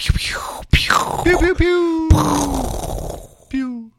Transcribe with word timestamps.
Pew 0.00 0.14
pew 0.16 0.38
pew. 0.72 1.38
Pew. 1.38 2.08
pew 2.08 2.08
pew. 3.50 3.92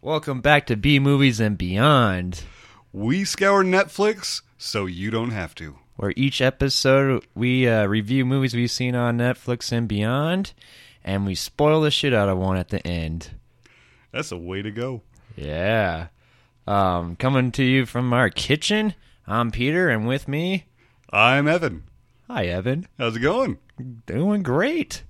Welcome 0.00 0.40
back 0.40 0.66
to 0.66 0.76
B 0.76 0.98
Movies 0.98 1.38
and 1.38 1.56
Beyond, 1.56 2.42
We 2.92 3.24
scour 3.24 3.62
Netflix 3.62 4.42
so 4.58 4.86
you 4.86 5.12
don't 5.12 5.30
have 5.30 5.54
to. 5.56 5.78
where 5.94 6.12
each 6.16 6.40
episode 6.40 7.24
we 7.36 7.68
uh, 7.68 7.86
review 7.86 8.24
movies 8.24 8.54
we've 8.56 8.70
seen 8.72 8.96
on 8.96 9.18
Netflix 9.18 9.70
and 9.70 9.86
beyond, 9.86 10.52
and 11.04 11.24
we 11.24 11.36
spoil 11.36 11.80
the 11.80 11.92
shit 11.92 12.12
out 12.12 12.28
of 12.28 12.38
one 12.38 12.56
at 12.56 12.70
the 12.70 12.84
end. 12.84 13.30
That's 14.10 14.32
a 14.32 14.36
way 14.36 14.62
to 14.62 14.72
go. 14.72 15.02
Yeah. 15.36 16.08
Um, 16.66 17.14
coming 17.14 17.52
to 17.52 17.62
you 17.62 17.86
from 17.86 18.12
our 18.12 18.30
kitchen, 18.30 18.94
I'm 19.28 19.52
Peter, 19.52 19.88
and 19.90 20.08
with 20.08 20.26
me, 20.26 20.64
I'm 21.10 21.46
Evan. 21.46 21.84
hi, 22.26 22.46
Evan. 22.46 22.88
How's 22.98 23.14
it 23.14 23.20
going? 23.20 23.58
Doing 24.06 24.42
great. 24.42 25.04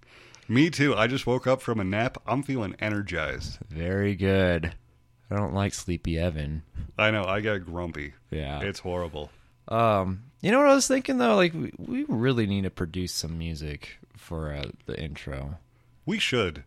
Me 0.49 0.71
too. 0.71 0.95
I 0.95 1.07
just 1.07 1.27
woke 1.27 1.47
up 1.47 1.61
from 1.61 1.81
a 1.81 1.85
nap. 1.85 2.19
I'm 2.27 2.43
feeling 2.43 2.75
energized. 2.79 3.59
Very 3.69 4.15
good. 4.15 4.75
I 5.31 5.37
don't 5.37 5.55
like 5.55 5.75
Sleepy 5.75 6.19
Evan. 6.19 6.63
I 6.99 7.11
know. 7.11 7.25
I 7.25 7.41
got 7.41 7.65
grumpy. 7.67 8.15
Yeah. 8.31 8.61
It's 8.61 8.79
horrible. 8.81 9.31
Um, 9.69 10.23
you 10.41 10.53
know 10.53 10.59
what 10.59 10.69
I 10.69 10.75
was 10.75 10.87
thinking 10.87 11.19
though? 11.19 11.35
Like, 11.35 11.53
we, 11.53 11.73
we 11.79 12.05
really 12.09 12.47
need 12.47 12.63
to 12.63 12.71
produce 12.71 13.13
some 13.13 13.37
music 13.37 13.99
for 14.17 14.53
uh, 14.53 14.67
the 14.87 14.99
intro. 15.03 15.57
We 16.05 16.19
should. 16.21 16.63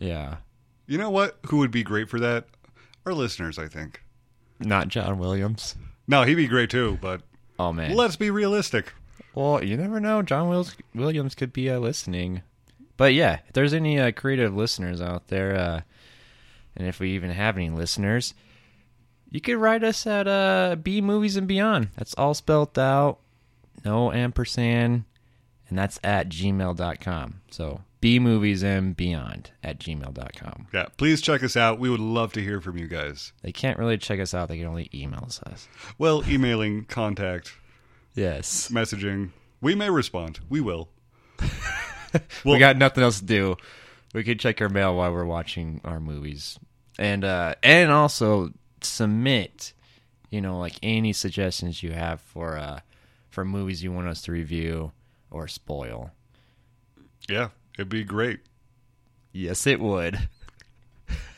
Yeah. 0.00 0.38
You 0.88 0.98
know 0.98 1.10
what? 1.10 1.38
Who 1.46 1.58
would 1.58 1.70
be 1.70 1.84
great 1.84 2.08
for 2.08 2.18
that? 2.18 2.46
Our 3.06 3.14
listeners, 3.14 3.58
I 3.58 3.68
think. 3.68 4.02
Not 4.58 4.88
John 4.88 5.18
Williams. 5.20 5.76
No, 6.08 6.24
he'd 6.24 6.34
be 6.34 6.48
great 6.48 6.70
too, 6.70 6.98
but 7.00 7.22
Oh 7.60 7.72
man. 7.72 7.94
let's 7.94 8.16
be 8.16 8.30
realistic. 8.30 8.92
Well, 9.34 9.62
you 9.62 9.76
never 9.76 10.00
know. 10.00 10.22
John 10.22 10.48
Williams 10.94 11.34
could 11.36 11.52
be 11.52 11.70
uh, 11.70 11.78
listening. 11.78 12.42
But 13.00 13.14
yeah, 13.14 13.38
if 13.46 13.54
there's 13.54 13.72
any 13.72 13.98
uh, 13.98 14.12
creative 14.12 14.54
listeners 14.54 15.00
out 15.00 15.28
there, 15.28 15.56
uh, 15.56 15.80
and 16.76 16.86
if 16.86 17.00
we 17.00 17.12
even 17.12 17.30
have 17.30 17.56
any 17.56 17.70
listeners, 17.70 18.34
you 19.30 19.40
could 19.40 19.56
write 19.56 19.82
us 19.82 20.06
at 20.06 20.28
uh, 20.28 20.76
B 20.76 21.00
Movies 21.00 21.34
and 21.34 21.48
Beyond. 21.48 21.88
That's 21.96 22.12
all 22.18 22.34
spelled 22.34 22.78
out, 22.78 23.20
no 23.86 24.12
ampersand, 24.12 25.04
and 25.70 25.78
that's 25.78 25.98
at 26.04 26.28
gmail.com. 26.28 27.40
So 27.50 27.80
B 28.02 28.18
Movies 28.18 28.62
and 28.62 28.94
Beyond 28.94 29.50
at 29.64 29.78
gmail.com. 29.78 30.66
Yeah, 30.74 30.88
please 30.98 31.22
check 31.22 31.42
us 31.42 31.56
out. 31.56 31.78
We 31.78 31.88
would 31.88 32.00
love 32.00 32.34
to 32.34 32.42
hear 32.42 32.60
from 32.60 32.76
you 32.76 32.86
guys. 32.86 33.32
They 33.40 33.50
can't 33.50 33.78
really 33.78 33.96
check 33.96 34.20
us 34.20 34.34
out, 34.34 34.48
they 34.50 34.58
can 34.58 34.66
only 34.66 34.90
email 34.92 35.24
us. 35.46 35.68
Well, 35.96 36.22
emailing, 36.28 36.84
contact, 36.84 37.54
Yes. 38.14 38.68
messaging. 38.70 39.30
We 39.62 39.74
may 39.74 39.88
respond. 39.88 40.40
We 40.50 40.60
will. 40.60 40.90
we 42.44 42.58
got 42.58 42.76
nothing 42.76 43.04
else 43.04 43.20
to 43.20 43.24
do. 43.24 43.56
We 44.14 44.24
could 44.24 44.40
check 44.40 44.60
our 44.60 44.68
mail 44.68 44.96
while 44.96 45.12
we're 45.12 45.24
watching 45.24 45.80
our 45.84 46.00
movies, 46.00 46.58
and 46.98 47.24
uh, 47.24 47.54
and 47.62 47.90
also 47.90 48.50
submit, 48.80 49.72
you 50.30 50.40
know, 50.40 50.58
like 50.58 50.74
any 50.82 51.12
suggestions 51.12 51.82
you 51.82 51.92
have 51.92 52.20
for 52.20 52.56
uh, 52.56 52.80
for 53.28 53.44
movies 53.44 53.82
you 53.82 53.92
want 53.92 54.08
us 54.08 54.22
to 54.22 54.32
review 54.32 54.92
or 55.30 55.46
spoil. 55.46 56.10
Yeah, 57.28 57.48
it'd 57.78 57.88
be 57.88 58.04
great. 58.04 58.40
Yes, 59.32 59.66
it 59.66 59.80
would. 59.80 60.18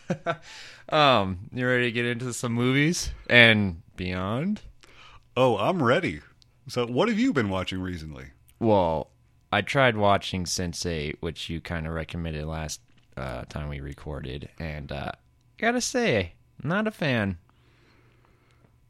um, 0.89 1.51
you 1.53 1.67
ready 1.67 1.85
to 1.85 1.93
get 1.93 2.07
into 2.07 2.33
some 2.33 2.53
movies 2.53 3.11
and 3.29 3.83
beyond? 3.97 4.63
Oh, 5.37 5.57
I'm 5.59 5.83
ready. 5.83 6.21
So, 6.69 6.87
what 6.87 7.09
have 7.09 7.19
you 7.19 7.33
been 7.33 7.51
watching 7.51 7.81
recently? 7.81 8.27
Well, 8.59 9.11
I 9.53 9.61
tried 9.61 9.97
watching 9.99 10.45
Sense8, 10.45 11.17
which 11.21 11.51
you 11.51 11.61
kind 11.61 11.87
of 11.87 11.93
recommended 11.93 12.47
last 12.47 12.81
uh, 13.17 13.43
time 13.45 13.69
we 13.69 13.81
recorded, 13.81 14.49
and 14.59 14.91
uh, 14.91 15.13
gotta 15.59 15.81
say, 15.83 16.33
not 16.63 16.87
a 16.87 16.91
fan. 16.91 17.37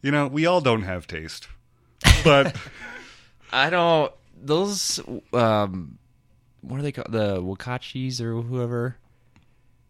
You 0.03 0.11
know, 0.13 0.29
we 0.29 0.47
all 0.47 0.61
don't 0.61 0.83
have 0.83 1.07
taste. 1.09 1.49
But 2.25 2.57
I 3.53 3.71
don't. 3.71 4.13
Those 4.41 5.01
um, 5.33 5.99
what 6.61 6.79
are 6.79 6.83
they 6.83 6.93
called? 6.93 7.11
The 7.13 7.41
Wakachis 7.43 8.21
or 8.21 8.41
whoever. 8.41 8.97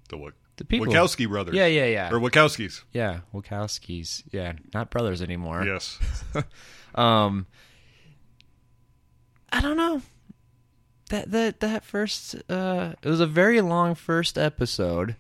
the 0.09 0.17
Wa- 0.17 0.31
The 0.57 0.65
people. 0.65 0.87
Wachowski 0.89 1.29
brothers. 1.29 1.55
Yeah, 1.55 1.67
yeah, 1.67 1.87
yeah. 1.87 2.11
Or 2.11 2.19
Wachowskis. 2.19 2.83
yeah, 2.93 3.21
Wachowskis. 3.35 4.23
Yeah, 4.33 4.53
not 4.75 4.91
brothers 4.91 5.21
anymore. 5.23 5.65
Yes. 5.65 5.99
Um, 6.95 7.47
I 9.51 9.63
don't 9.63 9.79
know. 9.79 10.03
That 11.13 11.31
that 11.31 11.61
that 11.61 11.85
first 11.85 12.37
uh, 12.49 12.95
it 13.03 13.07
was 13.07 13.21
a 13.21 13.27
very 13.27 13.61
long 13.61 13.95
first 13.95 14.39
episode, 14.39 15.17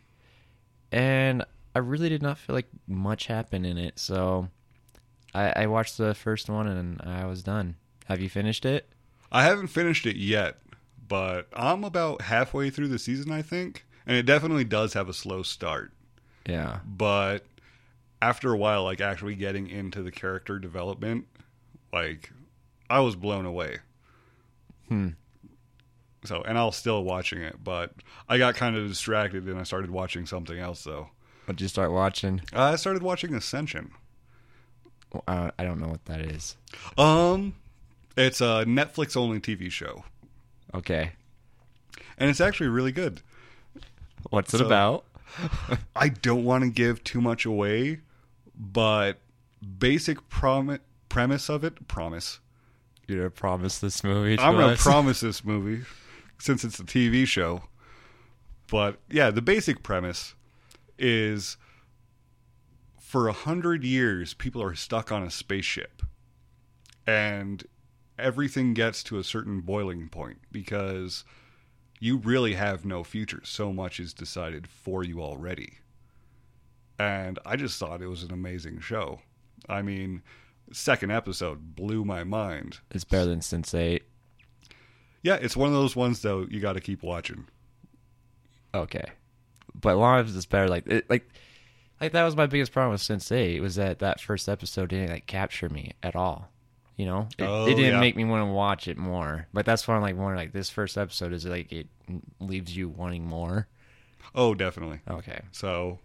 and 0.90 1.44
I 1.74 1.80
really 1.80 2.08
did 2.08 2.22
not 2.22 2.38
feel 2.38 2.56
like 2.56 2.68
much 2.88 3.26
happened 3.26 3.66
in 3.66 3.76
it. 3.76 3.98
So, 3.98 4.48
I, 5.34 5.52
I 5.54 5.66
watched 5.66 5.98
the 5.98 6.14
first 6.14 6.48
one 6.48 6.66
and 6.66 6.98
I 7.02 7.26
was 7.26 7.42
done. 7.42 7.76
Have 8.06 8.22
you 8.22 8.30
finished 8.30 8.64
it? 8.64 8.88
I 9.30 9.42
haven't 9.42 9.66
finished 9.66 10.06
it 10.06 10.16
yet, 10.16 10.60
but 11.06 11.46
I'm 11.52 11.84
about 11.84 12.22
halfway 12.22 12.70
through 12.70 12.88
the 12.88 12.98
season, 12.98 13.30
I 13.30 13.42
think. 13.42 13.84
And 14.06 14.16
it 14.16 14.24
definitely 14.24 14.64
does 14.64 14.94
have 14.94 15.10
a 15.10 15.14
slow 15.14 15.42
start. 15.42 15.92
Yeah. 16.46 16.78
But 16.86 17.44
after 18.22 18.50
a 18.50 18.56
while, 18.56 18.84
like 18.84 19.02
actually 19.02 19.34
getting 19.34 19.68
into 19.68 20.02
the 20.02 20.10
character 20.10 20.58
development, 20.58 21.26
like 21.92 22.32
I 22.88 23.00
was 23.00 23.14
blown 23.14 23.44
away. 23.44 23.80
Hmm. 24.88 25.10
So, 26.24 26.42
and 26.42 26.56
I'll 26.56 26.72
still 26.72 27.02
watching 27.02 27.40
it, 27.42 27.62
but 27.64 27.92
I 28.28 28.38
got 28.38 28.54
kind 28.54 28.76
of 28.76 28.86
distracted 28.88 29.48
and 29.48 29.58
I 29.58 29.64
started 29.64 29.90
watching 29.90 30.24
something 30.26 30.58
else 30.58 30.84
though. 30.84 31.08
What 31.46 31.56
did 31.56 31.62
you 31.62 31.68
start 31.68 31.90
watching? 31.90 32.42
Uh, 32.54 32.62
I 32.62 32.76
started 32.76 33.02
watching 33.02 33.34
Ascension. 33.34 33.90
Uh, 35.26 35.50
I 35.58 35.64
don't 35.64 35.80
know 35.80 35.88
what 35.88 36.04
that 36.06 36.20
is. 36.20 36.56
Um, 36.96 37.54
it's 38.16 38.40
a 38.40 38.64
Netflix 38.66 39.16
only 39.16 39.40
TV 39.40 39.70
show, 39.70 40.04
Okay. 40.72 41.12
and 42.16 42.30
it's 42.30 42.40
actually 42.40 42.68
really 42.68 42.92
good. 42.92 43.20
What's 44.30 44.54
it 44.54 44.60
about? 44.60 45.04
I 45.96 46.08
don't 46.08 46.44
want 46.44 46.62
to 46.64 46.70
give 46.70 47.02
too 47.04 47.20
much 47.20 47.44
away, 47.44 48.00
but 48.56 49.18
basic 49.78 50.28
prom- 50.28 50.78
premise 51.08 51.50
of 51.50 51.64
it, 51.64 51.88
promise. 51.88 52.38
You're 53.08 53.18
gonna 53.18 53.30
promise 53.30 53.80
this 53.80 54.04
movie? 54.04 54.38
I'm 54.38 54.56
us? 54.58 54.78
to 54.78 54.82
promise 54.82 55.20
this 55.20 55.44
movie 55.44 55.84
since 56.42 56.64
it's 56.64 56.80
a 56.80 56.84
TV 56.84 57.24
show. 57.24 57.62
But 58.68 58.98
yeah, 59.08 59.30
the 59.30 59.40
basic 59.40 59.84
premise 59.84 60.34
is 60.98 61.56
for 62.98 63.28
a 63.28 63.32
hundred 63.32 63.84
years, 63.84 64.34
people 64.34 64.60
are 64.60 64.74
stuck 64.74 65.12
on 65.12 65.22
a 65.22 65.30
spaceship, 65.30 66.02
and 67.06 67.62
everything 68.18 68.74
gets 68.74 69.04
to 69.04 69.18
a 69.18 69.24
certain 69.24 69.60
boiling 69.60 70.08
point 70.08 70.38
because 70.50 71.24
you 72.00 72.16
really 72.16 72.54
have 72.54 72.84
no 72.84 73.04
future. 73.04 73.42
So 73.44 73.72
much 73.72 74.00
is 74.00 74.12
decided 74.12 74.66
for 74.66 75.04
you 75.04 75.22
already. 75.22 75.74
And 76.98 77.38
I 77.46 77.54
just 77.54 77.78
thought 77.78 78.02
it 78.02 78.08
was 78.08 78.24
an 78.24 78.32
amazing 78.32 78.80
show. 78.80 79.20
I 79.68 79.82
mean, 79.82 80.22
second 80.72 81.12
episode 81.12 81.76
blew 81.76 82.04
my 82.04 82.24
mind. 82.24 82.78
It's 82.90 83.04
better 83.04 83.26
than 83.26 83.42
Sense 83.42 83.74
Eight. 83.74 84.04
Yeah, 85.22 85.34
it's 85.40 85.56
one 85.56 85.68
of 85.68 85.74
those 85.74 85.94
ones 85.96 86.20
though 86.22 86.46
you 86.50 86.60
got 86.60 86.72
to 86.74 86.80
keep 86.80 87.02
watching. 87.02 87.46
Okay, 88.74 89.04
but 89.74 89.98
as 90.00 90.34
it's 90.34 90.46
better, 90.46 90.68
like 90.68 90.86
it, 90.86 91.08
like 91.10 91.28
like 92.00 92.12
that 92.12 92.24
was 92.24 92.34
my 92.36 92.46
biggest 92.46 92.72
problem 92.72 92.92
with 92.92 93.00
Sense 93.02 93.30
Eight 93.30 93.60
was 93.60 93.76
that 93.76 93.98
that 94.00 94.20
first 94.20 94.48
episode 94.48 94.88
didn't 94.88 95.10
like 95.10 95.26
capture 95.26 95.68
me 95.68 95.92
at 96.02 96.16
all. 96.16 96.48
You 96.96 97.06
know, 97.06 97.28
it, 97.38 97.44
Oh, 97.44 97.64
it 97.66 97.74
didn't 97.74 97.94
yeah. 97.94 98.00
make 98.00 98.16
me 98.16 98.24
want 98.24 98.46
to 98.48 98.52
watch 98.52 98.86
it 98.88 98.98
more. 98.98 99.46
But 99.52 99.64
that's 99.66 99.86
why 99.88 99.94
I'm 99.96 100.02
like 100.02 100.16
wondering, 100.16 100.36
like 100.36 100.52
this 100.52 100.70
first 100.70 100.98
episode 100.98 101.32
is 101.32 101.44
like 101.46 101.72
it 101.72 101.86
leaves 102.40 102.76
you 102.76 102.88
wanting 102.88 103.24
more. 103.26 103.66
Oh, 104.34 104.54
definitely. 104.54 105.00
Okay, 105.08 105.40
So, 105.52 105.98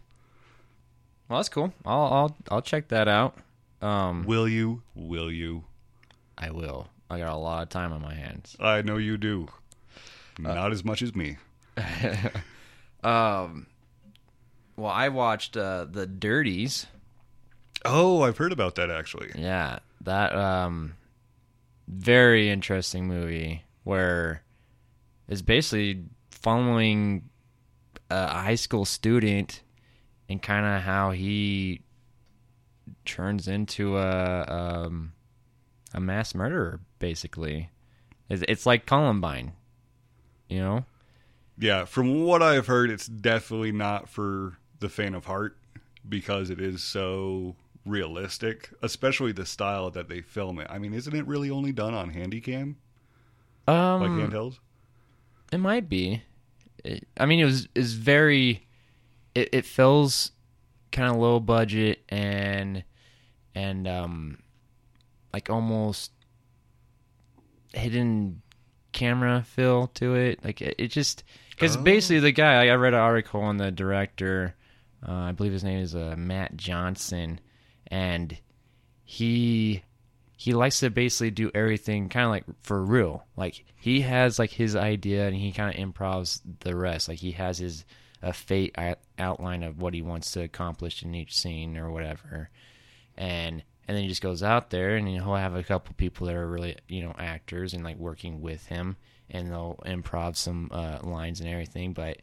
well 1.30 1.40
that's 1.40 1.50
cool. 1.50 1.74
I'll 1.86 2.02
I'll 2.14 2.38
I'll 2.52 2.62
check 2.62 2.88
that 2.90 3.08
out. 3.08 3.38
Um, 3.82 4.24
will 4.26 4.48
you? 4.48 4.82
Will 4.96 5.32
you? 5.32 5.64
I 6.38 6.52
will. 6.52 6.88
I 7.10 7.20
got 7.20 7.34
a 7.34 7.38
lot 7.38 7.64
of 7.64 7.70
time 7.70 7.94
on 7.94 8.02
my 8.02 8.14
hands. 8.14 8.56
I 8.60 8.82
know 8.82 8.98
you 8.98 9.18
do. 9.18 9.48
Not 10.40 10.72
as 10.72 10.84
much 10.84 11.02
as 11.02 11.16
me. 11.16 11.38
Um, 13.04 13.68
well, 14.76 14.92
I 14.92 15.10
watched 15.10 15.56
uh, 15.56 15.86
the 15.90 16.06
Dirties. 16.08 16.88
Oh, 17.86 18.24
I've 18.24 18.38
heard 18.38 18.52
about 18.52 18.76
that 18.76 18.90
actually. 18.90 19.32
Yeah, 19.36 19.80
that 20.02 20.36
um, 20.36 20.96
very 21.88 22.50
interesting 22.50 23.08
movie 23.08 23.64
where 23.84 24.44
it's 25.28 25.42
basically 25.42 26.04
following 26.32 27.30
a 28.10 28.28
high 28.28 28.56
school 28.56 28.84
student 28.84 29.62
and 30.28 30.42
kind 30.42 30.66
of 30.66 30.82
how 30.82 31.12
he 31.12 31.82
turns 33.06 33.48
into 33.48 33.98
a 33.98 34.44
um, 34.48 35.14
a 35.94 36.00
mass 36.00 36.36
murderer. 36.36 36.82
Basically, 37.00 37.70
it's, 38.30 38.44
it's 38.48 38.66
like 38.66 38.86
Columbine, 38.86 39.54
you 40.50 40.60
know. 40.60 40.86
Yeah, 41.58 41.86
from 41.86 42.24
what 42.24 42.44
I've 42.44 42.68
heard, 42.68 42.90
it's 42.90 43.08
definitely 43.08 43.72
not 43.72 44.10
for 44.10 44.58
the 44.80 44.90
faint 44.90 45.16
of 45.16 45.26
heart 45.26 45.58
because 46.08 46.50
it 46.50 46.62
is 46.62 46.84
so 46.84 47.56
realistic, 47.86 48.70
especially 48.82 49.32
the 49.32 49.46
style 49.46 49.90
that 49.92 50.08
they 50.10 50.22
film 50.22 50.60
it. 50.60 50.68
I 50.70 50.78
mean, 50.78 50.94
isn't 50.94 51.16
it 51.16 51.26
really 51.26 51.50
only 51.50 51.72
done 51.72 51.94
on 51.94 52.14
Handycam, 52.14 52.76
Um, 53.68 54.02
like 54.02 54.12
handhelds? 54.12 54.60
It 55.52 55.60
might 55.60 55.90
be. 55.90 56.24
It, 56.84 57.08
I 57.18 57.26
mean, 57.26 57.40
it 57.40 57.46
was 57.46 57.68
is 57.74 57.94
very. 57.94 58.68
It, 59.34 59.50
it 59.52 59.66
feels 59.66 60.32
kind 60.92 61.12
of 61.12 61.18
low 61.18 61.40
budget 61.40 62.02
and 62.10 62.84
and 63.54 63.88
um 63.88 64.38
like 65.34 65.50
almost 65.50 66.12
hidden 67.78 68.42
camera 68.92 69.44
feel 69.44 69.88
to 69.88 70.16
it. 70.16 70.44
Like 70.44 70.62
it, 70.62 70.76
it 70.78 70.88
just 70.90 71.24
because 71.52 71.78
Oh. 71.78 71.82
basically 71.82 72.20
the 72.20 72.32
guy 72.32 72.68
I 72.68 72.76
read 72.76 72.94
an 72.94 73.00
article 73.00 73.42
on 73.42 73.58
the 73.58 73.72
director. 73.72 74.56
Uh, 75.08 75.12
I 75.14 75.32
believe 75.32 75.54
his 75.54 75.64
name 75.64 75.80
is 75.80 75.96
uh, 75.96 76.16
Matt 76.18 76.58
Johnson, 76.58 77.40
and 77.88 78.38
he 79.04 79.84
he 80.36 80.54
likes 80.54 80.80
to 80.82 80.90
basically 80.90 81.32
do 81.32 81.50
everything 81.56 82.10
kind 82.10 82.26
of 82.26 82.32
like 82.32 82.46
for 82.64 82.84
real. 82.84 83.26
Like 83.36 83.64
he 83.76 84.02
has 84.02 84.38
like 84.40 84.52
his 84.52 84.76
idea 84.76 85.28
and 85.28 85.36
he 85.36 85.52
kind 85.52 85.74
of 85.76 85.94
improvs 85.94 86.42
the 86.62 86.76
rest. 86.76 87.08
Like 87.08 87.20
he 87.20 87.32
has 87.34 87.58
his 87.60 87.86
a 88.22 88.34
fate 88.34 88.76
outline 89.20 89.62
of 89.64 89.80
what 89.80 89.94
he 89.94 90.02
wants 90.02 90.32
to 90.32 90.42
accomplish 90.42 91.04
in 91.04 91.14
each 91.14 91.36
scene 91.38 91.78
or 91.78 91.92
whatever, 91.92 92.50
and 93.16 93.64
and 93.88 93.96
then 93.96 94.04
he 94.04 94.10
just 94.10 94.22
goes 94.22 94.44
out 94.44 94.70
there 94.70 94.96
and 94.96 95.08
he'll 95.08 95.36
have 95.36 95.56
a 95.56 95.64
couple 95.64 95.94
people 95.96 96.28
that 96.28 96.36
are 96.36 96.48
really 96.48 96.78
you 96.88 97.04
know 97.04 97.14
actors 97.18 97.74
and 97.74 97.84
like 97.84 97.98
working 97.98 98.42
with 98.42 98.66
him 98.68 98.98
and 99.30 99.52
they'll 99.52 99.80
improv 99.86 100.36
some 100.36 100.70
uh, 100.72 101.00
lines 101.04 101.40
and 101.40 101.50
everything. 101.50 101.94
But 101.94 102.18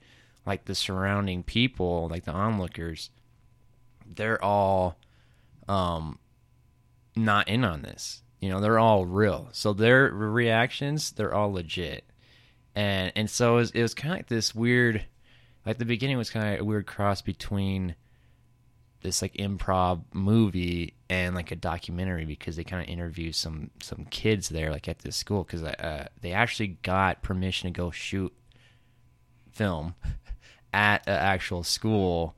like 0.46 0.64
the 0.64 0.74
surrounding 0.74 1.42
people, 1.42 2.08
like 2.08 2.24
the 2.24 2.32
onlookers, 2.32 3.10
they're 4.06 4.42
all 4.42 4.98
um 5.68 6.18
not 7.16 7.48
in 7.48 7.64
on 7.64 7.82
this. 7.82 8.22
You 8.40 8.50
know, 8.50 8.60
they're 8.60 8.78
all 8.78 9.06
real. 9.06 9.48
So 9.52 9.72
their 9.72 10.10
reactions, 10.10 11.12
they're 11.12 11.34
all 11.34 11.52
legit. 11.52 12.04
And 12.74 13.12
and 13.16 13.30
so 13.30 13.54
it 13.54 13.56
was, 13.56 13.74
was 13.74 13.94
kind 13.94 14.12
of 14.12 14.18
like 14.18 14.28
this 14.28 14.54
weird 14.54 15.04
like 15.64 15.78
the 15.78 15.84
beginning 15.86 16.18
was 16.18 16.30
kind 16.30 16.54
of 16.54 16.60
a 16.60 16.64
weird 16.64 16.86
cross 16.86 17.22
between 17.22 17.94
this 19.04 19.20
like 19.20 19.34
improv 19.34 20.02
movie 20.14 20.94
and 21.10 21.34
like 21.34 21.50
a 21.50 21.56
documentary 21.56 22.24
because 22.24 22.56
they 22.56 22.64
kind 22.64 22.82
of 22.82 22.88
interview 22.88 23.30
some 23.32 23.70
some 23.80 24.06
kids 24.06 24.48
there 24.48 24.70
like 24.70 24.88
at 24.88 25.00
this 25.00 25.14
school 25.14 25.44
because 25.44 25.62
uh, 25.62 26.08
they 26.22 26.32
actually 26.32 26.68
got 26.82 27.22
permission 27.22 27.72
to 27.72 27.78
go 27.78 27.90
shoot 27.90 28.32
film 29.52 29.94
at 30.72 31.06
an 31.06 31.14
actual 31.14 31.62
school. 31.62 32.34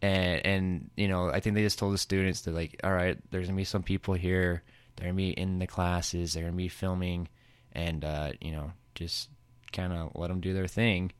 And 0.00 0.46
and 0.46 0.90
you 0.96 1.08
know 1.08 1.28
I 1.28 1.40
think 1.40 1.54
they 1.54 1.62
just 1.62 1.78
told 1.78 1.92
the 1.92 1.98
students 1.98 2.40
that 2.42 2.54
like 2.54 2.80
all 2.82 2.92
right 2.92 3.18
there's 3.30 3.46
gonna 3.46 3.56
be 3.56 3.64
some 3.64 3.82
people 3.82 4.14
here. 4.14 4.62
They're 4.96 5.08
gonna 5.08 5.16
be 5.16 5.30
in 5.30 5.58
the 5.58 5.66
classes. 5.66 6.32
They're 6.32 6.44
gonna 6.44 6.56
be 6.56 6.68
filming 6.68 7.28
and 7.72 8.02
uh, 8.02 8.32
you 8.40 8.52
know 8.52 8.72
just 8.94 9.28
kind 9.72 9.92
of 9.92 10.12
let 10.14 10.28
them 10.28 10.40
do 10.40 10.54
their 10.54 10.68
thing. 10.68 11.12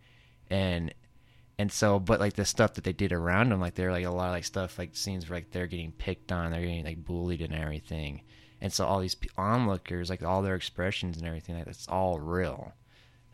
And 0.49 0.95
and 1.59 1.71
so 1.73 1.99
but 1.99 2.21
like 2.21 2.35
the 2.35 2.45
stuff 2.45 2.75
that 2.75 2.85
they 2.85 2.93
did 2.93 3.13
around 3.13 3.51
them 3.51 3.61
like 3.61 3.75
they're 3.75 3.93
like 3.93 4.05
a 4.05 4.11
lot 4.11 4.27
of 4.29 4.33
like 4.33 4.45
stuff 4.45 4.79
like 4.79 4.95
scenes 4.97 5.29
where 5.29 5.39
like 5.39 5.51
they're 5.51 5.67
getting 5.67 5.93
picked 5.93 6.31
on 6.33 6.51
they're 6.51 6.61
getting 6.61 6.85
like 6.85 7.05
bullied 7.05 7.41
and 7.43 7.55
everything 7.55 8.23
and 8.61 8.73
so 8.73 8.85
all 8.87 9.01
these 9.01 9.17
onlookers 9.37 10.11
like 10.11 10.23
all 10.23 10.43
their 10.43 10.55
expressions 10.57 11.17
and 11.19 11.27
everything 11.27 11.57
like 11.57 11.65
that's 11.67 11.89
all 11.89 12.19
real 12.21 12.73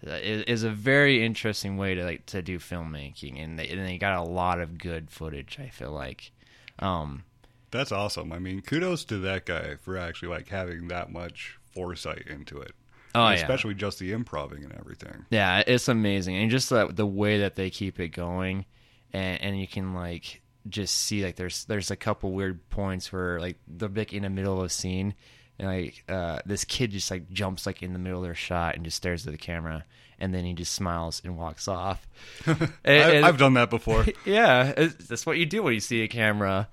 Uh, 0.07 0.11
it 0.13 0.49
is 0.49 0.63
a 0.65 0.71
very 0.71 1.25
interesting 1.25 1.77
way 1.77 1.95
to 1.95 2.05
like 2.05 2.27
to 2.27 2.43
do 2.43 2.59
filmmaking 2.59 3.43
and 3.43 3.59
they, 3.59 3.69
and 3.69 3.87
they 3.87 3.99
got 3.99 4.19
a 4.19 4.31
lot 4.31 4.61
of 4.61 4.79
good 4.79 5.11
footage 5.11 5.59
i 5.61 5.69
feel 5.69 5.93
like 5.93 6.33
um 6.79 7.25
That's 7.71 7.91
awesome. 7.93 8.33
I 8.33 8.39
mean, 8.39 8.63
kudos 8.63 9.05
to 9.07 9.19
that 9.19 9.47
guy 9.47 9.77
for 9.83 9.97
actually 9.97 10.29
like 10.29 10.49
having 10.49 10.89
that 10.89 11.11
much 11.11 11.59
foresight 11.75 12.25
into 12.29 12.59
it. 12.61 12.73
Oh 13.15 13.27
And 13.27 13.37
yeah 13.37 13.43
especially 13.43 13.75
just 13.75 13.99
the 13.99 14.13
improving 14.13 14.65
and 14.65 14.73
everything. 14.75 15.25
Yeah, 15.31 15.63
it's 15.67 15.89
amazing, 15.89 16.37
and 16.37 16.51
just 16.51 16.71
the 16.71 16.87
the 16.89 17.07
way 17.07 17.39
that 17.41 17.55
they 17.57 17.71
keep 17.71 18.01
it 18.01 18.09
going, 18.09 18.65
and 19.13 19.41
and 19.41 19.61
you 19.61 19.67
can 19.69 19.95
like 19.95 20.43
just 20.69 20.95
see 20.95 21.23
like 21.25 21.37
there's 21.37 21.65
there's 21.67 21.91
a 21.91 21.97
couple 21.97 22.33
weird 22.33 22.69
points 22.71 23.13
where 23.13 23.39
like 23.41 23.57
they're 23.69 23.89
like 23.89 24.13
in 24.13 24.23
the 24.23 24.31
middle 24.31 24.59
of 24.59 24.65
a 24.65 24.69
scene, 24.71 25.15
and 25.59 25.69
like 25.69 26.05
uh, 26.09 26.39
this 26.47 26.65
kid 26.65 26.91
just 26.91 27.11
like 27.11 27.31
jumps 27.31 27.67
like 27.67 27.83
in 27.83 27.93
the 27.93 27.99
middle 27.99 28.19
of 28.19 28.25
their 28.25 28.35
shot 28.35 28.75
and 28.77 28.85
just 28.85 28.97
stares 28.97 29.27
at 29.27 29.33
the 29.33 29.39
camera, 29.39 29.85
and 30.19 30.33
then 30.35 30.45
he 30.45 30.53
just 30.55 30.73
smiles 30.73 31.21
and 31.25 31.37
walks 31.37 31.69
off. 31.69 32.07
And- 32.47 32.73
I, 32.87 32.93
and- 33.11 33.27
I've 33.27 33.39
done 33.39 33.55
that 33.55 33.71
before. 33.71 34.07
yeah, 34.25 34.73
that's 35.09 35.27
what 35.27 35.39
you 35.39 35.47
do 35.47 35.63
when 35.63 35.75
you 35.75 35.81
see 35.81 36.03
a 36.03 36.09
camera. 36.09 36.69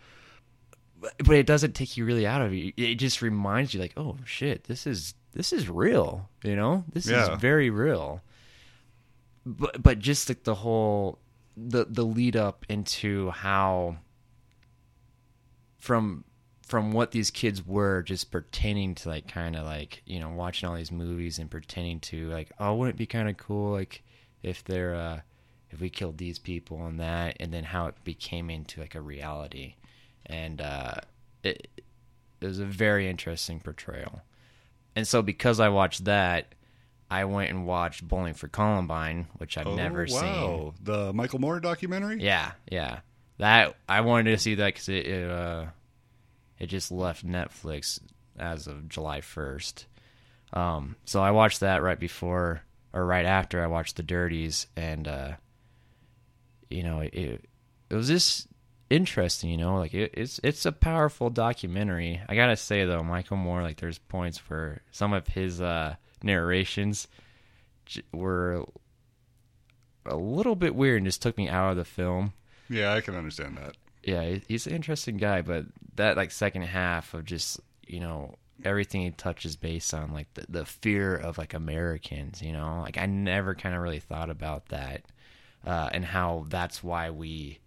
But, 1.00 1.14
but 1.18 1.36
it 1.36 1.48
doesn't 1.48 1.74
take 1.74 1.98
you 1.98 2.06
really 2.06 2.28
out 2.28 2.42
of 2.44 2.54
it. 2.54 2.76
It 2.78 2.96
just 2.96 3.24
reminds 3.24 3.74
you, 3.74 3.80
like, 3.80 3.94
oh 3.98 4.18
shit, 4.24 4.66
this 4.66 4.86
is 4.86 5.16
this 5.34 5.54
is 5.54 5.70
real. 5.70 6.30
You 6.44 6.56
know, 6.56 6.84
this 6.92 7.08
Yeah. 7.08 7.34
is 7.34 7.42
very 7.42 7.70
real. 7.70 8.22
But 9.46 9.82
but 9.82 10.00
just 10.00 10.30
like 10.30 10.44
the 10.44 10.56
whole 10.56 11.20
the 11.58 11.86
the 11.86 12.04
lead 12.06 12.36
up 12.36 12.66
into 12.70 13.30
how 13.32 13.98
from 15.78 16.24
from 16.62 16.92
what 16.94 17.12
these 17.12 17.32
kids 17.32 17.66
were 17.66 18.02
just 18.04 18.32
pertaining 18.32 18.96
to 18.96 19.10
like 19.10 19.28
kind 19.28 19.56
of 19.56 19.66
like 19.66 20.02
you 20.06 20.20
know 20.20 20.30
watching 20.30 20.70
all 20.70 20.76
these 20.76 20.92
movies 20.92 21.40
and 21.40 21.50
pretending 21.52 22.00
to 22.00 22.30
like 22.30 22.52
oh 22.60 22.76
wouldn't 22.76 22.96
it 22.96 22.98
be 22.98 23.06
kind 23.06 23.28
of 23.30 23.36
cool 23.38 23.72
like 23.74 24.04
if 24.44 24.64
they're 24.64 24.96
uh 24.96 25.20
if 25.72 25.80
we 25.82 25.90
killed 25.90 26.18
these 26.18 26.40
people 26.40 26.86
and 26.86 27.00
that 27.00 27.36
and 27.40 27.54
then 27.54 27.64
how 27.66 27.88
it 27.88 27.96
became 28.04 28.50
into 28.50 28.80
like 28.80 28.96
a 28.96 29.02
reality 29.02 29.76
and 30.28 30.62
uh 30.62 30.94
it, 31.44 31.68
it 32.40 32.46
was 32.48 32.60
a 32.60 32.66
very 32.66 33.10
interesting 33.10 33.60
portrayal 33.60 34.22
and 34.96 35.08
so 35.08 35.22
because 35.22 35.60
i 35.60 35.70
watched 35.70 36.06
that 36.06 36.54
i 37.10 37.26
went 37.26 37.50
and 37.50 37.66
watched 37.66 38.08
bowling 38.08 38.34
for 38.34 38.48
columbine 38.48 39.28
which 39.38 39.58
i've 39.58 39.68
oh, 39.68 39.76
never 39.76 40.08
seen 40.08 40.22
wow. 40.22 40.74
The 40.82 41.14
Michael 41.14 41.40
Moore 41.40 41.60
documentary? 41.60 42.22
yeah, 42.22 42.52
yeah. 42.70 43.00
That 43.42 43.76
I 43.90 44.02
wanted 44.02 44.30
to 44.30 44.38
see 44.38 44.54
that 44.56 44.68
because 44.68 44.88
it 44.88 45.08
it, 45.08 45.28
uh, 45.28 45.66
it 46.60 46.68
just 46.68 46.92
left 46.92 47.26
Netflix 47.26 48.00
as 48.38 48.68
of 48.68 48.88
July 48.88 49.22
first. 49.22 49.88
Um, 50.54 50.96
so 51.06 51.24
I 51.24 51.32
watched 51.32 51.62
that 51.62 51.82
right 51.82 52.00
before 52.00 52.62
or 52.94 53.04
right 53.04 53.26
after 53.26 53.64
I 53.64 53.66
watched 53.66 53.96
The 53.96 54.04
Dirties, 54.04 54.68
and 54.76 55.08
uh, 55.08 55.32
you 56.70 56.84
know 56.84 57.00
it 57.00 57.16
it 57.90 57.96
was 57.96 58.10
just 58.10 58.48
interesting. 58.92 59.50
You 59.50 59.58
know, 59.58 59.78
like 59.78 59.94
it, 59.94 60.12
it's 60.16 60.40
it's 60.44 60.66
a 60.66 60.72
powerful 60.72 61.30
documentary. 61.30 62.22
I 62.30 62.36
gotta 62.36 62.56
say 62.58 62.86
though, 62.86 63.04
Michael 63.04 63.38
Moore, 63.38 63.62
like 63.64 63.78
there's 63.78 63.98
points 63.98 64.38
where 64.50 64.82
some 64.92 65.14
of 65.14 65.28
his 65.28 65.62
uh, 65.62 65.96
narrations 66.22 67.08
j- 67.86 68.04
were 68.14 68.66
a 70.06 70.16
little 70.16 70.56
bit 70.56 70.76
weird 70.76 70.98
and 70.98 71.06
just 71.06 71.22
took 71.22 71.38
me 71.38 71.48
out 71.48 71.72
of 71.72 71.78
the 71.78 71.86
film 71.86 72.34
Yeah, 72.70 72.94
I 72.94 73.02
can 73.02 73.16
understand 73.16 73.58
that. 73.58 73.76
yeah, 74.04 74.38
he's 74.48 74.66
an 74.68 74.74
interesting 74.74 75.18
guy, 75.18 75.42
but 75.42 75.66
that 75.96 76.18
like 76.18 76.32
second 76.32 76.64
half 76.64 77.14
of 77.14 77.26
just 77.26 77.60
you 77.88 78.00
know 78.00 78.36
everything 78.64 79.02
he 79.02 79.10
touches 79.12 79.56
based 79.56 79.92
on 79.94 80.12
like 80.14 80.32
the, 80.36 80.46
the 80.50 80.66
fear 80.66 81.16
of 81.16 81.38
like 81.38 81.54
Americans, 81.54 82.42
you 82.42 82.52
know, 82.52 82.82
like 82.84 82.98
I 82.98 83.06
never 83.08 83.56
kind 83.56 83.76
of 83.76 83.82
really 83.82 84.00
thought 84.00 84.30
about 84.30 84.68
that, 84.70 85.04
uh, 85.66 85.90
and 85.94 86.04
how 86.06 86.46
that's 86.50 86.84
why 86.84 87.10
we 87.12 87.60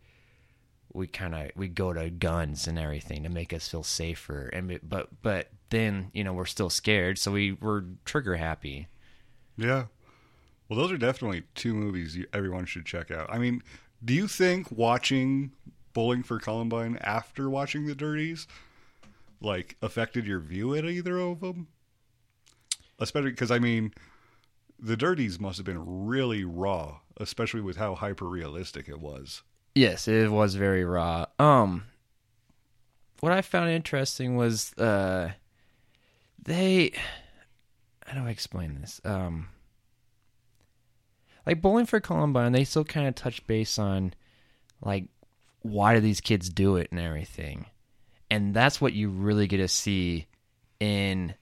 we 0.95 1.09
kind 1.09 1.35
of 1.35 1.51
we 1.57 1.69
go 1.69 1.93
to 1.93 2.09
guns 2.09 2.67
and 2.67 2.79
everything 2.79 3.25
to 3.25 3.29
make 3.29 3.53
us 3.53 3.69
feel 3.69 3.83
safer, 3.83 4.47
and 4.49 4.79
but 4.83 5.09
but 5.23 5.49
then 5.71 6.11
you 6.15 6.25
know 6.25 6.33
we're 6.33 6.45
still 6.47 6.71
scared, 6.71 7.19
so 7.19 7.33
we 7.33 7.53
we're 7.53 7.85
trigger 8.05 8.37
happy. 8.37 8.87
Yeah. 9.57 9.87
Well, 10.69 10.79
those 10.79 10.93
are 10.93 10.97
definitely 10.97 11.43
two 11.55 11.75
movies 11.75 12.17
you, 12.17 12.27
everyone 12.33 12.65
should 12.65 12.87
check 12.87 13.11
out. 13.11 13.29
I 13.31 13.39
mean, 13.39 13.63
do 14.03 14.15
you 14.15 14.27
think 14.27 14.71
watching 14.71 15.53
Bowling 15.93 16.23
for 16.23 16.39
Columbine 16.39 16.97
after 17.03 17.51
watching 17.51 17.87
The 17.87 17.95
Dirties 17.95 18.47
like 19.41 19.77
affected 19.83 20.27
your 20.27 20.41
view 20.41 20.75
at 20.75 20.85
either 20.85 21.19
of 21.19 21.41
them? 21.41 21.69
Especially 22.99 23.31
because 23.31 23.51
I 23.51 23.59
mean, 23.59 23.93
The 24.79 24.97
Dirties 24.97 25.41
must 25.41 25.59
have 25.59 25.67
been 25.67 26.07
really 26.07 26.45
raw, 26.45 27.01
especially 27.19 27.61
with 27.61 27.77
how 27.77 27.97
hyper 27.97 28.29
realistic 28.29 28.89
it 28.89 29.01
was. 29.01 29.43
Yes, 29.75 30.07
it 30.07 30.31
was 30.31 30.55
very 30.55 30.85
raw. 30.85 31.27
Um 31.39 31.85
what 33.21 33.33
I 33.33 33.43
found 33.43 33.71
interesting 33.71 34.37
was 34.37 34.73
uh 34.75 35.33
they 36.43 36.93
how 38.07 38.21
do 38.21 38.27
I 38.27 38.31
explain 38.31 38.79
this? 38.81 39.01
Um 39.05 39.49
like 41.47 41.61
Bowling 41.61 41.87
for 41.87 42.01
Columbine, 42.01 42.53
they 42.53 42.65
still 42.65 42.85
kind 42.85 43.07
of 43.09 43.15
touch 43.15 43.47
base 43.47 43.79
on 43.79 44.15
like 44.81 45.07
why 45.63 45.95
do 45.95 46.01
these 46.01 46.21
kids 46.21 46.49
do 46.51 46.77
it 46.77 46.89
and 46.91 47.01
everything. 47.01 47.67
And 48.31 48.55
that's 48.55 48.81
what 48.81 48.93
you 48.93 49.09
really 49.11 49.47
get 49.47 49.59
to 49.59 49.69
see 49.69 50.27
in 50.81 51.35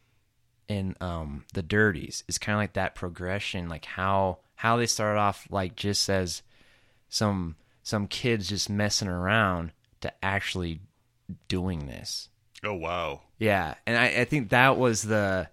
in 0.68 0.96
um 1.00 1.44
the 1.52 1.62
dirties 1.62 2.22
It's 2.28 2.38
kind 2.38 2.54
of 2.54 2.60
like 2.60 2.74
that 2.74 2.94
progression 2.94 3.68
like 3.68 3.84
how 3.84 4.38
how 4.54 4.76
they 4.76 4.86
started 4.86 5.18
off 5.18 5.46
like 5.50 5.74
just 5.74 6.08
as 6.08 6.42
some 7.08 7.56
some 7.82 8.06
kids 8.06 8.48
just 8.48 8.70
messing 8.70 9.08
around 9.08 9.72
to 10.00 10.12
actually 10.24 10.80
doing 11.48 11.86
this. 11.86 12.28
Oh 12.64 12.74
wow. 12.74 13.22
Yeah, 13.38 13.74
and 13.86 13.96
I, 13.96 14.20
I 14.20 14.24
think 14.24 14.50
that 14.50 14.76
was 14.76 15.02
the 15.02 15.48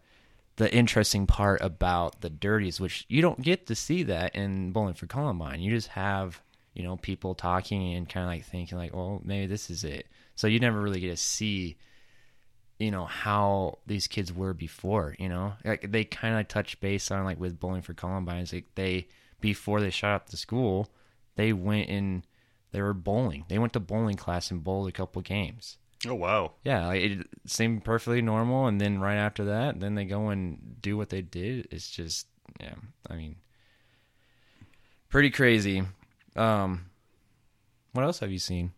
the 0.58 0.74
interesting 0.74 1.26
part 1.26 1.62
about 1.62 2.22
the 2.22 2.30
dirties, 2.30 2.80
which 2.80 3.06
you 3.08 3.22
don't 3.22 3.42
get 3.42 3.68
to 3.68 3.76
see 3.76 4.04
that 4.04 4.36
in 4.36 4.72
Bowling 4.72 4.94
for 4.94 5.08
Columbine. 5.08 5.62
You 5.62 5.72
just 5.72 5.88
have 5.90 6.42
you 6.74 6.84
know 6.84 6.98
people 6.98 7.34
talking 7.34 7.94
and 7.94 8.08
kind 8.08 8.26
of 8.26 8.30
like 8.30 8.46
thinking 8.46 8.78
like, 8.78 8.94
well, 8.94 9.22
maybe 9.24 9.48
this 9.48 9.70
is 9.70 9.84
it. 9.84 10.08
So 10.36 10.48
you 10.48 10.60
never 10.60 10.80
really 10.80 11.00
get 11.00 11.12
to 11.12 11.18
see 11.18 11.78
you 12.80 12.92
know 12.92 13.06
how 13.06 13.80
these 13.86 14.08
kids 14.08 14.34
were 14.34 14.54
before. 14.54 15.16
You 15.20 15.30
know, 15.30 15.54
like 15.66 15.92
they 15.92 16.06
kind 16.06 16.34
of 16.34 16.40
like 16.40 16.50
touch 16.50 16.80
base 16.80 17.12
on 17.12 17.26
like 17.26 17.40
with 17.40 17.60
Bowling 17.60 17.82
for 17.82 17.94
Columbine. 17.94 18.42
It's 18.42 18.54
like 18.54 18.74
they 18.76 19.08
before 19.42 19.82
they 19.82 19.90
shot 19.90 20.16
up 20.16 20.30
the 20.30 20.38
school, 20.38 20.90
they 21.40 21.54
went 21.54 21.90
and 21.90 22.28
they 22.74 22.82
were 22.82 22.94
bowling. 22.94 23.46
They 23.48 23.58
went 23.58 23.72
to 23.74 23.80
bowling 23.80 24.18
class 24.18 24.52
and 24.52 24.62
bowled 24.62 24.90
a 24.90 24.92
couple 24.92 25.22
games. 25.22 25.78
Oh 26.06 26.16
wow. 26.16 26.52
Yeah, 26.66 26.88
like 26.88 27.02
it 27.02 27.28
seemed 27.46 27.86
perfectly 27.86 28.22
normal, 28.22 28.68
and 28.68 28.80
then 28.80 29.00
right 29.00 29.16
after 29.16 29.46
that, 29.46 29.80
then 29.80 29.96
they 29.96 30.04
go 30.04 30.30
and 30.30 30.76
do 30.82 30.98
what 30.98 31.10
they 31.10 31.22
did. 31.22 31.70
It's 31.72 31.90
just, 31.90 32.28
yeah, 32.60 32.76
I 33.10 33.16
mean, 33.16 33.38
pretty 35.08 35.30
crazy. 35.30 35.84
Um, 36.36 36.90
what 37.94 38.04
else 38.04 38.20
have 38.20 38.32
you 38.32 38.40
seen? 38.40 38.74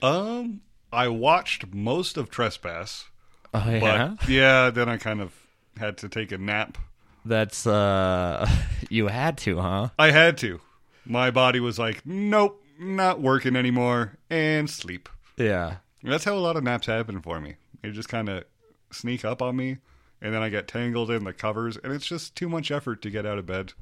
Um, 0.00 0.60
I 0.92 1.08
watched 1.08 1.74
most 1.74 2.16
of 2.16 2.30
Trespass, 2.30 3.06
Oh 3.52 3.68
yeah, 3.68 4.14
yeah, 4.28 4.70
then 4.70 4.88
I 4.88 4.98
kind 4.98 5.20
of 5.20 5.32
had 5.76 5.98
to 5.98 6.08
take 6.08 6.30
a 6.30 6.38
nap. 6.38 6.78
that's 7.24 7.66
uh, 7.66 8.48
you 8.88 9.08
had 9.08 9.36
to, 9.38 9.60
huh? 9.60 9.88
I 9.98 10.12
had 10.12 10.38
to. 10.38 10.60
My 11.06 11.30
body 11.30 11.60
was 11.60 11.78
like, 11.78 12.04
nope, 12.06 12.62
not 12.78 13.20
working 13.20 13.56
anymore, 13.56 14.18
and 14.30 14.68
sleep. 14.68 15.08
Yeah, 15.36 15.76
That's 16.02 16.24
how 16.24 16.34
a 16.34 16.40
lot 16.40 16.56
of 16.56 16.62
naps 16.64 16.86
happen 16.86 17.20
for 17.20 17.40
me. 17.40 17.56
They 17.82 17.90
just 17.90 18.08
kind 18.08 18.28
of 18.28 18.44
sneak 18.92 19.24
up 19.24 19.42
on 19.42 19.56
me, 19.56 19.78
and 20.22 20.32
then 20.32 20.42
I 20.42 20.48
get 20.48 20.68
tangled 20.68 21.10
in 21.10 21.24
the 21.24 21.32
covers, 21.32 21.76
and 21.76 21.92
it's 21.92 22.06
just 22.06 22.36
too 22.36 22.48
much 22.48 22.70
effort 22.70 23.02
to 23.02 23.10
get 23.10 23.26
out 23.26 23.38
of 23.38 23.46
bed. 23.46 23.72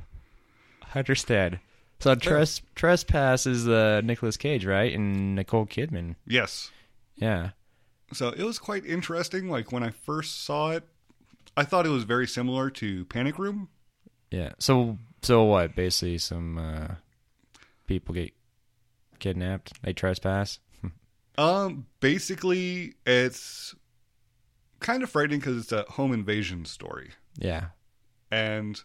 I 0.95 0.99
understand. 0.99 1.59
So 2.01 2.15
tres- 2.15 2.63
trespass 2.75 3.47
is 3.47 3.69
uh, 3.69 4.01
Nicolas 4.03 4.37
Cage, 4.37 4.65
right, 4.65 4.93
and 4.93 5.37
Nicole 5.37 5.67
Kidman. 5.67 6.17
Yes. 6.27 6.71
Yeah. 7.17 7.51
So 8.13 8.29
it 8.29 8.43
was 8.43 8.59
quite 8.59 8.85
interesting. 8.85 9.49
Like 9.49 9.71
when 9.71 9.83
I 9.83 9.91
first 9.91 10.45
saw 10.45 10.71
it, 10.71 10.85
I 11.57 11.65
thought 11.65 11.87
it 11.87 11.91
was 11.91 12.05
very 12.05 12.27
similar 12.27 12.71
to 12.71 13.05
Panic 13.05 13.39
Room. 13.39 13.69
Yeah. 14.31 14.53
So 14.59 14.99
so 15.23 15.45
what? 15.45 15.77
Basically, 15.77 16.19
some 16.19 16.59
uh, 16.59 16.95
people 17.87 18.15
get 18.15 18.33
kidnapped. 19.19 19.81
They 19.83 19.93
trespass. 19.93 20.59
Um, 21.39 21.87
basically, 22.01 22.95
it's 23.07 23.75
kind 24.81 25.03
of 25.03 25.09
frightening 25.11 25.41
because 25.41 25.57
it's 25.57 25.73
a 25.73 25.85
home 25.93 26.13
invasion 26.13 26.65
story, 26.67 27.13
Yeah. 27.39 27.69
and 28.31 28.83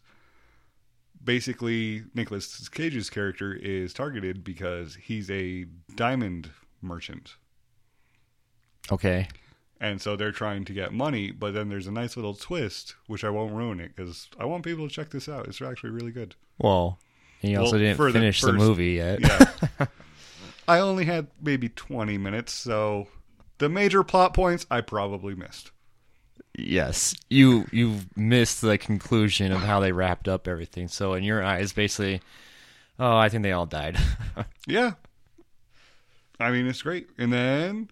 basically, 1.23 2.03
Nicolas 2.13 2.69
Cage's 2.69 3.09
character 3.09 3.53
is 3.53 3.93
targeted 3.93 4.43
because 4.45 4.95
he's 4.95 5.29
a 5.29 5.65
diamond 5.95 6.51
merchant, 6.81 7.35
Okay. 8.91 9.27
and 9.81 10.01
so 10.01 10.15
they're 10.15 10.31
trying 10.31 10.63
to 10.65 10.73
get 10.73 10.93
money. 10.93 11.31
But 11.31 11.53
then 11.53 11.67
there's 11.69 11.87
a 11.87 11.91
nice 11.91 12.15
little 12.15 12.33
twist, 12.35 12.95
which 13.07 13.23
I 13.25 13.29
won't 13.29 13.53
ruin 13.53 13.79
it 13.81 13.93
because 13.95 14.29
I 14.39 14.45
want 14.45 14.63
people 14.63 14.87
to 14.87 14.93
check 14.93 15.09
this 15.09 15.27
out. 15.27 15.47
It's 15.47 15.61
actually 15.61 15.89
really 15.89 16.11
good. 16.11 16.35
Well, 16.59 16.99
he 17.39 17.55
also 17.55 17.73
Well, 17.73 17.79
didn't 17.81 17.97
for 17.97 18.11
the 18.11 18.19
finish 18.19 18.41
the, 18.41 18.53
movie 18.53 18.91
yet. 18.93 19.19
Yeah. 19.21 19.85
I 20.67 20.79
only 20.79 21.05
had 21.05 21.27
maybe 21.41 21.69
20 21.69 22.17
minutes, 22.17 22.51
so 22.53 23.07
the 23.59 23.69
major 23.69 24.03
plot 24.03 24.33
points 24.33 24.65
I 24.69 24.81
probably 24.81 25.33
missed. 25.35 25.71
yes. 26.57 27.15
You 27.29 27.65
you 27.71 27.99
missed 28.15 28.61
the 28.61 28.77
conclusion 28.77 29.51
of 29.51 29.61
how 29.61 29.79
they 29.79 29.91
wrapped 29.91 30.27
up 30.27 30.47
everything. 30.47 30.87
So 30.89 31.13
in 31.13 31.23
your 31.23 31.41
eyes, 31.43 31.71
basically, 31.73 32.21
oh, 32.99 33.15
I 33.15 33.29
think 33.29 33.43
they 33.43 33.51
all 33.53 33.65
died. 33.65 33.97
Yeah. 34.67 34.93
I 36.39 36.51
mean, 36.51 36.67
it's 36.67 36.81
great. 36.81 37.09
And 37.17 37.31
then 37.31 37.89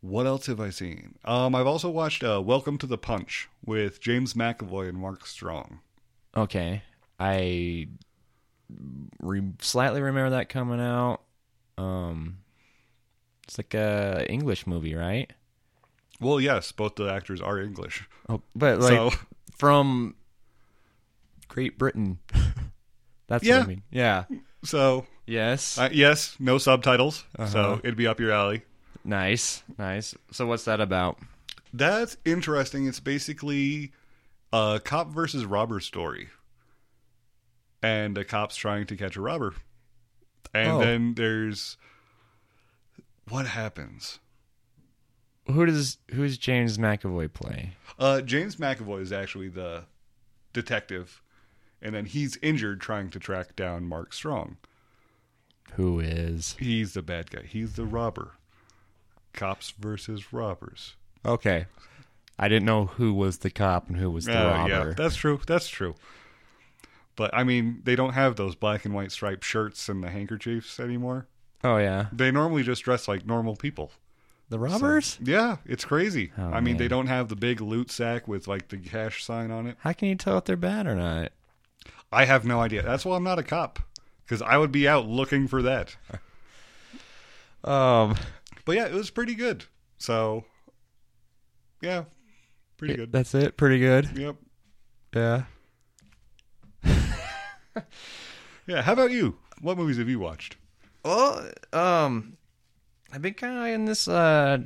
what 0.00 0.26
else 0.26 0.46
have 0.46 0.60
I 0.60 0.70
seen? 0.70 1.16
Um, 1.24 1.54
I've 1.54 1.66
also 1.66 1.90
watched 1.90 2.22
uh, 2.22 2.40
Welcome 2.40 2.78
to 2.78 2.86
the 2.86 2.96
Punch 2.98 3.48
with 3.66 4.00
James 4.00 4.34
McAvoy 4.34 4.88
and 4.88 4.98
Mark 4.98 5.26
Strong. 5.26 5.80
okay. 6.36 6.82
I 7.18 7.88
re- 9.20 9.52
slightly 9.60 10.00
remember 10.02 10.30
that 10.30 10.48
coming 10.48 10.80
out. 10.80 11.20
Um, 11.78 12.38
it's 13.46 13.58
like 13.58 13.74
a 13.74 14.24
English 14.28 14.66
movie, 14.66 14.94
right? 14.94 15.32
Well, 16.20 16.40
yes, 16.40 16.72
both 16.72 16.94
the 16.96 17.06
actors 17.12 17.40
are 17.40 17.60
English. 17.60 18.08
Oh, 18.28 18.40
but 18.54 18.78
like 18.80 18.92
so, 18.92 19.10
from 19.56 20.14
Great 21.48 21.78
Britain. 21.78 22.18
That's 23.26 23.44
Yeah. 23.44 23.58
what 23.58 23.64
I 23.64 23.68
mean. 23.68 23.82
Yeah. 23.90 24.24
so 24.64 25.06
Yes. 25.26 25.78
uh, 25.78 25.88
yes, 25.92 26.36
no 26.38 26.58
subtitles, 26.58 27.24
Uh-huh. 27.38 27.48
so 27.50 27.80
it'd 27.82 27.96
be 27.96 28.06
up 28.06 28.20
your 28.20 28.30
alley. 28.32 28.62
nice. 29.04 29.62
Nice. 29.78 30.14
So 30.30 30.46
what's 30.46 30.64
that 30.64 30.80
about? 30.80 31.18
That's 31.72 32.16
interesting. 32.24 32.86
It's 32.86 33.00
basically 33.00 33.92
a 34.52 34.80
cop 34.84 35.10
versus 35.10 35.44
robber 35.44 35.80
story. 35.80 36.28
And 37.84 38.16
a 38.18 38.24
cop's 38.24 38.56
trying 38.56 38.86
to 38.86 38.96
catch 38.96 39.16
a 39.16 39.20
robber. 39.20 39.54
And 40.52 40.70
Oh. 40.70 40.78
then 40.80 41.14
there's 41.14 41.76
what 43.28 43.46
happens? 43.46 44.20
Who 45.46 45.66
does 45.66 45.98
who's 46.12 46.38
James 46.38 46.78
McAvoy 46.78 47.32
play? 47.32 47.72
Uh, 47.98 48.20
James 48.22 48.56
McAvoy 48.56 49.02
is 49.02 49.12
actually 49.12 49.48
the 49.48 49.84
detective, 50.52 51.20
and 51.82 51.94
then 51.94 52.06
he's 52.06 52.38
injured 52.42 52.80
trying 52.80 53.10
to 53.10 53.18
track 53.18 53.54
down 53.56 53.84
Mark 53.84 54.12
Strong. 54.12 54.56
Who 55.72 56.00
is? 56.00 56.56
He's 56.58 56.94
the 56.94 57.02
bad 57.02 57.30
guy. 57.30 57.42
He's 57.42 57.74
the 57.74 57.84
robber. 57.84 58.32
Cops 59.32 59.70
versus 59.78 60.32
robbers. 60.32 60.94
Okay. 61.26 61.66
I 62.38 62.48
didn't 62.48 62.64
know 62.66 62.86
who 62.86 63.12
was 63.12 63.38
the 63.38 63.50
cop 63.50 63.88
and 63.88 63.96
who 63.98 64.10
was 64.10 64.24
the 64.26 64.38
Uh, 64.38 64.44
robber. 64.58 64.88
yeah, 64.88 64.94
that's 64.96 65.16
true. 65.16 65.40
That's 65.46 65.68
true. 65.68 65.94
But 67.16 67.32
I 67.34 67.44
mean, 67.44 67.80
they 67.84 67.94
don't 67.96 68.12
have 68.14 68.36
those 68.36 68.54
black 68.56 68.84
and 68.84 68.92
white 68.94 69.12
striped 69.12 69.44
shirts 69.44 69.88
and 69.88 70.02
the 70.02 70.10
handkerchiefs 70.10 70.80
anymore. 70.80 71.26
oh 71.62 71.76
yeah. 71.78 72.06
They 72.12 72.30
normally 72.30 72.62
just 72.62 72.82
dress 72.82 73.06
like 73.08 73.24
normal 73.26 73.56
people. 73.56 73.92
The 74.50 74.56
So- 74.58 74.62
robbers? 74.62 75.18
yeah, 75.22 75.56
it's 75.64 75.84
crazy. 75.84 76.32
Oh, 76.36 76.44
I 76.50 76.60
mean, 76.60 76.76
they 76.76 76.88
don't 76.88 77.06
have 77.06 77.28
the 77.28 77.36
big 77.36 77.60
loot 77.60 77.90
sack 77.90 78.28
with 78.28 78.46
like 78.48 78.68
the 78.68 78.76
cash 78.76 79.24
sign 79.24 79.50
on 79.50 79.66
it. 79.66 79.76
How 79.80 79.92
can 79.92 80.08
you 80.08 80.16
tell 80.16 80.36
if 80.38 80.44
they're 80.44 80.56
bad 80.56 80.86
or 80.86 80.94
not? 80.94 81.32
I 82.12 82.24
have 82.26 82.44
no 82.44 82.60
idea. 82.60 82.82
That's 82.82 83.04
why 83.04 83.16
I'm 83.16 83.24
not 83.24 83.38
a 83.38 83.42
cop 83.42 83.78
because 84.24 84.42
I 84.42 84.56
would 84.58 84.70
be 84.72 84.86
out 84.88 85.06
looking 85.08 85.46
for 85.48 85.62
that. 85.62 85.96
Um 87.64 88.16
But 88.66 88.76
yeah, 88.76 88.86
it 88.86 88.92
was 88.92 89.10
pretty 89.10 89.34
good. 89.34 89.64
So, 89.98 90.44
yeah, 91.80 92.04
pretty 92.76 92.94
good. 92.94 93.10
That's 93.12 93.34
it. 93.34 93.56
Pretty 93.56 93.78
good. 93.78 94.10
Yep. 94.18 94.36
Yeah. 95.14 95.44
Yeah. 98.66 98.80
How 98.80 98.94
about 98.94 99.10
you? 99.10 99.36
What 99.60 99.76
movies 99.76 99.98
have 99.98 100.08
you 100.08 100.18
watched? 100.18 100.56
Well, 101.04 101.50
um, 101.74 102.38
I've 103.12 103.20
been 103.20 103.34
kind 103.34 103.58
of 103.58 103.66
in 103.66 103.84
this 103.84 104.08
uh 104.08 104.58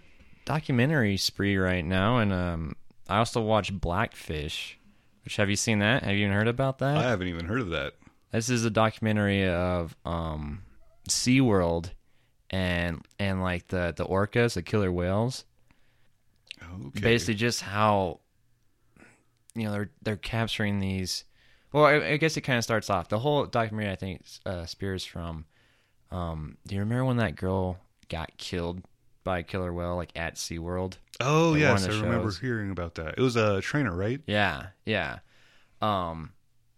documentary 0.45 1.17
spree 1.17 1.57
right 1.57 1.85
now, 1.85 2.19
and 2.19 2.33
um, 2.33 2.77
I 3.09 3.19
also 3.19 3.41
watched 3.41 3.81
Blackfish. 3.81 4.79
Which 5.25 5.37
have 5.37 5.51
you 5.51 5.57
seen 5.57 5.81
that? 5.81 6.05
Have 6.05 6.15
you 6.15 6.27
even 6.27 6.33
heard 6.33 6.47
about 6.49 6.79
that? 6.79 6.97
I 6.97 7.03
haven't 7.03 7.27
even 7.27 7.47
heard 7.47 7.61
of 7.61 7.71
that. 7.71 7.95
This 8.31 8.49
is 8.49 8.65
a 8.65 8.71
documentary 8.71 9.49
of 9.49 9.97
um 10.05 10.63
SeaWorld 11.09 11.91
and 12.51 13.05
and 13.19 13.43
like 13.43 13.67
the 13.69 13.93
the 13.97 14.05
orcas, 14.07 14.55
the 14.55 14.63
killer 14.63 14.93
whales. 14.93 15.45
Okay. 16.63 17.01
Basically 17.01 17.35
just 17.35 17.63
how 17.63 18.21
you 19.55 19.65
know 19.65 19.73
they're 19.73 19.91
they're 20.03 20.17
capturing 20.17 20.79
these 20.79 21.25
well 21.73 21.85
I, 21.85 21.95
I 21.95 22.17
guess 22.17 22.37
it 22.37 22.43
kind 22.43 22.59
of 22.59 22.65
starts 22.65 22.91
off 22.91 23.09
the 23.09 23.19
whole 23.19 23.47
documentary 23.47 23.93
I 23.93 23.97
think 23.97 24.23
uh, 24.47 24.67
spears 24.67 25.05
from 25.05 25.45
um 26.11 26.57
do 26.67 26.75
you 26.75 26.81
remember 26.81 27.05
when 27.05 27.17
that 27.19 27.37
girl 27.37 27.79
got 28.09 28.37
killed 28.39 28.83
by 29.25 29.41
a 29.41 29.43
killer 29.43 29.73
whale 29.73 29.97
like 29.97 30.11
at 30.17 30.37
SeaWorld? 30.37 30.95
Oh 31.21 31.53
Like 31.53 31.61
yes, 31.61 31.85
I 31.85 31.89
the 31.89 31.93
remember 32.03 32.31
hearing 32.31 32.71
about 32.71 32.95
that. 32.95 33.19
It 33.19 33.21
was 33.21 33.37
a 33.37 33.61
trainer, 33.61 33.95
right? 33.95 34.21
Yeah, 34.27 34.69
yeah. 34.87 35.19
Um, 35.83 36.33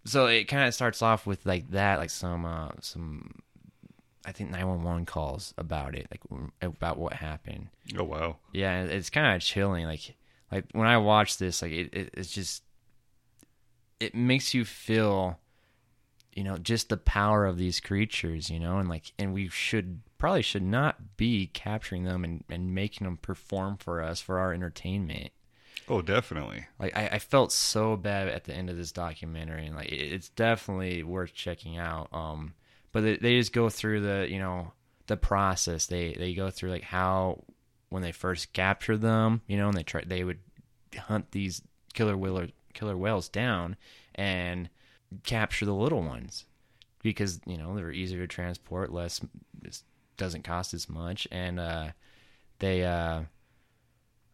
so 0.05 0.27
it 0.27 0.45
kind 0.45 0.67
of 0.67 0.75
starts 0.75 1.03
off 1.03 1.27
with 1.27 1.47
like 1.47 1.71
that, 1.71 1.99
like 1.99 2.11
some 2.11 2.45
uh, 2.45 2.71
some, 2.81 3.37
I 4.25 4.33
think 4.33 4.51
nine 4.51 4.67
one 4.67 4.83
one 4.83 5.07
calls 5.07 5.55
about 5.59 5.95
it, 5.95 6.09
like 6.11 6.23
about 6.61 6.99
what 6.99 7.13
happened. 7.13 7.69
Oh 7.97 8.05
wow. 8.05 8.37
Yeah, 8.53 8.83
it's 8.83 9.11
kind 9.11 9.37
of 9.37 9.43
chilling. 9.43 9.87
Like 9.87 10.17
like 10.51 10.65
when 10.73 10.87
I 10.87 10.99
watch 10.99 11.39
this, 11.39 11.63
like 11.63 11.73
it, 11.73 11.95
it 11.95 12.11
it's 12.15 12.33
just 12.33 12.63
it 14.01 14.15
makes 14.15 14.55
you 14.55 14.65
feel 14.65 15.39
you 16.33 16.45
know, 16.45 16.57
just 16.57 16.89
the 16.89 16.97
power 16.97 17.45
of 17.45 17.59
these 17.59 17.81
creatures, 17.81 18.51
you 18.51 18.61
know, 18.61 18.79
and 18.79 18.89
like, 18.89 19.13
and 19.19 19.35
we 19.35 19.49
should 19.49 20.01
probably 20.19 20.43
should 20.43 20.63
not 20.63 21.17
be 21.17 21.49
capturing 21.53 22.05
them 22.05 22.25
and, 22.25 22.45
and 22.49 22.75
making 22.75 23.05
them 23.05 23.17
perform 23.17 23.77
for 23.77 24.01
us 24.01 24.21
for 24.21 24.39
our 24.39 24.53
entertainment. 24.53 25.31
Oh, 25.89 26.03
definitely. 26.03 26.67
Like, 26.79 26.97
I, 26.97 27.09
I 27.13 27.19
felt 27.19 27.53
so 27.53 27.97
bad 27.97 28.29
at 28.29 28.45
the 28.45 28.55
end 28.55 28.71
of 28.71 28.77
this 28.77 28.93
documentary, 28.93 29.67
and 29.67 29.75
like, 29.75 29.91
it, 29.91 30.13
it's 30.13 30.29
definitely 30.29 31.03
worth 31.03 31.35
checking 31.35 31.79
out. 31.79 32.09
Um, 32.13 32.55
but 32.93 33.03
they, 33.03 33.17
they 33.17 33.39
just 33.39 33.53
go 33.53 33.69
through 33.69 34.01
the, 34.01 34.27
you 34.31 34.39
know, 34.39 34.73
the 35.09 35.17
process. 35.17 35.87
They 35.87 36.15
they 36.15 36.35
go 36.35 36.51
through 36.51 36.71
like 36.71 36.85
how 36.85 37.43
when 37.89 38.03
they 38.03 38.13
first 38.13 38.53
captured 38.53 38.99
them, 39.01 39.43
you 39.49 39.57
know, 39.57 39.69
and 39.69 39.77
they 39.77 39.83
try 39.83 40.05
they 40.07 40.23
would 40.23 40.39
hunt 40.97 41.33
these 41.33 41.63
killer 41.93 42.17
whaler 42.17 42.49
killer 42.73 42.97
whales 42.97 43.29
down 43.29 43.77
and 44.15 44.69
capture 45.25 45.67
the 45.67 45.75
little 45.75 46.03
ones 46.03 46.45
because 47.03 47.41
you 47.47 47.57
know 47.57 47.75
they're 47.75 47.93
easier 47.93 48.21
to 48.21 48.27
transport, 48.27 48.93
less 48.93 49.21
doesn't 50.17 50.45
cost 50.45 50.75
as 50.75 50.89
much, 50.89 51.27
and 51.33 51.59
uh, 51.59 51.89
they 52.59 52.85
uh, 52.85 53.23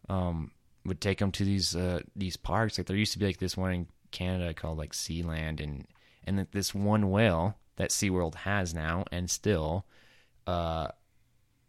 um, 0.09 0.51
would 0.85 1.01
take 1.01 1.19
them 1.19 1.31
to 1.31 1.43
these 1.43 1.75
uh, 1.75 2.01
these 2.15 2.37
parks. 2.37 2.77
Like 2.77 2.87
there 2.87 2.97
used 2.97 3.13
to 3.13 3.19
be 3.19 3.25
like 3.25 3.37
this 3.37 3.57
one 3.57 3.73
in 3.73 3.87
Canada 4.11 4.53
called 4.53 4.77
like 4.77 4.93
Sealand, 4.93 5.61
and 5.61 5.87
and 6.25 6.45
this 6.51 6.75
one 6.75 7.09
whale 7.09 7.57
that 7.77 7.89
SeaWorld 7.89 8.35
has 8.35 8.73
now 8.73 9.05
and 9.11 9.29
still 9.29 9.85
uh, 10.45 10.87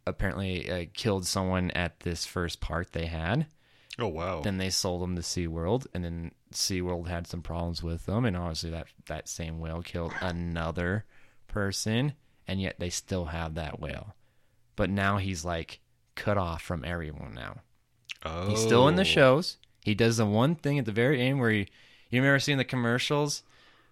apparently 0.06 0.70
uh, 0.70 0.84
killed 0.94 1.26
someone 1.26 1.70
at 1.72 2.00
this 2.00 2.26
first 2.26 2.60
park 2.60 2.90
they 2.90 3.06
had. 3.06 3.46
Oh 3.98 4.08
wow. 4.08 4.40
Then 4.42 4.58
they 4.58 4.70
sold 4.70 5.02
them 5.02 5.16
to 5.16 5.22
SeaWorld, 5.22 5.86
and 5.94 6.04
then 6.04 6.32
SeaWorld 6.52 7.08
had 7.08 7.26
some 7.26 7.42
problems 7.42 7.82
with 7.82 8.06
them, 8.06 8.24
and 8.24 8.36
obviously 8.36 8.70
that 8.70 8.86
that 9.06 9.28
same 9.28 9.58
whale 9.60 9.82
killed 9.82 10.12
another 10.20 11.04
person, 11.46 12.14
and 12.46 12.60
yet 12.60 12.76
they 12.78 12.90
still 12.90 13.26
have 13.26 13.54
that 13.54 13.80
whale. 13.80 14.14
But 14.76 14.90
now 14.90 15.18
he's 15.18 15.44
like 15.44 15.80
cut 16.14 16.38
off 16.38 16.62
from 16.62 16.84
everyone 16.84 17.34
now. 17.34 17.58
oh. 18.24 18.48
He's 18.48 18.60
still 18.62 18.88
in 18.88 18.96
the 18.96 19.04
shows. 19.04 19.56
He 19.82 19.94
does 19.94 20.16
the 20.18 20.26
one 20.26 20.54
thing 20.54 20.78
at 20.78 20.84
the 20.84 20.92
very 20.92 21.22
end 21.22 21.40
where 21.40 21.50
he, 21.50 21.68
you 22.10 22.20
remember 22.20 22.38
seeing 22.38 22.58
the 22.58 22.64
commercials 22.64 23.42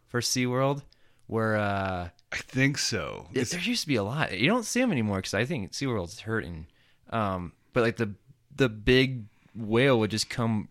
for 0.09 0.21
SeaWorld 0.21 0.83
where 1.27 1.57
uh 1.57 2.09
I 2.33 2.37
think 2.37 2.79
so. 2.79 3.29
it- 3.33 3.49
there 3.51 3.61
used 3.61 3.83
to 3.83 3.89
be 3.89 3.97
a 3.97 4.03
lot. 4.05 4.37
You 4.39 4.49
don't 4.49 4.65
see 4.65 4.81
them 4.81 4.93
anymore 4.93 5.17
because 5.19 5.35
I 5.35 5.45
think 5.45 5.73
SeaWorld's 5.73 6.21
hurting. 6.21 6.67
Um, 7.11 7.53
but 7.73 7.83
like 7.83 7.97
the 7.97 8.15
the 8.55 8.69
big 8.69 9.25
whale 9.55 9.99
would 10.01 10.11
just 10.11 10.29
come, 10.31 10.69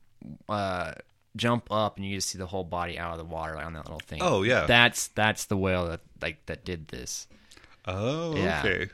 uh, 0.50 0.94
jump 1.36 1.68
up, 1.72 1.98
and 1.98 2.06
you 2.06 2.16
just 2.16 2.30
see 2.30 2.38
the 2.38 2.48
whole 2.48 2.64
body 2.64 2.98
out 2.98 3.12
of 3.12 3.18
the 3.18 3.26
water 3.26 3.56
like, 3.56 3.66
on 3.66 3.74
that 3.74 3.86
little 3.86 4.00
thing. 4.00 4.20
Oh, 4.22 4.44
yeah. 4.44 4.66
that's 4.66 5.08
that's 5.10 5.46
the 5.46 5.58
whale 5.58 5.88
that 5.90 6.02
like 6.22 6.46
that 6.48 6.64
did 6.66 6.88
this, 6.90 7.28
Oh, 7.86 8.36
Yeah. 8.36 8.62
okay. 8.66 8.88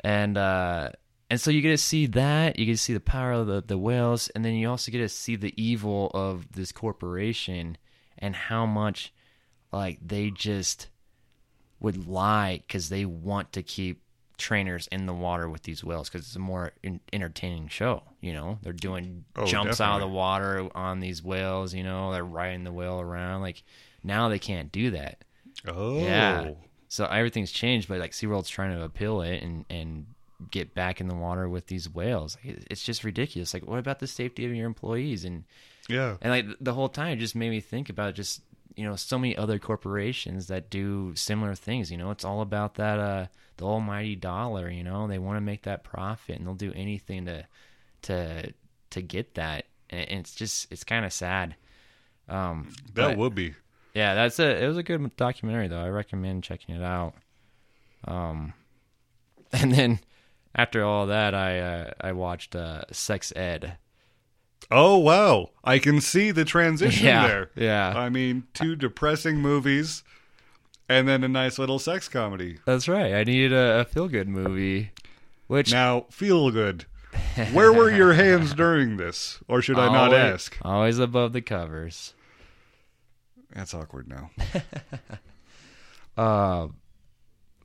and 0.00 0.36
uh, 0.38 0.90
and 1.30 1.40
so 1.40 1.50
you 1.50 1.60
get 1.62 1.70
to 1.70 1.78
see 1.78 2.06
that. 2.06 2.58
You 2.58 2.66
get 2.66 2.72
to 2.72 2.78
see 2.78 2.94
the 2.94 3.00
power 3.00 3.32
of 3.32 3.46
the 3.46 3.62
the 3.66 3.78
whales, 3.78 4.28
and 4.34 4.44
then 4.44 4.54
you 4.54 4.68
also 4.68 4.90
get 4.92 4.98
to 4.98 5.08
see 5.08 5.36
the 5.36 5.52
evil 5.62 6.10
of 6.14 6.52
this 6.52 6.72
corporation 6.72 7.76
and 8.18 8.34
how 8.36 8.64
much 8.66 9.12
like 9.72 9.98
they 10.06 10.30
just 10.30 10.88
would 11.80 12.06
lie 12.06 12.62
because 12.66 12.88
they 12.88 13.04
want 13.04 13.52
to 13.52 13.62
keep 13.62 14.00
trainers 14.36 14.86
in 14.88 15.06
the 15.06 15.12
water 15.14 15.48
with 15.48 15.62
these 15.62 15.84
whales 15.84 16.08
because 16.08 16.26
it's 16.26 16.36
a 16.36 16.40
more 16.40 16.72
in- 16.82 17.00
entertaining 17.12 17.68
show. 17.68 18.02
You 18.20 18.32
know, 18.32 18.58
they're 18.62 18.72
doing 18.72 19.24
Oh, 19.36 19.46
jumps 19.46 19.80
out 19.80 19.94
of 19.96 20.00
the 20.00 20.08
water 20.08 20.68
on 20.74 21.00
these 21.00 21.22
whales. 21.22 21.72
You 21.74 21.84
know, 21.84 22.12
they're 22.12 22.24
riding 22.24 22.64
the 22.64 22.72
whale 22.72 23.00
around. 23.00 23.42
Like 23.42 23.62
now 24.02 24.28
they 24.28 24.38
can't 24.38 24.70
do 24.72 24.90
that. 24.92 25.24
Oh. 25.66 25.98
Yeah. 25.98 26.50
So 26.88 27.06
everything's 27.06 27.50
changed, 27.52 27.88
but 27.88 27.98
like 28.00 28.12
SeaWorld's 28.12 28.48
trying 28.48 28.76
to 28.76 28.82
appeal 28.82 29.22
it 29.22 29.42
and 29.42 29.64
and 29.70 30.06
get 30.50 30.74
back 30.74 31.00
in 31.00 31.08
the 31.08 31.14
water 31.14 31.48
with 31.48 31.68
these 31.68 31.88
whales. 31.88 32.36
Like, 32.44 32.64
it's 32.70 32.82
just 32.82 33.02
ridiculous. 33.04 33.54
Like, 33.54 33.66
what 33.66 33.78
about 33.78 33.98
the 34.00 34.06
safety 34.06 34.44
of 34.44 34.52
your 34.54 34.66
employees? 34.66 35.24
And 35.24 35.44
Yeah. 35.88 36.16
and 36.20 36.30
like 36.30 36.46
the 36.60 36.74
whole 36.74 36.88
time, 36.88 37.12
it 37.12 37.20
just 37.20 37.34
made 37.36 37.50
me 37.50 37.60
think 37.60 37.88
about 37.88 38.14
just 38.14 38.42
you 38.76 38.84
know 38.84 38.96
so 38.96 39.18
many 39.18 39.36
other 39.36 39.58
corporations 39.58 40.46
that 40.48 40.70
do 40.70 41.14
similar 41.14 41.54
things. 41.54 41.90
You 41.90 41.96
know, 41.98 42.10
it's 42.10 42.24
all 42.24 42.40
about 42.40 42.74
that 42.74 42.98
uh 42.98 43.26
the 43.56 43.64
almighty 43.64 44.16
dollar. 44.16 44.68
You 44.70 44.82
know, 44.84 45.06
they 45.06 45.18
want 45.18 45.36
to 45.36 45.40
make 45.40 45.62
that 45.62 45.84
profit, 45.84 46.36
and 46.38 46.46
they'll 46.46 46.54
do 46.54 46.72
anything 46.74 47.26
to 47.26 47.46
to 48.02 48.52
to 48.90 49.02
get 49.02 49.34
that. 49.34 49.66
And 49.90 50.20
it's 50.20 50.34
just 50.34 50.70
it's 50.72 50.84
kind 50.84 51.04
of 51.04 51.12
sad. 51.12 51.56
Um, 52.28 52.72
That 52.94 53.08
but- 53.10 53.16
would 53.18 53.34
be. 53.34 53.54
yeah, 53.94 54.14
that's 54.14 54.38
a 54.38 54.62
it 54.64 54.66
was 54.66 54.76
a 54.78 54.82
good 54.82 55.14
documentary 55.16 55.68
though. 55.68 55.82
I 55.84 55.88
recommend 55.88 56.42
checking 56.42 56.74
it 56.74 56.82
out. 56.82 57.14
Um, 58.06 58.54
and 59.52 59.72
then 59.72 60.00
after 60.54 60.82
all 60.84 61.06
that, 61.06 61.34
I 61.34 61.58
uh, 61.60 61.90
I 62.00 62.12
watched 62.12 62.56
uh, 62.56 62.82
Sex 62.92 63.32
Ed. 63.36 63.76
Oh 64.70 64.98
wow. 64.98 65.50
I 65.62 65.78
can 65.78 66.00
see 66.00 66.30
the 66.30 66.44
transition 66.44 67.06
Yeah, 67.06 67.26
there. 67.26 67.50
yeah. 67.54 67.92
I 67.96 68.08
mean, 68.08 68.44
two 68.54 68.76
depressing 68.76 69.38
movies 69.38 70.02
and 70.88 71.06
then 71.08 71.22
a 71.24 71.28
nice 71.28 71.58
little 71.58 71.78
sex 71.78 72.08
comedy. 72.08 72.58
That's 72.66 72.88
right. 72.88 73.14
I 73.14 73.24
needed 73.24 73.52
a, 73.52 73.80
a 73.80 73.84
feel 73.84 74.08
good 74.08 74.28
movie, 74.28 74.90
which 75.46 75.72
Now, 75.72 76.06
feel 76.10 76.50
good. 76.50 76.86
Where 77.52 77.72
were 77.72 77.90
your 77.90 78.14
hands 78.14 78.54
during 78.56 78.96
this? 78.96 79.38
Or 79.48 79.62
should 79.62 79.78
I 79.78 79.92
not 79.92 80.12
ask? 80.12 80.56
Always 80.62 80.98
above 80.98 81.32
the 81.32 81.42
covers. 81.42 82.14
That's 83.54 83.74
awkward 83.74 84.08
now. 84.08 84.30
Uh, 86.16 86.68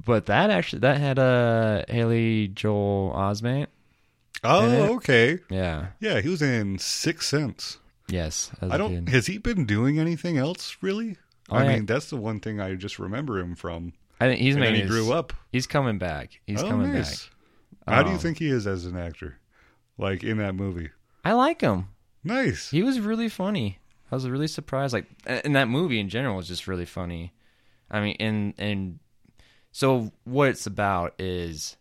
but 0.06 0.26
that 0.26 0.50
actually 0.50 0.80
that 0.80 0.98
had 0.98 1.20
uh, 1.20 1.84
Haley 1.88 2.48
Joel 2.48 3.14
Osment. 3.16 3.68
Oh, 4.44 4.96
okay. 4.96 5.40
Yeah. 5.50 5.88
Yeah, 6.00 6.22
he 6.22 6.30
was 6.30 6.42
in 6.42 6.78
Six 6.80 7.28
Sense. 7.28 7.78
Yes. 8.08 8.52
I 8.62 8.78
don't. 8.78 9.08
Has 9.10 9.28
he 9.28 9.38
been 9.38 9.66
doing 9.66 10.00
anything 10.00 10.38
else 10.38 10.78
really? 10.82 11.18
Oh, 11.50 11.58
I 11.58 11.64
yeah. 11.66 11.76
mean, 11.76 11.86
that's 11.86 12.10
the 12.10 12.18
one 12.18 12.40
thing 12.40 12.60
I 12.60 12.76
just 12.76 13.00
remember 13.00 13.40
him 13.40 13.56
from. 13.56 13.94
I 14.22 14.28
think 14.28 14.42
he's 14.42 14.56
and 14.56 14.64
made 14.64 14.76
he 14.76 14.82
his- 14.82 14.90
grew 14.90 15.12
up. 15.14 15.34
He's 15.52 15.68
coming 15.68 15.98
back. 15.98 16.40
He's 16.46 16.62
oh, 16.64 16.70
coming 16.70 16.94
nice. 16.94 17.26
back. 17.26 17.96
How 17.96 18.04
do 18.04 18.10
you 18.10 18.16
Um, 18.16 18.22
think 18.22 18.38
he 18.40 18.50
is 18.50 18.68
as 18.68 18.86
an 18.86 18.96
actor? 18.98 19.40
Like 19.98 20.24
in 20.24 20.38
that 20.38 20.56
movie? 20.56 20.90
I 21.26 21.34
like 21.34 21.62
him. 21.62 21.88
Nice. 22.24 22.70
He 22.72 22.84
was 22.84 23.00
really 23.00 23.30
funny. 23.30 23.80
I 24.12 24.16
was 24.16 24.28
really 24.30 24.48
surprised. 24.48 24.94
Like, 24.94 25.06
and 25.26 25.56
that 25.56 25.68
movie 25.68 26.00
in 26.00 26.10
general 26.10 26.36
was 26.38 26.48
just 26.48 26.68
really 26.68 26.86
funny. 26.86 27.34
I 27.92 28.00
mean, 28.02 28.16
and 28.20 28.54
and 28.58 29.00
so 29.72 30.12
what 30.24 30.50
it's 30.50 30.66
about 30.68 31.14
is, 31.20 31.78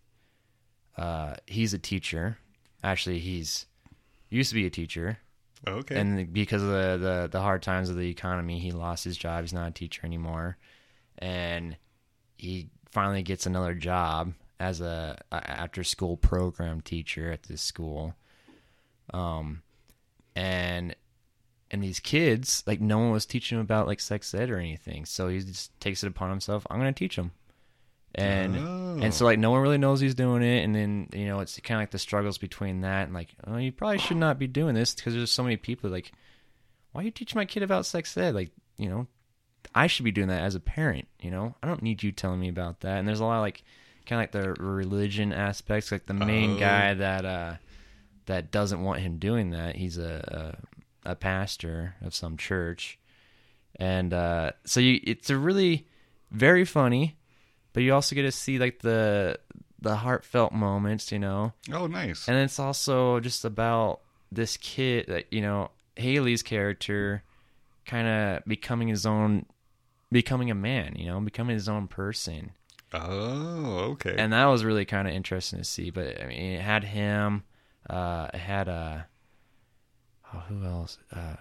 uh, 0.97 1.35
he's 1.47 1.75
a 1.75 1.79
teacher. 1.79 2.38
Actually, 2.83 3.19
he's 3.19 3.67
used 4.31 4.51
to 4.51 4.55
be 4.55 4.67
a 4.67 4.71
teacher, 4.71 5.19
Okay. 5.67 5.99
and 5.99 6.33
because 6.33 6.62
of 6.62 6.69
the, 6.69 6.99
the 7.01 7.29
the 7.33 7.41
hard 7.41 7.62
times 7.62 7.91
of 7.91 7.97
the 7.97 8.09
economy, 8.11 8.59
he 8.59 8.71
lost 8.73 9.05
his 9.05 9.17
job. 9.17 9.43
He's 9.43 9.53
not 9.53 9.69
a 9.69 9.73
teacher 9.73 10.03
anymore, 10.05 10.57
and 11.19 11.77
he 12.37 12.69
finally 12.91 13.23
gets 13.23 13.47
another 13.47 13.75
job 13.75 14.33
as 14.61 14.81
a, 14.81 15.19
a 15.33 15.51
after 15.51 15.83
school 15.85 16.17
program 16.17 16.81
teacher 16.81 17.31
at 17.33 17.45
this 17.45 17.62
school. 17.62 18.14
Um, 19.12 19.62
and 20.37 20.95
and 21.71 21.83
these 21.83 22.01
kids 22.01 22.62
like 22.67 22.81
no 22.81 22.99
one 22.99 23.11
was 23.11 23.27
teaching 23.27 23.59
him 23.59 23.62
about 23.62 23.87
like 23.87 24.01
sex 24.01 24.33
ed 24.35 24.51
or 24.51 24.59
anything, 24.59 25.05
so 25.05 25.29
he 25.29 25.41
just 25.41 25.79
takes 25.81 26.03
it 26.05 26.07
upon 26.09 26.31
himself. 26.31 26.67
I'm 26.71 26.79
going 26.79 26.93
to 26.95 26.99
teach 26.99 27.17
them. 27.17 27.33
And 28.14 28.57
Oh. 28.57 28.99
and 29.03 29.12
so 29.14 29.25
like 29.25 29.38
no 29.38 29.51
one 29.51 29.61
really 29.61 29.79
knows 29.79 30.01
he's 30.01 30.14
doing 30.14 30.42
it, 30.42 30.64
and 30.64 30.75
then 30.75 31.09
you 31.12 31.27
know 31.27 31.40
it's 31.40 31.59
kind 31.61 31.79
of 31.79 31.83
like 31.83 31.90
the 31.90 31.99
struggles 31.99 32.38
between 32.38 32.81
that 32.81 33.05
and 33.05 33.14
like 33.14 33.35
oh 33.47 33.57
you 33.59 33.71
probably 33.71 33.99
should 33.99 34.16
not 34.16 34.38
be 34.38 34.47
doing 34.47 34.75
this 34.75 34.94
because 34.94 35.14
there's 35.14 35.31
so 35.31 35.42
many 35.42 35.57
people 35.57 35.90
like 35.90 36.11
why 36.92 37.03
you 37.03 37.11
teach 37.11 37.35
my 37.35 37.44
kid 37.44 37.62
about 37.62 37.87
sex 37.87 38.16
ed? 38.16 38.35
Like 38.35 38.51
you 38.79 38.88
know 38.88 39.07
I 39.75 39.87
should 39.87 40.05
be 40.05 40.11
doing 40.11 40.29
that 40.29 40.42
as 40.42 40.55
a 40.55 40.61
parent 40.61 41.07
you 41.21 41.31
know? 41.31 41.55
I 41.62 41.66
don't 41.68 41.83
need 41.83 42.03
you 42.03 42.11
telling 42.11 42.40
me 42.40 42.49
about 42.49 42.81
that. 42.81 42.99
And 42.99 43.07
there's 43.07 43.21
a 43.21 43.25
lot 43.25 43.37
of 43.37 43.42
like 43.42 43.62
kind 44.07 44.21
of 44.21 44.23
like 44.23 44.33
the 44.33 44.62
religion 44.64 45.33
aspects 45.35 45.92
like 45.92 46.07
the 46.07 46.14
main 46.14 46.57
Oh. 46.57 46.59
guy 46.59 46.94
that 46.94 47.25
uh 47.27 47.55
that 48.27 48.51
doesn't 48.51 48.83
want 48.83 49.01
him 49.01 49.18
doing 49.18 49.51
that. 49.51 49.77
He's 49.77 49.99
a 49.99 50.57
a, 51.05 51.11
a 51.11 51.14
pastor 51.14 51.94
of 52.03 52.14
some 52.14 52.37
church. 52.38 52.99
And 53.77 54.14
uh 54.14 54.53
so 54.64 54.81
you 54.81 54.99
it's 55.05 55.29
a 55.29 55.37
really 55.37 55.87
very 56.33 56.64
funny 56.64 57.16
but 57.72 57.83
you 57.83 57.94
also 57.94 58.14
get 58.14 58.22
to 58.22 58.33
see 58.33 58.59
like 58.59 58.81
the 58.81 59.38
the 59.81 59.96
heartfelt 59.96 60.52
moments 60.52 61.12
you 61.12 61.18
know 61.18 61.52
oh, 61.72 61.87
nice. 61.87 62.28
and 62.28 62.37
it's 62.38 62.59
also 62.59 63.20
just 63.20 63.44
about 63.44 64.00
this 64.33 64.57
kid 64.57 65.07
that 65.09 65.33
you 65.33 65.40
know 65.40 65.70
Haley's 65.96 66.42
character 66.42 67.22
kind 67.87 68.07
of 68.09 68.44
becoming 68.44 68.88
his 68.88 69.07
own 69.07 69.46
becoming 70.11 70.50
a 70.50 70.54
man 70.54 70.94
you 70.96 71.07
know 71.07 71.20
becoming 71.20 71.54
his 71.54 71.68
own 71.68 71.87
person 71.88 72.52
oh, 72.92 73.90
okay. 73.92 74.14
and 74.18 74.33
that 74.33 74.46
was 74.46 74.64
really 74.64 74.85
kind 74.85 75.07
of 75.07 75.14
interesting 75.14 75.59
to 75.59 75.64
see 75.64 75.90
but 75.90 76.20
i 76.22 76.26
mean 76.26 76.52
it 76.54 76.62
had 76.62 76.85
him 76.85 77.44
uh 77.88 78.28
it 78.33 78.38
had 78.38 78.68
uh 78.68 78.98
oh, 80.35 80.38
who 80.48 80.64
else 80.64 80.98
uh 81.14 81.37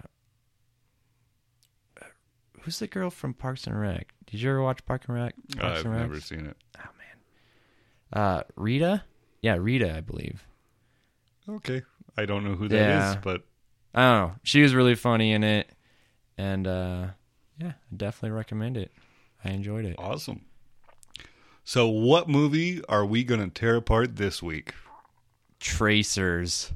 who's 2.68 2.80
the 2.80 2.86
girl 2.86 3.08
from 3.08 3.32
Parks 3.32 3.66
and 3.66 3.80
Rec? 3.80 4.12
Did 4.26 4.42
you 4.42 4.50
ever 4.50 4.62
watch 4.62 4.84
Park 4.84 5.04
and 5.08 5.16
Rec? 5.16 5.34
Parks 5.56 5.78
I've 5.80 5.84
and 5.86 5.94
Rec? 5.94 6.02
never 6.02 6.20
seen 6.20 6.44
it. 6.44 6.56
Oh 6.78 6.90
man. 6.98 8.22
Uh, 8.22 8.42
Retta. 8.56 9.04
Yeah, 9.40 9.56
Retta, 9.58 9.96
I 9.96 10.02
believe. 10.02 10.44
Okay, 11.48 11.80
I 12.18 12.26
don't 12.26 12.44
know 12.44 12.56
who 12.56 12.68
that 12.68 12.76
is, 12.76 13.14
Yeah. 13.14 13.20
but 13.24 13.44
I 13.94 14.02
don't 14.02 14.28
know. 14.28 14.34
She 14.42 14.60
was 14.60 14.74
really 14.74 14.94
funny 14.96 15.32
in 15.32 15.42
it, 15.44 15.70
and 16.36 16.66
uh, 16.66 17.06
yeah, 17.58 17.68
I 17.90 17.96
definitely 17.96 18.36
recommend 18.36 18.76
it. 18.76 18.92
I 19.42 19.48
enjoyed 19.52 19.86
it. 19.86 19.96
awesome. 19.98 20.42
So, 21.64 21.88
what 21.88 22.28
movie 22.28 22.84
are 22.86 23.06
we 23.06 23.24
going 23.24 23.40
to 23.40 23.48
tear 23.48 23.76
apart 23.76 24.16
this 24.16 24.42
week? 24.42 24.74
Tracers. 25.58 26.72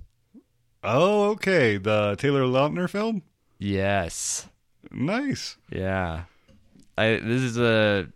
Oh, 0.82 1.30
okay, 1.32 1.76
the 1.76 2.16
Taylor 2.18 2.44
Lautner 2.44 2.88
film. 2.88 3.24
Yes. 3.58 4.48
Nice. 4.90 5.56
Yeah. 5.70 6.24
I 6.98 7.20
this 7.22 7.42
is 7.42 7.58
a 7.58 8.08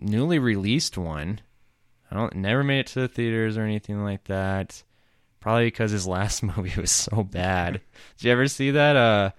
newly 0.00 0.38
released 0.38 0.96
one. 0.96 1.40
I 2.10 2.14
don't 2.14 2.36
never 2.36 2.64
made 2.64 2.80
it 2.80 2.86
to 2.88 3.00
the 3.00 3.08
theaters 3.08 3.56
or 3.58 3.62
anything 3.62 4.02
like 4.02 4.24
that. 4.24 4.82
Probably 5.40 5.66
because 5.66 5.90
his 5.90 6.06
last 6.06 6.42
movie 6.56 6.80
was 6.80 6.90
so 6.90 7.22
bad. 7.22 7.80
Did 8.16 8.24
you 8.26 8.32
ever 8.32 8.48
see 8.48 8.70
that? 8.72 8.96
Uh, 8.96 9.30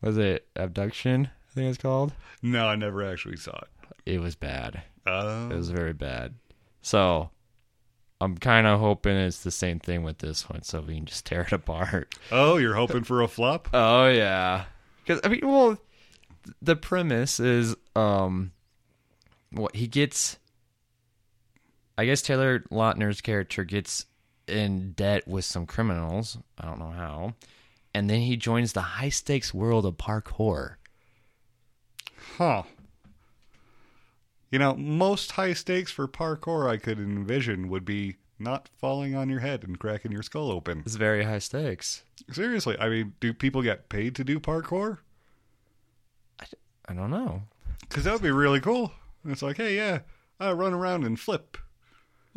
was 0.00 0.18
it 0.18 0.46
Abduction? 0.56 1.30
I 1.50 1.54
think 1.54 1.68
it's 1.70 1.82
called. 1.82 2.12
No, 2.42 2.66
I 2.68 2.76
never 2.76 3.02
actually 3.10 3.36
saw 3.38 3.56
it. 3.56 3.68
It 4.04 4.20
was 4.20 4.36
bad. 4.36 4.82
Oh, 5.06 5.48
It 5.50 5.56
was 5.56 5.70
very 5.70 5.94
bad. 5.94 6.34
So 6.82 7.30
I'm 8.20 8.36
kind 8.36 8.66
of 8.66 8.78
hoping 8.78 9.16
it's 9.16 9.42
the 9.42 9.50
same 9.50 9.80
thing 9.80 10.02
with 10.02 10.18
this 10.18 10.48
one, 10.48 10.62
so 10.62 10.80
we 10.80 10.96
can 10.96 11.06
just 11.06 11.26
tear 11.26 11.42
it 11.42 11.52
apart. 11.52 12.14
oh, 12.30 12.56
you're 12.58 12.74
hoping 12.74 13.02
for 13.04 13.22
a 13.22 13.28
flop? 13.28 13.68
Oh 13.72 14.08
yeah, 14.08 14.66
because 15.06 15.20
I 15.24 15.28
mean, 15.28 15.40
well, 15.44 15.78
the 16.60 16.76
premise 16.76 17.38
is 17.38 17.76
um, 17.94 18.52
what 19.50 19.76
he 19.76 19.86
gets. 19.86 20.38
I 21.98 22.04
guess 22.04 22.20
Taylor 22.20 22.60
Lautner's 22.70 23.20
character 23.20 23.64
gets 23.64 24.06
in 24.46 24.92
debt 24.92 25.26
with 25.26 25.44
some 25.44 25.66
criminals. 25.66 26.38
I 26.58 26.66
don't 26.66 26.78
know 26.78 26.90
how, 26.90 27.34
and 27.94 28.10
then 28.10 28.20
he 28.20 28.36
joins 28.36 28.72
the 28.72 28.82
high 28.82 29.08
stakes 29.08 29.54
world 29.54 29.86
of 29.86 29.96
parkour. 29.96 30.74
Huh. 32.36 32.64
You 34.50 34.58
know, 34.58 34.74
most 34.74 35.32
high 35.32 35.52
stakes 35.52 35.90
for 35.90 36.06
parkour 36.06 36.68
I 36.68 36.76
could 36.76 36.98
envision 36.98 37.68
would 37.68 37.84
be 37.84 38.16
not 38.38 38.68
falling 38.78 39.14
on 39.14 39.28
your 39.28 39.40
head 39.40 39.64
and 39.64 39.78
cracking 39.78 40.12
your 40.12 40.22
skull 40.22 40.50
open. 40.50 40.82
It's 40.84 40.96
very 40.96 41.24
high 41.24 41.38
stakes. 41.38 42.02
Seriously, 42.30 42.76
I 42.78 42.88
mean, 42.88 43.14
do 43.20 43.32
people 43.32 43.62
get 43.62 43.88
paid 43.88 44.14
to 44.16 44.24
do 44.24 44.38
parkour? 44.40 44.98
I 46.88 46.94
don't 46.94 47.10
know. 47.10 47.42
Because 47.80 48.04
that 48.04 48.12
would 48.12 48.22
be 48.22 48.30
really 48.30 48.60
cool. 48.60 48.92
It's 49.24 49.42
like, 49.42 49.56
hey, 49.56 49.76
yeah, 49.76 50.00
I 50.38 50.52
run 50.52 50.72
around 50.74 51.04
and 51.04 51.18
flip. 51.18 51.56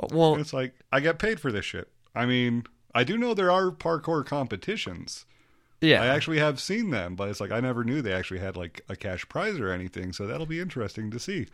Uh, 0.01 0.07
well, 0.11 0.33
And 0.33 0.41
it's 0.41 0.53
like, 0.53 0.73
I 0.91 0.99
get 0.99 1.19
paid 1.19 1.39
for 1.39 1.51
this 1.51 1.65
shit. 1.65 1.89
I 2.15 2.25
mean, 2.25 2.63
I 2.95 3.03
do 3.03 3.17
know 3.17 3.33
there 3.33 3.51
are 3.51 3.69
parkour 3.69 4.25
competitions. 4.25 5.25
yeah, 5.81 6.01
I 6.01 6.07
actually 6.07 6.39
have 6.39 6.59
seen 6.59 6.89
them, 6.89 7.15
but 7.15 7.29
it's 7.29 7.39
like 7.39 7.51
I 7.51 7.59
never 7.59 7.83
knew 7.83 8.01
they 8.01 8.13
actually 8.13 8.39
had 8.39 8.57
like 8.57 8.81
a 8.89 8.95
cash 8.95 9.27
prize 9.29 9.59
or 9.59 9.71
anything. 9.71 10.13
So 10.13 10.25
that'll 10.25 10.47
be 10.47 10.59
interesting 10.59 11.11
to 11.11 11.19
see. 11.19 11.47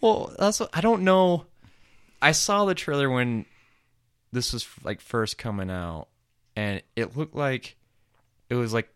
Well, 0.00 0.32
that's 0.38 0.60
what, 0.60 0.70
I 0.72 0.80
don't 0.80 1.02
know. 1.02 1.46
I 2.20 2.32
saw 2.32 2.64
the 2.64 2.74
trailer 2.74 3.10
when 3.10 3.46
this 4.32 4.52
was 4.52 4.66
like 4.82 5.00
first 5.00 5.38
coming 5.38 5.70
out, 5.70 6.08
and 6.56 6.82
it 6.96 7.16
looked 7.16 7.34
like 7.34 7.76
it 8.48 8.54
was 8.54 8.72
like 8.72 8.88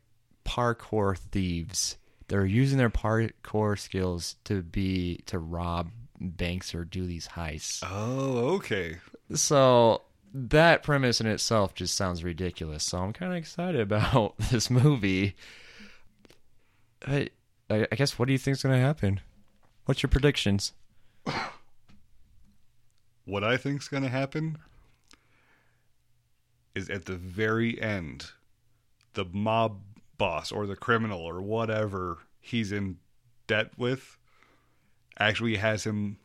parkour 0.45 1.17
thieves. 1.17 1.99
They're 2.29 2.47
using 2.47 2.79
their 2.79 2.91
parkour 2.91 3.79
skills 3.79 4.37
to 4.45 4.63
be 4.63 5.23
to 5.27 5.39
rob 5.39 5.91
banks 6.19 6.75
or 6.75 6.85
do 6.85 7.07
these 7.07 7.29
heists. 7.29 7.87
Oh, 7.89 8.55
okay. 8.57 8.97
So 9.35 10.03
that 10.33 10.83
premise 10.83 11.21
in 11.21 11.27
itself 11.27 11.75
just 11.75 11.95
sounds 11.95 12.25
ridiculous. 12.25 12.85
So 12.85 12.99
I'm 12.99 13.13
kind 13.13 13.33
of 13.33 13.39
excited 13.39 13.81
about 13.93 14.37
this 14.39 14.71
movie. 14.71 15.37
I, 17.07 17.29
I 17.71 17.87
I 17.93 17.97
guess 17.97 18.19
what 18.19 18.27
do 18.27 18.33
you 18.33 18.39
think's 18.39 18.63
going 18.63 18.75
to 18.75 18.81
happen? 18.81 19.21
What's 19.85 20.03
your 20.03 20.11
predictions? 20.11 20.73
What 23.29 23.43
I 23.43 23.57
think's 23.57 23.89
going 23.89 24.05
to 24.05 24.09
happen 24.09 24.57
is 26.77 26.91
at 26.91 27.07
the 27.07 27.17
very 27.17 27.81
end, 27.81 28.27
the 29.15 29.25
mob 29.25 29.81
boss 30.19 30.53
or 30.53 30.67
the 30.67 30.77
criminal 30.77 31.21
or 31.21 31.41
whatever 31.41 32.19
he's 32.41 32.71
in 32.71 32.99
debt 33.47 33.71
with 33.77 34.19
actually 35.19 35.57
has 35.57 35.85
him 35.85 36.19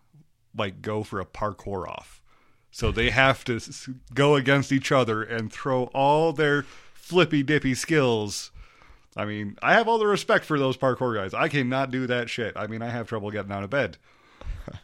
like 0.55 0.81
go 0.81 1.03
for 1.03 1.19
a 1.19 1.25
parkour 1.25 1.87
off. 1.87 2.21
So 2.69 2.91
they 2.91 3.09
have 3.09 3.43
to 3.45 3.59
go 4.13 4.35
against 4.35 4.71
each 4.71 4.91
other 4.91 5.23
and 5.23 5.51
throw 5.51 5.85
all 5.85 6.33
their 6.33 6.63
flippy 6.93 7.43
dippy 7.43 7.73
skills. 7.73 8.51
I 9.15 9.25
mean, 9.25 9.57
I 9.61 9.73
have 9.73 9.87
all 9.87 9.97
the 9.97 10.07
respect 10.07 10.45
for 10.45 10.59
those 10.59 10.77
parkour 10.77 11.15
guys. 11.15 11.33
I 11.33 11.47
cannot 11.47 11.91
do 11.91 12.07
that 12.07 12.29
shit. 12.29 12.55
I 12.55 12.67
mean, 12.67 12.81
I 12.81 12.89
have 12.89 13.07
trouble 13.07 13.31
getting 13.31 13.51
out 13.51 13.63
of 13.63 13.69
bed. 13.69 13.97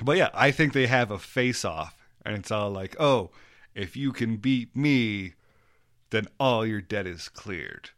But 0.00 0.16
yeah, 0.16 0.28
I 0.32 0.52
think 0.52 0.74
they 0.74 0.86
have 0.86 1.10
a 1.10 1.18
face 1.18 1.64
off, 1.64 2.08
and 2.24 2.36
it's 2.36 2.52
all 2.52 2.70
like, 2.70 2.94
oh, 3.00 3.30
if 3.78 3.96
you 3.96 4.12
can 4.12 4.36
beat 4.36 4.74
me, 4.76 5.34
then 6.10 6.26
all 6.40 6.66
your 6.66 6.80
debt 6.80 7.06
is 7.06 7.28
cleared. 7.28 7.90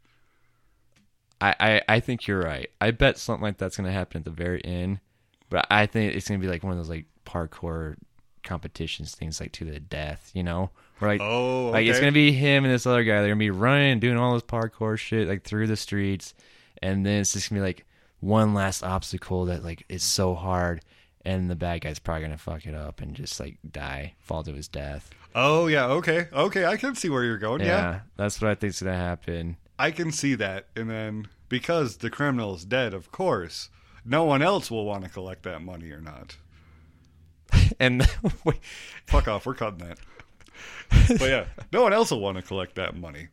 I, 1.40 1.54
I, 1.58 1.82
I 1.88 2.00
think 2.00 2.26
you're 2.26 2.42
right. 2.42 2.70
I 2.80 2.90
bet 2.90 3.16
something 3.18 3.42
like 3.42 3.56
that's 3.56 3.78
gonna 3.78 3.90
happen 3.90 4.18
at 4.18 4.24
the 4.24 4.30
very 4.30 4.62
end. 4.64 5.00
But 5.48 5.66
I 5.70 5.86
think 5.86 6.14
it's 6.14 6.28
gonna 6.28 6.38
be 6.38 6.48
like 6.48 6.62
one 6.62 6.72
of 6.72 6.78
those 6.78 6.90
like 6.90 7.06
parkour 7.24 7.96
competitions 8.44 9.14
things 9.14 9.40
like 9.40 9.52
to 9.52 9.64
the 9.64 9.80
death, 9.80 10.30
you 10.34 10.42
know? 10.42 10.70
Where 10.98 11.12
like 11.12 11.22
Oh, 11.22 11.70
like 11.70 11.86
it's 11.86 11.98
gonna 11.98 12.12
be 12.12 12.32
him 12.32 12.64
and 12.64 12.72
this 12.72 12.86
other 12.86 13.02
guy. 13.02 13.20
They're 13.20 13.28
gonna 13.28 13.36
be 13.36 13.50
running 13.50 13.92
and 13.92 14.00
doing 14.02 14.18
all 14.18 14.34
this 14.34 14.42
parkour 14.42 14.98
shit 14.98 15.28
like 15.28 15.44
through 15.44 15.66
the 15.66 15.76
streets 15.76 16.34
and 16.82 17.06
then 17.06 17.22
it's 17.22 17.32
just 17.32 17.48
gonna 17.48 17.62
be 17.62 17.66
like 17.66 17.86
one 18.20 18.52
last 18.52 18.82
obstacle 18.82 19.46
that 19.46 19.64
like 19.64 19.84
is 19.88 20.02
so 20.02 20.34
hard 20.34 20.82
and 21.24 21.50
the 21.50 21.56
bad 21.56 21.80
guy's 21.80 21.98
probably 21.98 22.22
gonna 22.24 22.36
fuck 22.36 22.66
it 22.66 22.74
up 22.74 23.00
and 23.00 23.14
just 23.14 23.40
like 23.40 23.56
die, 23.70 24.14
fall 24.18 24.42
to 24.44 24.52
his 24.52 24.68
death. 24.68 25.10
Oh 25.34 25.66
yeah, 25.68 25.86
okay, 25.86 26.28
okay. 26.32 26.64
I 26.64 26.76
can 26.76 26.94
see 26.94 27.08
where 27.08 27.24
you're 27.24 27.38
going. 27.38 27.60
Yeah, 27.60 27.66
Yeah, 27.66 28.00
that's 28.16 28.40
what 28.40 28.50
I 28.50 28.54
think's 28.54 28.82
gonna 28.82 28.96
happen. 28.96 29.56
I 29.78 29.90
can 29.90 30.12
see 30.12 30.34
that. 30.34 30.66
And 30.76 30.90
then 30.90 31.28
because 31.48 31.98
the 31.98 32.10
criminal 32.10 32.54
is 32.54 32.64
dead, 32.64 32.92
of 32.94 33.10
course, 33.12 33.70
no 34.04 34.24
one 34.24 34.42
else 34.42 34.70
will 34.70 34.84
want 34.84 35.04
to 35.04 35.10
collect 35.10 35.42
that 35.44 35.62
money 35.62 35.90
or 35.90 36.00
not. 36.00 36.36
And 37.78 38.06
wait, 38.44 38.58
Fuck 39.06 39.26
off. 39.28 39.46
We're 39.46 39.54
cutting 39.54 39.78
that. 39.86 39.98
But 41.18 41.28
yeah, 41.30 41.44
no 41.72 41.82
one 41.82 41.92
else 41.92 42.10
will 42.10 42.20
want 42.20 42.36
to 42.36 42.42
collect 42.42 42.74
that 42.76 42.96
money. 42.96 43.28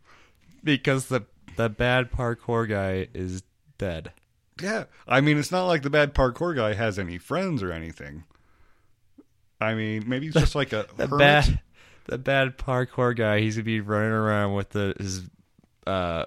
because 0.63 1.07
the 1.07 1.21
the 1.55 1.69
bad 1.69 2.11
parkour 2.11 2.69
guy 2.69 3.07
is 3.13 3.43
dead. 3.77 4.11
Yeah, 4.61 4.85
I 5.07 5.21
mean, 5.21 5.37
it's 5.37 5.51
not 5.51 5.65
like 5.67 5.81
the 5.81 5.89
bad 5.89 6.13
parkour 6.15 6.55
guy 6.55 6.73
has 6.73 6.97
any 6.99 7.17
friends 7.17 7.61
or 7.63 7.71
anything. 7.71 8.23
I 9.59 9.73
mean, 9.73 10.03
maybe 10.07 10.27
he's 10.27 10.35
just 10.35 10.55
like 10.55 10.71
a 10.73 10.85
The 10.97 11.07
hermit. 11.07 11.19
bad 11.19 11.59
the 12.07 12.17
bad 12.17 12.57
parkour 12.57 13.15
guy, 13.15 13.39
he's 13.41 13.55
gonna 13.55 13.65
be 13.65 13.81
running 13.81 14.11
around 14.11 14.53
with 14.53 14.69
the 14.69 14.95
his 14.99 15.23
uh 15.85 16.25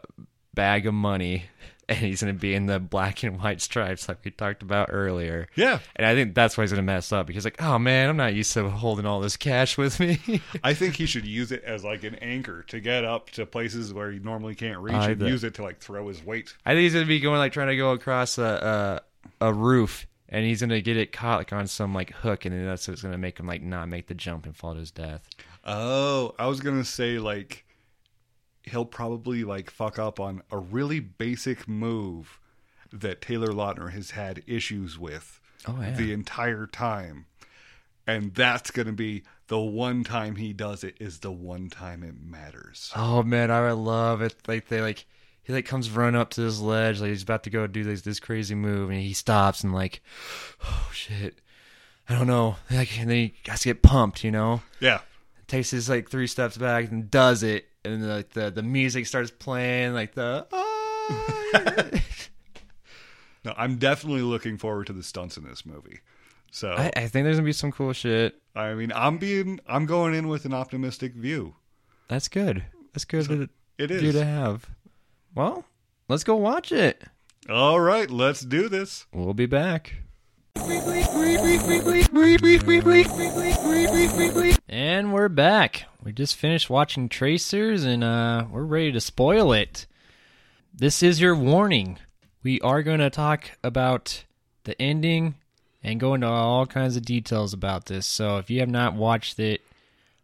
bag 0.55 0.87
of 0.87 0.95
money 0.95 1.45
and 1.89 1.99
he's 1.99 2.21
gonna 2.21 2.33
be 2.33 2.55
in 2.55 2.67
the 2.67 2.79
black 2.79 3.23
and 3.25 3.41
white 3.41 3.61
stripes 3.61 4.09
like 4.09 4.19
we 4.25 4.31
talked 4.31 4.63
about 4.63 4.91
earlier. 4.93 5.49
Yeah, 5.57 5.81
And 5.97 6.07
I 6.07 6.15
think 6.15 6.35
that's 6.35 6.57
why 6.57 6.63
he's 6.63 6.71
gonna 6.71 6.83
mess 6.83 7.13
up 7.13 7.27
because 7.27 7.45
like, 7.45 7.61
oh 7.61 7.79
man, 7.79 8.09
I'm 8.09 8.17
not 8.17 8.35
used 8.35 8.53
to 8.55 8.69
holding 8.71 9.07
all 9.07 9.21
this 9.21 9.37
cash 9.37 9.77
with 9.77 9.99
me. 9.99 10.41
I 10.65 10.75
think 10.75 10.97
he 10.97 11.07
should 11.07 11.27
use 11.27 11.51
it 11.53 11.65
as 11.65 11.83
like 11.83 12.05
an 12.05 12.15
anchor 12.17 12.63
to 12.69 12.81
get 12.81 13.05
up 13.05 13.31
to 13.31 13.45
places 13.45 13.93
where 13.93 14.11
he 14.13 14.19
normally 14.21 14.55
can't 14.55 14.79
reach, 14.79 14.95
I 14.95 15.11
and 15.11 15.23
use 15.23 15.45
it 15.45 15.55
to 15.55 15.63
like 15.63 15.79
throw 15.79 16.07
his 16.09 16.25
weight. 16.25 16.55
I 16.65 16.71
think 16.73 16.83
he's 16.83 16.95
gonna 16.95 17.07
be 17.07 17.21
going 17.21 17.39
like 17.39 17.53
trying 17.53 17.69
to 17.69 17.77
go 17.77 17.91
across 17.93 18.39
a 18.39 19.03
a, 19.41 19.47
a 19.49 19.53
roof 19.53 20.07
and 20.29 20.45
he's 20.45 20.61
gonna 20.61 20.81
get 20.81 20.97
it 20.97 21.13
caught 21.13 21.39
like 21.39 21.53
on 21.53 21.67
some 21.67 21.93
like 21.93 22.13
hook 22.13 22.45
and 22.45 22.55
then 22.55 22.65
that's 22.67 22.87
what's 22.87 23.03
gonna 23.03 23.19
make 23.19 23.39
him 23.39 23.47
like 23.47 23.63
not 23.63 23.89
make 23.89 24.07
the 24.07 24.15
jump 24.15 24.47
and 24.47 24.57
fall 24.57 24.75
to 24.75 24.81
his 24.81 24.93
death. 24.93 25.29
Oh, 25.65 26.35
I 26.39 26.47
was 26.47 26.61
gonna 26.61 26.85
say 26.85 27.19
like 27.19 27.65
he'll 28.63 28.85
probably 28.85 29.45
like 29.45 29.71
fuck 29.71 29.99
up 29.99 30.21
on 30.21 30.43
a 30.51 30.59
really 30.59 31.01
basic 31.01 31.67
move 31.69 32.39
that 32.93 33.21
Taylor 33.21 33.49
Lautner 33.49 33.93
has 33.93 34.13
had 34.13 34.43
issues 34.47 34.99
with 34.99 35.41
Oh 35.67 35.79
yeah. 35.81 35.93
the 35.93 36.13
entire 36.13 36.67
time. 36.67 37.27
And 38.07 38.35
that's 38.35 38.71
going 38.71 38.87
to 38.87 38.93
be 38.93 39.23
the 39.47 39.61
one 39.61 40.03
time 40.05 40.37
he 40.37 40.53
does 40.53 40.83
it 40.83 40.97
is 40.99 41.21
the 41.21 41.31
one 41.31 41.69
time 41.71 42.03
it 42.03 42.15
matters. 42.21 42.91
Oh 42.97 43.23
man, 43.23 43.51
I 43.51 43.61
would 43.69 43.79
love 43.79 44.21
it. 44.23 44.35
Like 44.49 44.69
they 44.69 44.81
like 44.81 45.05
he 45.43 45.53
like 45.53 45.65
comes 45.67 45.91
running 45.91 46.19
up 46.21 46.31
to 46.31 46.41
this 46.43 46.59
ledge, 46.61 47.01
like 47.01 47.11
he's 47.11 47.23
about 47.23 47.45
to 47.45 47.51
go 47.51 47.67
do 47.67 47.85
this 47.85 48.03
this 48.03 48.19
crazy 48.21 48.55
move, 48.55 48.91
and 48.91 49.01
he 49.01 49.13
stops 49.13 49.63
and 49.63 49.73
like, 49.73 50.03
oh 50.65 50.91
shit, 50.93 51.41
I 52.09 52.15
don't 52.17 52.27
know. 52.27 52.57
Like 52.71 52.99
and 52.99 53.09
then 53.11 53.17
he 53.17 53.35
has 53.47 53.61
to 53.61 53.69
get 53.69 53.83
pumped, 53.83 54.25
you 54.25 54.31
know. 54.33 54.63
Yeah. 54.81 55.01
Takes 55.51 55.71
his 55.71 55.89
like 55.89 56.09
three 56.09 56.29
steps 56.29 56.57
back 56.57 56.91
and 56.93 57.11
does 57.11 57.43
it, 57.43 57.67
and 57.85 58.09
like 58.09 58.31
the 58.31 58.51
the 58.51 58.63
music 58.63 59.07
starts 59.07 59.33
playing, 59.33 59.95
like 59.95 60.15
the. 60.15 60.47
"Ah." 60.53 61.91
No, 63.43 63.55
I'm 63.57 63.77
definitely 63.77 64.21
looking 64.21 64.59
forward 64.59 64.87
to 64.89 64.93
the 64.93 65.03
stunts 65.03 65.39
in 65.39 65.45
this 65.45 65.65
movie. 65.65 66.01
So 66.51 66.73
I, 66.73 66.91
I 66.95 67.09
think 67.09 67.25
there's 67.25 67.37
gonna 67.39 67.47
be 67.47 67.53
some 67.53 67.73
cool 67.73 67.93
shit. 67.95 68.35
I 68.55 68.75
mean, 68.75 68.93
I'm 68.95 69.17
being 69.17 69.61
I'm 69.67 69.87
going 69.87 70.15
in 70.15 70.29
with 70.29 70.45
an 70.45 70.53
optimistic 70.53 71.15
view. 71.15 71.55
That's 72.09 72.29
good. 72.29 72.65
That's 72.93 73.07
good 73.07 73.27
to 73.27 73.49
It 73.79 73.91
is. 73.91 74.13
to 74.13 74.25
have. 74.25 74.69
Well, 75.35 75.65
let's 76.09 76.23
go 76.23 76.37
watch 76.37 76.71
it. 76.71 77.03
All 77.49 77.81
right, 77.81 78.11
let's 78.11 78.43
do 78.43 78.69
this. 78.69 79.07
We'll 79.13 79.33
be 79.33 79.47
back. 79.47 79.95
And 84.69 85.13
we're 85.13 85.29
back. 85.29 85.87
We 86.03 86.13
just 86.13 86.37
finished 86.37 86.69
watching 86.69 87.09
Tracers 87.09 87.85
and 87.85 88.05
uh, 88.05 88.45
we're 88.51 88.65
ready 88.65 88.93
to 88.93 89.01
spoil 89.01 89.53
it. 89.53 89.87
This 90.75 91.03
is 91.03 91.21
your 91.21 91.35
warning. 91.35 91.99
We 92.43 92.61
are 92.61 92.83
going 92.83 93.01
to 93.01 93.11
talk 93.11 93.53
about 93.65 94.25
the 94.65 94.81
ending 94.81 95.35
and 95.83 95.99
go 95.99 96.15
into 96.15 96.27
all 96.27 96.67
kinds 96.67 96.97
of 96.97 97.05
details 97.05 97.53
about 97.53 97.87
this. 97.87 98.07
So 98.07 98.37
if 98.39 98.51
you 98.51 98.61
have 98.61 98.69
not 98.69 98.95
watched 98.95 99.39
it, 99.39 99.63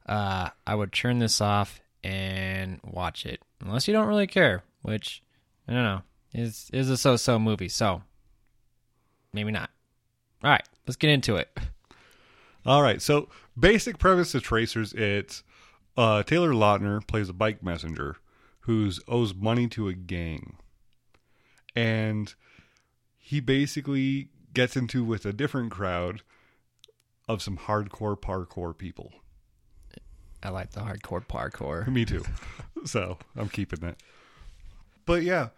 uh, 0.07 0.51
I 0.67 0.75
would 0.75 0.93
turn 0.93 1.19
this 1.19 1.41
off 1.41 1.81
and 2.05 2.81
watch 2.85 3.27
it. 3.27 3.41
Unless 3.61 3.89
you 3.89 3.95
don't 3.95 4.07
really 4.07 4.27
care, 4.27 4.63
which, 4.83 5.23
I 5.67 5.73
don't 5.73 5.83
know, 5.83 6.03
is, 6.35 6.71
is 6.73 6.91
a 6.91 6.97
so 6.97 7.17
so 7.17 7.39
movie. 7.39 7.69
So 7.69 8.03
maybe 9.33 9.51
not. 9.51 9.71
All 10.47 10.53
right, 10.53 10.69
let's 10.87 10.95
get 10.95 11.11
into 11.11 11.35
it. 11.35 11.51
All 12.65 12.81
right, 12.81 13.03
so 13.03 13.29
basic 13.59 13.99
premise 13.99 14.33
of 14.33 14.45
Tracers, 14.45 14.93
it's 14.93 15.43
uh, 15.97 16.23
Taylor 16.23 16.53
Lautner 16.53 17.05
plays 17.05 17.29
a 17.29 17.33
bike 17.33 17.65
messenger 17.65 18.19
who's 18.61 19.01
owes 19.09 19.35
money 19.35 19.67
to 19.71 19.89
a 19.89 19.93
gang, 19.93 20.57
and 21.75 22.33
he 23.19 23.41
basically 23.41 24.29
gets 24.55 24.77
into 24.77 25.03
with 25.03 25.27
a 25.27 25.33
different 25.33 25.73
crowd 25.73 26.23
of 27.27 27.43
some 27.43 27.57
hardcore 27.57 28.17
parkour 28.17 28.79
people. 28.79 29.15
I 30.45 30.51
like 30.51 30.71
the 30.71 30.81
hardcore 30.83 31.27
parkour. 31.27 31.89
Me 31.89 32.05
too. 32.05 32.25
so 32.85 33.19
I'm 33.35 33.49
keeping 33.49 33.81
that. 33.81 33.97
But 35.07 35.25
yeah, 35.25 35.49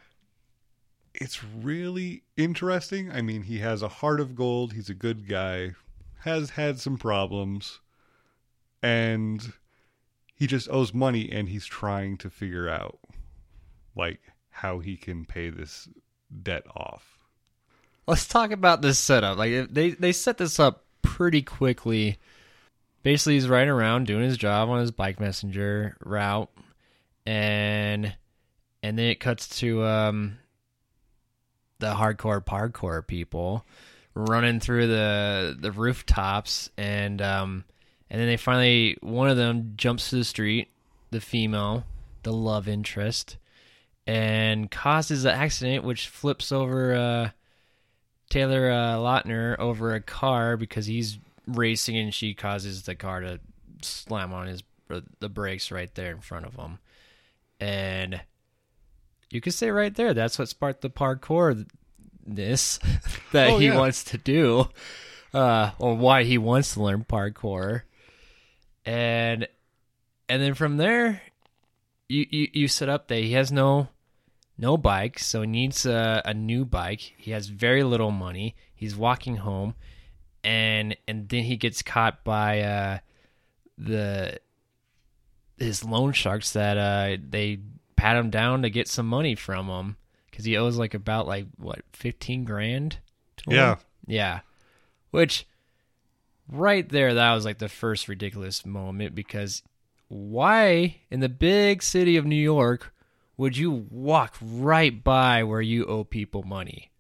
it's 1.21 1.43
really 1.43 2.23
interesting. 2.37 3.11
I 3.11 3.23
mean, 3.23 3.43
he 3.43 3.59
has 3.59 3.83
a 3.83 3.89
heart 3.89 4.21
of 4.21 4.35
gold. 4.37 4.73
He's 4.73 4.89
a 4.89 4.95
good 4.95 5.29
guy. 5.29 5.75
Has 6.21 6.51
had 6.51 6.79
some 6.81 6.97
problems, 6.97 7.81
and 8.83 9.53
he 10.35 10.47
just 10.47 10.69
owes 10.71 10.95
money, 10.95 11.31
and 11.31 11.49
he's 11.49 11.67
trying 11.67 12.17
to 12.19 12.31
figure 12.31 12.69
out 12.69 12.99
like 13.97 14.21
how 14.51 14.79
he 14.79 14.97
can 14.97 15.25
pay 15.25 15.51
this 15.51 15.89
debt 16.43 16.65
off. 16.75 17.19
Let's 18.07 18.27
talk 18.27 18.51
about 18.53 18.83
this 18.83 18.99
setup. 18.99 19.39
Like 19.39 19.73
they 19.73 19.91
they 19.91 20.13
set 20.13 20.39
this 20.39 20.59
up 20.59 20.85
pretty 21.03 21.43
quickly. 21.43 22.19
Basically, 23.03 23.35
he's 23.35 23.49
riding 23.49 23.71
around 23.71 24.07
doing 24.07 24.25
his 24.25 24.37
job 24.37 24.69
on 24.69 24.81
his 24.81 24.91
bike 24.91 25.21
messenger 25.21 25.97
route, 26.05 26.51
and 27.27 28.15
and 28.83 28.99
then 28.99 29.07
it 29.07 29.21
cuts 29.21 29.61
to 29.61 29.85
um 29.85 30.39
the 31.79 31.95
hardcore 31.95 32.45
parkour 32.45 33.07
people 33.07 33.65
running 34.15 34.61
through 34.61 34.87
the 34.89 35.57
the 35.59 35.73
rooftops, 35.73 36.71
and 36.77 37.23
um 37.23 37.65
and 38.11 38.21
then 38.21 38.29
they 38.29 38.37
finally 38.37 38.97
one 39.01 39.29
of 39.29 39.37
them 39.37 39.75
jumps 39.77 40.11
to 40.11 40.17
the 40.17 40.25
street, 40.25 40.69
the 41.11 41.21
female, 41.21 41.85
the 42.23 42.33
love 42.33 42.69
interest, 42.69 43.37
and 44.07 44.71
causes 44.71 45.25
an 45.25 45.33
accident 45.35 45.85
which 45.85 46.09
flips 46.09 46.53
over. 46.53 46.95
uh 46.95 47.31
Taylor 48.31 48.71
uh, 48.71 48.97
Lautner 48.97 49.59
over 49.59 49.95
a 49.95 50.01
car 50.01 50.57
because 50.57 50.85
he's 50.87 51.19
racing 51.47 51.97
and 51.97 52.13
she 52.13 52.35
causes 52.35 52.83
the 52.83 52.95
car 52.95 53.21
to 53.21 53.41
slam 53.83 54.33
on 54.33 54.47
his 54.47 54.63
the 55.21 55.29
brakes 55.29 55.71
right 55.71 55.95
there 55.95 56.13
in 56.13 56.21
front 56.21 56.47
of 56.47 56.55
him, 56.55 56.79
and 57.61 58.21
you 59.31 59.41
could 59.41 59.55
say 59.55 59.71
right 59.71 59.95
there 59.95 60.15
that's 60.15 60.39
what 60.39 60.49
sparked 60.49 60.81
the 60.81 60.91
parkour 60.91 61.67
this 62.27 62.79
that 63.33 63.51
Oh, 63.51 63.59
he 63.59 63.67
yeah. 63.67 63.77
wants 63.79 64.05
to 64.05 64.19
do, 64.19 64.69
uh, 65.33 65.71
or 65.79 65.95
why 65.97 66.25
he 66.25 66.37
wants 66.39 66.75
to 66.75 66.83
learn 66.83 67.05
parkour, 67.05 67.83
and 68.85 69.49
and 70.29 70.43
then 70.43 70.55
from 70.55 70.77
there, 70.77 71.23
you 72.09 72.27
you, 72.31 72.49
you 72.53 72.69
set 72.69 72.89
up 72.89 73.09
that 73.09 73.17
he 73.19 73.33
has 73.33 73.51
no 73.51 73.89
no 74.59 74.77
bike, 74.77 75.19
so 75.19 75.41
he 75.43 75.47
needs 75.47 75.87
a, 75.87 76.21
a 76.25 76.35
new 76.35 76.65
bike. 76.65 77.01
He 77.17 77.31
has 77.31 77.47
very 77.49 77.83
little 77.85 78.11
money. 78.11 78.57
He's 78.75 78.97
walking 78.97 79.37
home, 79.37 79.75
and 80.45 80.97
and 81.07 81.29
then 81.29 81.45
he 81.45 81.57
gets 81.57 81.81
caught 81.83 82.25
by 82.25 82.61
uh, 82.61 82.99
the 83.79 84.39
his 85.59 85.85
loan 85.85 86.13
sharks 86.13 86.53
that 86.53 86.77
uh, 86.77 87.17
they 87.27 87.61
pat 87.99 88.17
him 88.17 88.31
down 88.31 88.63
to 88.63 88.71
get 88.71 88.87
some 88.89 89.07
money 89.07 89.35
from 89.35 89.67
him 89.67 89.97
because 90.31 90.45
he 90.45 90.57
owes 90.57 90.79
like 90.79 90.95
about 90.95 91.27
like 91.27 91.47
what 91.59 91.81
fifteen 91.93 92.45
grand. 92.45 92.99
Yeah. 93.47 93.77
yeah, 94.07 94.41
which 95.11 95.47
right 96.51 96.89
there 96.89 97.15
that 97.15 97.35
was 97.35 97.45
like 97.45 97.59
the 97.59 97.69
first 97.69 98.09
ridiculous 98.09 98.65
moment 98.65 99.15
because 99.15 99.63
why 100.07 100.97
in 101.11 101.21
the 101.21 101.29
big 101.29 101.83
city 101.83 102.17
of 102.17 102.25
New 102.25 102.37
York 102.37 102.95
would 103.37 103.57
you 103.57 103.87
walk 103.91 104.37
right 104.41 105.03
by 105.03 105.43
where 105.43 105.61
you 105.61 105.85
owe 105.87 106.05
people 106.05 106.43
money? 106.45 106.91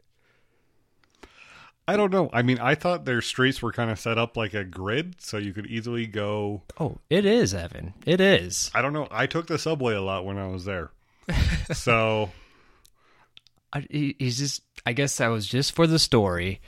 I 1.89 1.97
don't 1.97 2.13
know. 2.13 2.29
I 2.35 2.43
mean, 2.43 2.59
I 2.59 2.75
thought 2.75 3.07
their 3.07 3.23
streets 3.23 3.63
were 3.63 3.73
kind 3.73 3.91
of 3.91 3.99
set 3.99 4.19
up 4.19 4.37
like 4.37 4.53
a 4.53 4.63
grid, 4.63 5.23
so 5.23 5.39
you 5.39 5.55
could 5.55 5.67
easily 5.67 6.07
go. 6.07 6.63
Oh, 6.79 6.99
it 7.09 7.25
is, 7.25 7.55
Evan. 7.55 7.95
It 8.05 8.21
is. 8.21 8.71
I 8.75 8.83
don't 8.83 8.93
know. 8.93 9.09
I 9.11 9.27
took 9.27 9.47
the 9.47 9.59
subway 9.59 9.95
a 9.95 10.03
lot 10.03 10.27
when 10.27 10.37
I 10.37 10.49
was 10.49 10.67
there, 10.67 10.91
so 11.73 12.31
I, 13.73 13.87
he's 13.91 14.37
just. 14.37 14.63
I 14.85 14.93
guess 14.93 15.17
that 15.17 15.29
was 15.29 15.47
just 15.47 15.73
for 15.73 15.87
the 15.87 15.99
story, 15.99 16.61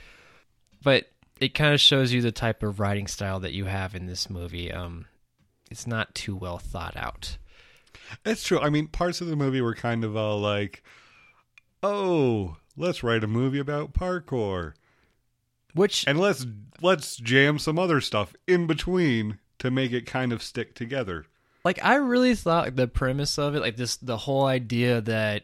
but 0.83 1.05
it 1.39 1.53
kind 1.53 1.75
of 1.75 1.79
shows 1.79 2.11
you 2.11 2.23
the 2.23 2.31
type 2.31 2.63
of 2.63 2.79
writing 2.79 3.05
style 3.05 3.39
that 3.41 3.53
you 3.53 3.65
have 3.65 3.93
in 3.93 4.07
this 4.07 4.27
movie. 4.27 4.71
Um, 4.71 5.05
it's 5.69 5.85
not 5.85 6.15
too 6.15 6.35
well 6.35 6.57
thought 6.57 6.97
out. 6.97 7.37
It's 8.25 8.43
true. 8.43 8.59
I 8.59 8.71
mean, 8.71 8.87
parts 8.87 9.21
of 9.21 9.27
the 9.27 9.35
movie 9.35 9.61
were 9.61 9.75
kind 9.75 10.03
of 10.03 10.15
all 10.17 10.39
like, 10.39 10.81
"Oh, 11.83 12.57
let's 12.75 13.03
write 13.03 13.23
a 13.23 13.27
movie 13.27 13.59
about 13.59 13.93
parkour, 13.93 14.73
Which 15.73 16.05
and 16.07 16.19
let's 16.19 16.45
let's 16.81 17.17
jam 17.17 17.59
some 17.59 17.79
other 17.79 18.01
stuff 18.01 18.35
in 18.47 18.67
between 18.67 19.39
to 19.59 19.71
make 19.71 19.91
it 19.91 20.05
kind 20.05 20.33
of 20.33 20.43
stick 20.43 20.75
together." 20.75 21.25
like 21.63 21.83
I 21.83 21.95
really 21.95 22.35
thought 22.35 22.75
the 22.75 22.87
premise 22.87 23.37
of 23.37 23.55
it, 23.55 23.61
like 23.61 23.77
this, 23.77 23.97
the 23.97 24.17
whole 24.17 24.45
idea 24.45 25.01
that 25.01 25.43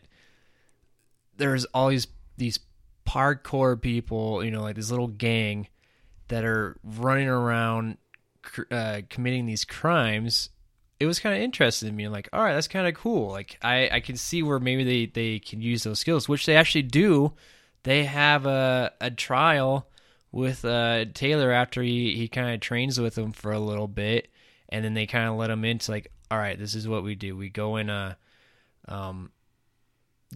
there's 1.38 1.66
all 1.66 1.90
these 1.90 2.08
these 2.38 2.60
parkour 3.06 3.80
people, 3.80 4.44
you 4.44 4.52
know, 4.52 4.62
like 4.62 4.76
this 4.76 4.90
little 4.90 5.08
gang 5.08 5.68
that 6.28 6.44
are 6.44 6.78
running 6.84 7.28
around 7.28 7.98
uh, 8.72 9.02
committing 9.10 9.46
these 9.46 9.66
crimes. 9.66 10.50
It 11.00 11.06
was 11.06 11.20
kind 11.20 11.36
of 11.36 11.42
interesting 11.42 11.90
to 11.90 11.94
me. 11.94 12.06
I'm 12.06 12.12
like, 12.12 12.30
all 12.34 12.44
right, 12.44 12.56
that's 12.56 12.68
kind 12.68 12.88
of 12.88 12.96
cool. 12.96 13.30
Like, 13.30 13.60
I 13.62 13.90
I 13.92 14.00
can 14.00 14.18
see 14.18 14.42
where 14.42 14.60
maybe 14.60 14.84
they 14.84 15.06
they 15.06 15.40
can 15.40 15.62
use 15.62 15.84
those 15.84 16.00
skills, 16.00 16.28
which 16.28 16.46
they 16.46 16.56
actually 16.56 16.84
do. 16.84 17.34
They 17.84 18.06
have 18.06 18.48
a 18.48 18.92
a 19.00 19.12
trial 19.12 19.88
with 20.38 20.64
uh, 20.66 21.06
Taylor 21.16 21.52
after 21.52 21.82
he 21.82 22.16
he 22.16 22.28
kind 22.28 22.54
of 22.54 22.60
trains 22.60 23.00
with 23.00 23.18
him 23.18 23.32
for 23.32 23.52
a 23.52 23.60
little 23.60 23.88
bit, 23.88 24.28
and 24.70 24.86
then 24.86 24.94
they 24.94 25.08
kind 25.08 25.28
of 25.28 25.36
let 25.36 25.50
him 25.50 25.66
into 25.66 25.90
like, 25.90 26.12
all 26.30 26.38
right, 26.38 26.60
this 26.60 26.76
is 26.76 26.88
what 26.88 27.04
we 27.04 27.16
do. 27.16 27.36
We 27.36 27.50
go 27.50 27.78
in 27.78 27.90
a 27.90 28.18
um 28.88 29.32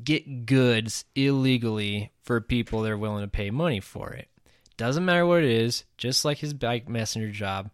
get 0.04 0.48
goods 0.48 1.06
illegally 1.14 2.12
for 2.24 2.42
people 2.42 2.82
that 2.82 2.92
are 2.92 2.98
willing 2.98 3.24
to 3.24 3.30
pay 3.30 3.52
money 3.52 3.80
for 3.80 4.12
it. 4.12 4.28
Doesn't 4.76 5.06
matter 5.06 5.26
what 5.26 5.44
it 5.44 5.52
is, 5.52 5.84
just 5.98 6.26
like 6.26 6.40
his 6.40 6.56
bike 6.56 6.90
messenger 6.90 7.30
job, 7.30 7.70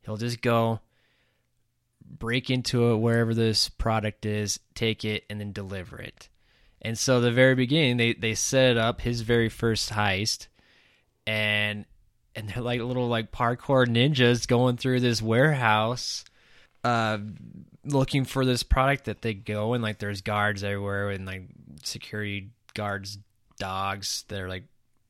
he'll 0.00 0.16
just 0.16 0.40
go 0.40 0.80
break 2.00 2.48
into 2.48 2.90
it 2.92 2.96
wherever 2.96 3.34
this 3.34 3.68
product 3.68 4.24
is, 4.24 4.60
take 4.74 5.04
it, 5.04 5.24
and 5.28 5.38
then 5.38 5.52
deliver 5.52 5.98
it. 5.98 6.30
And 6.80 6.96
so 6.96 7.20
the 7.20 7.32
very 7.32 7.54
beginning 7.54 7.98
they, 7.98 8.14
they 8.14 8.34
set 8.34 8.78
up 8.78 9.02
his 9.02 9.20
very 9.20 9.50
first 9.50 9.90
heist 9.90 10.46
and 11.26 11.84
and 12.34 12.48
they're 12.48 12.62
like 12.62 12.80
little 12.80 13.08
like 13.08 13.32
parkour 13.32 13.86
ninjas 13.86 14.46
going 14.46 14.76
through 14.76 15.00
this 15.00 15.20
warehouse 15.22 16.24
uh 16.84 17.18
looking 17.84 18.24
for 18.24 18.44
this 18.44 18.62
product 18.62 19.04
that 19.04 19.22
they 19.22 19.34
go 19.34 19.74
and 19.74 19.82
like 19.82 19.98
there's 19.98 20.20
guards 20.20 20.62
everywhere 20.64 21.10
and 21.10 21.26
like 21.26 21.44
security 21.82 22.50
guards 22.74 23.18
dogs 23.58 24.24
that 24.28 24.40
are 24.40 24.48
like 24.48 24.64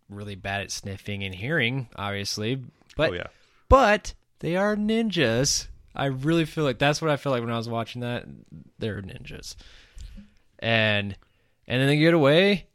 really 0.08 0.34
bad 0.34 0.60
at 0.62 0.70
sniffing 0.70 1.24
and 1.24 1.34
hearing 1.34 1.88
obviously. 1.96 2.62
But 2.96 3.10
oh 3.10 3.14
yeah, 3.14 3.26
but 3.68 4.14
they 4.40 4.56
are 4.56 4.76
ninjas. 4.76 5.66
I 5.94 6.06
really 6.06 6.44
feel 6.44 6.64
like 6.64 6.78
that's 6.78 7.00
what 7.00 7.10
i 7.10 7.16
felt 7.16 7.32
like 7.32 7.42
when 7.42 7.52
i 7.52 7.56
was 7.56 7.68
watching 7.68 8.02
that. 8.02 8.24
They're 8.78 9.02
ninjas. 9.02 9.56
And 10.58 11.16
and 11.66 11.80
then 11.80 11.88
they 11.88 11.96
get 11.96 12.14
away 12.14 12.66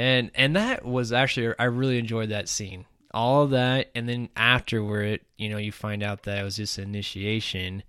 and 0.00 0.30
and 0.34 0.56
that 0.56 0.82
was 0.82 1.12
actually 1.12 1.54
I 1.58 1.64
really 1.64 1.98
enjoyed 1.98 2.30
that 2.30 2.48
scene. 2.48 2.86
All 3.12 3.42
of 3.42 3.50
that, 3.50 3.90
and 3.94 4.08
then 4.08 4.30
afterward, 4.34 5.20
you 5.36 5.50
know, 5.50 5.58
you 5.58 5.72
find 5.72 6.02
out 6.02 6.22
that 6.22 6.38
it 6.38 6.42
was 6.42 6.56
just 6.56 6.78
initiation 6.78 7.82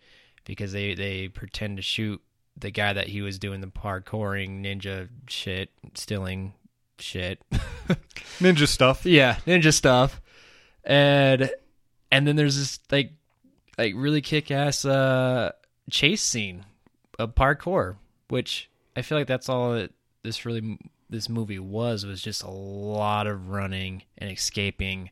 because 0.43 0.73
they 0.73 0.93
they 0.93 1.29
pretend 1.29 1.77
to 1.77 1.81
shoot 1.81 2.21
the 2.57 2.69
guy 2.69 2.91
that 2.91 3.07
he 3.07 3.21
was 3.21 3.39
doing 3.39 3.61
the 3.61 3.67
parkouring 3.67 4.61
ninja 4.61 5.07
shit, 5.27 5.69
stealing 5.93 6.53
shit. 6.99 7.41
Ninja 8.39 8.67
stuff. 8.67 9.05
yeah, 9.05 9.35
ninja 9.47 9.73
stuff. 9.73 10.21
And 10.83 11.49
and 12.11 12.27
then 12.27 12.35
there's 12.35 12.57
this 12.57 12.79
like 12.91 13.13
like 13.77 13.93
really 13.95 14.21
kick 14.21 14.51
ass 14.51 14.83
uh 14.83 15.51
chase 15.89 16.23
scene 16.23 16.65
of 17.17 17.35
parkour, 17.35 17.95
which 18.27 18.69
I 18.97 19.01
feel 19.01 19.17
like 19.17 19.27
that's 19.27 19.47
all 19.47 19.75
that 19.75 19.91
this 20.23 20.45
really 20.45 20.77
this 21.11 21.29
movie 21.29 21.59
was 21.59 22.05
was 22.05 22.21
just 22.21 22.41
a 22.41 22.49
lot 22.49 23.27
of 23.27 23.49
running 23.49 24.03
and 24.17 24.31
escaping 24.31 25.11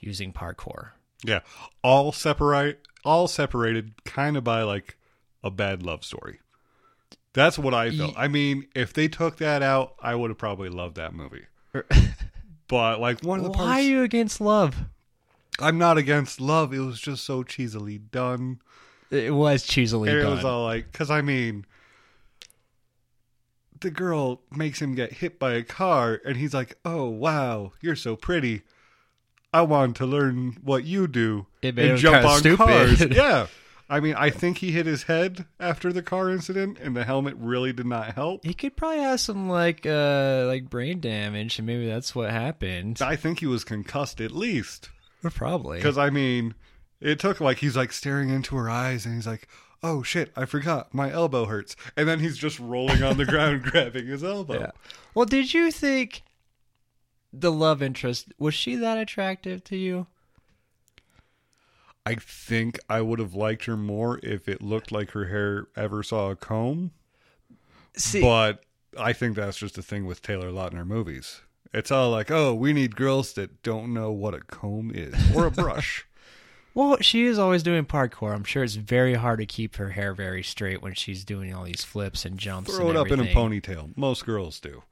using 0.00 0.32
parkour. 0.32 0.90
Yeah, 1.24 1.40
all 1.82 2.12
separate, 2.12 2.86
all 3.04 3.26
separated, 3.28 4.04
kind 4.04 4.36
of 4.36 4.44
by 4.44 4.62
like 4.62 4.96
a 5.42 5.50
bad 5.50 5.82
love 5.82 6.04
story. 6.04 6.40
That's 7.32 7.58
what 7.58 7.72
I 7.72 7.90
felt. 7.90 8.14
I 8.16 8.26
mean, 8.28 8.66
if 8.74 8.92
they 8.92 9.06
took 9.06 9.36
that 9.38 9.62
out, 9.62 9.94
I 10.00 10.14
would 10.14 10.30
have 10.30 10.38
probably 10.38 10.68
loved 10.68 10.96
that 10.96 11.14
movie. 11.14 11.46
Er 11.74 11.86
but 12.68 13.00
like 13.00 13.22
one 13.22 13.38
of 13.38 13.44
the 13.44 13.50
Why 13.52 13.78
are 13.78 13.80
you 13.80 14.02
against 14.02 14.40
love? 14.40 14.76
I'm 15.60 15.78
not 15.78 15.98
against 15.98 16.40
love. 16.40 16.72
It 16.74 16.80
was 16.80 17.00
just 17.00 17.24
so 17.24 17.42
cheesily 17.42 17.98
done. 17.98 18.60
It 19.10 19.34
was 19.34 19.64
cheesily 19.64 20.10
And 20.10 20.18
it 20.18 20.22
done. 20.22 20.36
was 20.36 20.44
all 20.44 20.64
like, 20.64 20.90
because 20.90 21.10
I 21.10 21.22
mean, 21.22 21.64
the 23.80 23.90
girl 23.90 24.42
makes 24.50 24.80
him 24.82 24.94
get 24.94 25.14
hit 25.14 25.38
by 25.38 25.52
a 25.54 25.62
car, 25.62 26.20
and 26.24 26.36
he's 26.36 26.54
like, 26.54 26.78
"Oh 26.84 27.08
wow, 27.08 27.72
you're 27.80 27.96
so 27.96 28.16
pretty. 28.16 28.62
I 29.52 29.62
want 29.62 29.96
to 29.96 30.06
learn 30.06 30.58
what 30.62 30.84
you 30.84 31.06
do 31.08 31.46
It 31.62 31.74
made 31.74 31.84
and 31.84 31.92
him 31.92 31.98
jump 31.98 32.26
on 32.26 32.38
stupid. 32.38 32.58
cars." 32.58 33.00
Yeah, 33.10 33.46
I 33.90 34.00
mean, 34.00 34.14
I 34.16 34.28
think 34.30 34.58
he 34.58 34.70
hit 34.72 34.84
his 34.86 35.04
head 35.04 35.46
after 35.58 35.92
the 35.92 36.02
car 36.02 36.30
incident, 36.30 36.78
and 36.78 36.94
the 36.96 37.04
helmet 37.04 37.34
really 37.38 37.72
did 37.72 37.86
not 37.86 38.14
help. 38.14 38.44
he 38.44 38.52
could 38.54 38.76
probably 38.76 39.00
have 39.00 39.20
some 39.20 39.48
like 39.48 39.86
uh 39.86 40.44
like 40.46 40.68
brain 40.68 41.00
damage, 41.00 41.58
and 41.58 41.66
maybe 41.66 41.86
that's 41.86 42.14
what 42.14 42.30
happened. 42.30 42.98
I 43.00 43.16
think 43.16 43.40
he 43.40 43.46
was 43.46 43.64
concussed 43.64 44.20
at 44.20 44.32
least. 44.32 44.90
Probably. 45.22 45.78
Because 45.78 45.98
I 45.98 46.10
mean, 46.10 46.54
it 47.00 47.18
took 47.18 47.40
like 47.40 47.58
he's 47.58 47.76
like 47.76 47.92
staring 47.92 48.28
into 48.30 48.56
her 48.56 48.68
eyes, 48.68 49.06
and 49.06 49.14
he's 49.14 49.26
like, 49.26 49.48
"Oh 49.82 50.02
shit, 50.02 50.32
I 50.36 50.44
forgot 50.44 50.92
my 50.94 51.10
elbow 51.12 51.46
hurts," 51.46 51.76
and 51.96 52.08
then 52.08 52.20
he's 52.20 52.36
just 52.38 52.58
rolling 52.58 53.02
on 53.02 53.16
the 53.16 53.24
ground, 53.26 53.62
grabbing 53.62 54.06
his 54.06 54.24
elbow. 54.24 54.60
Yeah. 54.60 54.70
Well, 55.14 55.26
did 55.26 55.54
you 55.54 55.70
think 55.70 56.22
the 57.32 57.52
love 57.52 57.82
interest 57.82 58.32
was 58.38 58.54
she 58.54 58.74
that 58.76 58.98
attractive 58.98 59.62
to 59.64 59.76
you? 59.76 60.06
I 62.06 62.14
think 62.14 62.78
I 62.88 63.02
would 63.02 63.18
have 63.18 63.34
liked 63.34 63.66
her 63.66 63.76
more 63.76 64.18
if 64.22 64.48
it 64.48 64.62
looked 64.62 64.90
like 64.90 65.10
her 65.10 65.26
hair 65.26 65.66
ever 65.76 66.02
saw 66.02 66.30
a 66.30 66.36
comb, 66.36 66.92
See, 67.94 68.22
but 68.22 68.64
I 68.98 69.12
think 69.12 69.36
that's 69.36 69.58
just 69.58 69.76
a 69.76 69.82
thing 69.82 70.06
with 70.06 70.22
Taylor 70.22 70.50
Lautner 70.50 70.86
movies. 70.86 71.42
It's 71.74 71.90
all 71.90 72.10
like, 72.10 72.30
"Oh, 72.30 72.54
we 72.54 72.72
need 72.72 72.96
girls 72.96 73.34
that 73.34 73.62
don't 73.62 73.92
know 73.92 74.10
what 74.10 74.32
a 74.32 74.40
comb 74.40 74.90
is 74.94 75.14
or 75.36 75.46
a 75.46 75.50
brush." 75.50 76.06
well, 76.78 76.98
she 77.00 77.24
is 77.24 77.40
always 77.40 77.64
doing 77.64 77.84
parkour. 77.84 78.32
I'm 78.32 78.44
sure 78.44 78.62
it's 78.62 78.76
very 78.76 79.14
hard 79.14 79.40
to 79.40 79.46
keep 79.46 79.74
her 79.76 79.90
hair 79.90 80.14
very 80.14 80.44
straight 80.44 80.80
when 80.80 80.94
she's 80.94 81.24
doing 81.24 81.52
all 81.52 81.64
these 81.64 81.82
flips 81.82 82.24
and 82.24 82.38
jumps. 82.38 82.72
Throw 82.72 82.86
it 82.86 82.90
and 82.90 82.98
up 82.98 83.10
in 83.10 83.18
a 83.18 83.24
ponytail. 83.24 83.96
Most 83.96 84.24
girls 84.24 84.60
do. 84.60 84.84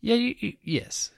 Yeah, 0.00 0.16
you, 0.16 0.34
you, 0.40 0.52
yes. 0.60 1.12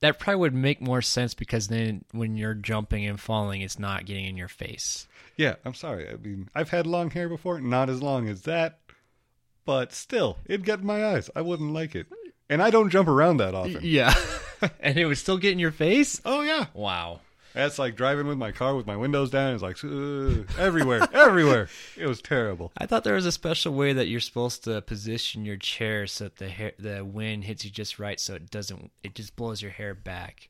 That 0.00 0.18
probably 0.18 0.40
would 0.40 0.54
make 0.54 0.82
more 0.82 1.00
sense 1.00 1.32
because 1.32 1.68
then 1.68 2.04
when 2.10 2.36
you're 2.36 2.52
jumping 2.52 3.06
and 3.06 3.18
falling, 3.18 3.62
it's 3.62 3.78
not 3.78 4.04
getting 4.04 4.26
in 4.26 4.36
your 4.36 4.48
face. 4.48 5.08
Yeah, 5.38 5.54
I'm 5.64 5.72
sorry. 5.72 6.10
I 6.10 6.16
mean, 6.16 6.50
I've 6.54 6.68
had 6.68 6.86
long 6.86 7.08
hair 7.08 7.30
before, 7.30 7.58
not 7.58 7.88
as 7.88 8.02
long 8.02 8.28
as 8.28 8.42
that, 8.42 8.80
but 9.64 9.94
still, 9.94 10.36
it'd 10.44 10.66
get 10.66 10.80
in 10.80 10.86
my 10.86 11.06
eyes. 11.06 11.30
I 11.34 11.40
wouldn't 11.40 11.72
like 11.72 11.94
it. 11.94 12.06
And 12.50 12.62
I 12.62 12.68
don't 12.68 12.90
jump 12.90 13.08
around 13.08 13.38
that 13.38 13.54
often. 13.54 13.78
Yeah. 13.80 14.12
and 14.80 14.98
it 14.98 15.06
would 15.06 15.16
still 15.16 15.38
get 15.38 15.52
in 15.52 15.58
your 15.58 15.72
face? 15.72 16.20
Oh, 16.26 16.42
yeah. 16.42 16.66
Wow. 16.74 17.20
That's 17.54 17.78
like 17.78 17.96
driving 17.96 18.26
with 18.26 18.38
my 18.38 18.52
car 18.52 18.74
with 18.74 18.86
my 18.86 18.96
windows 18.96 19.30
down. 19.30 19.54
It's 19.54 19.62
like 19.62 19.82
everywhere, 20.58 21.06
everywhere. 21.12 21.68
It 21.96 22.06
was 22.06 22.22
terrible. 22.22 22.72
I 22.76 22.86
thought 22.86 23.04
there 23.04 23.14
was 23.14 23.26
a 23.26 23.32
special 23.32 23.74
way 23.74 23.92
that 23.92 24.08
you're 24.08 24.20
supposed 24.20 24.64
to 24.64 24.80
position 24.82 25.44
your 25.44 25.56
chair 25.56 26.06
so 26.06 26.24
that 26.24 26.36
the 26.36 26.48
hair, 26.48 26.72
the 26.78 27.04
wind 27.04 27.44
hits 27.44 27.64
you 27.64 27.70
just 27.70 27.98
right, 27.98 28.18
so 28.18 28.34
it 28.34 28.50
doesn't. 28.50 28.90
It 29.02 29.14
just 29.14 29.36
blows 29.36 29.60
your 29.60 29.70
hair 29.70 29.94
back. 29.94 30.48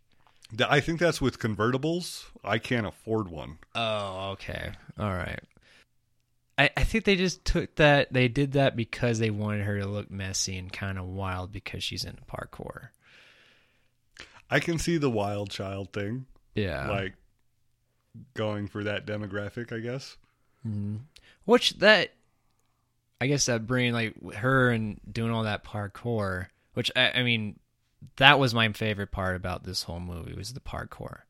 I 0.68 0.80
think 0.80 1.00
that's 1.00 1.20
with 1.20 1.38
convertibles. 1.38 2.24
I 2.44 2.58
can't 2.58 2.86
afford 2.86 3.28
one. 3.28 3.58
Oh, 3.74 4.30
okay, 4.32 4.72
all 4.98 5.12
right. 5.12 5.40
I, 6.58 6.70
I 6.76 6.84
think 6.84 7.04
they 7.04 7.16
just 7.16 7.44
took 7.44 7.76
that. 7.76 8.12
They 8.12 8.28
did 8.28 8.52
that 8.52 8.76
because 8.76 9.18
they 9.18 9.30
wanted 9.30 9.64
her 9.64 9.80
to 9.80 9.86
look 9.86 10.10
messy 10.10 10.58
and 10.58 10.72
kind 10.72 10.98
of 10.98 11.06
wild 11.06 11.52
because 11.52 11.82
she's 11.82 12.04
in 12.04 12.18
parkour. 12.30 12.88
I 14.50 14.60
can 14.60 14.78
see 14.78 14.98
the 14.98 15.10
wild 15.10 15.50
child 15.50 15.94
thing, 15.94 16.26
Yeah. 16.54 16.88
like 16.90 17.14
going 18.34 18.66
for 18.68 18.84
that 18.84 19.06
demographic, 19.06 19.72
I 19.72 19.80
guess. 19.80 20.16
Mm-hmm. 20.66 20.96
Which 21.44 21.78
that, 21.78 22.12
I 23.20 23.26
guess 23.26 23.46
that 23.46 23.66
bringing 23.66 23.92
like 23.92 24.34
her 24.34 24.70
and 24.70 25.00
doing 25.10 25.30
all 25.32 25.44
that 25.44 25.64
parkour. 25.64 26.48
Which 26.74 26.90
I, 26.96 27.12
I 27.16 27.22
mean, 27.22 27.58
that 28.16 28.38
was 28.38 28.54
my 28.54 28.70
favorite 28.72 29.12
part 29.12 29.36
about 29.36 29.64
this 29.64 29.84
whole 29.84 30.00
movie 30.00 30.34
was 30.34 30.52
the 30.52 30.60
parkour. 30.60 31.20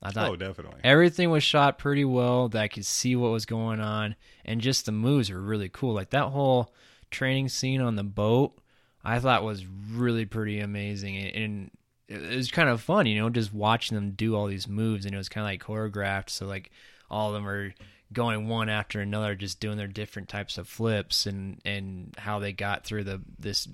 I 0.00 0.10
thought 0.10 0.30
oh, 0.30 0.36
definitely. 0.36 0.80
everything 0.84 1.30
was 1.30 1.42
shot 1.42 1.78
pretty 1.78 2.04
well. 2.04 2.48
That 2.48 2.62
I 2.62 2.68
could 2.68 2.86
see 2.86 3.16
what 3.16 3.32
was 3.32 3.46
going 3.46 3.80
on, 3.80 4.14
and 4.44 4.60
just 4.60 4.86
the 4.86 4.92
moves 4.92 5.30
were 5.30 5.40
really 5.40 5.68
cool. 5.68 5.92
Like 5.92 6.10
that 6.10 6.26
whole 6.26 6.72
training 7.10 7.48
scene 7.48 7.80
on 7.80 7.96
the 7.96 8.04
boat, 8.04 8.56
I 9.04 9.18
thought 9.18 9.42
was 9.42 9.66
really 9.66 10.24
pretty 10.24 10.60
amazing, 10.60 11.16
and, 11.16 11.34
and 11.34 11.70
it 12.08 12.36
was 12.36 12.50
kind 12.50 12.68
of 12.68 12.80
fun, 12.80 13.06
you 13.06 13.20
know, 13.20 13.28
just 13.28 13.52
watching 13.52 13.94
them 13.94 14.12
do 14.12 14.34
all 14.34 14.46
these 14.46 14.66
moves, 14.66 15.04
and 15.04 15.14
it 15.14 15.18
was 15.18 15.28
kind 15.28 15.44
of 15.44 15.50
like 15.50 15.62
choreographed. 15.62 16.30
So 16.30 16.46
like 16.46 16.70
all 17.10 17.28
of 17.28 17.34
them 17.34 17.46
are 17.48 17.74
going 18.12 18.48
one 18.48 18.68
after 18.68 19.00
another, 19.00 19.34
just 19.34 19.60
doing 19.60 19.76
their 19.76 19.86
different 19.86 20.28
types 20.28 20.56
of 20.58 20.66
flips, 20.68 21.26
and 21.26 21.60
and 21.64 22.14
how 22.18 22.38
they 22.38 22.52
got 22.52 22.84
through 22.84 23.04
the 23.04 23.20
this 23.38 23.68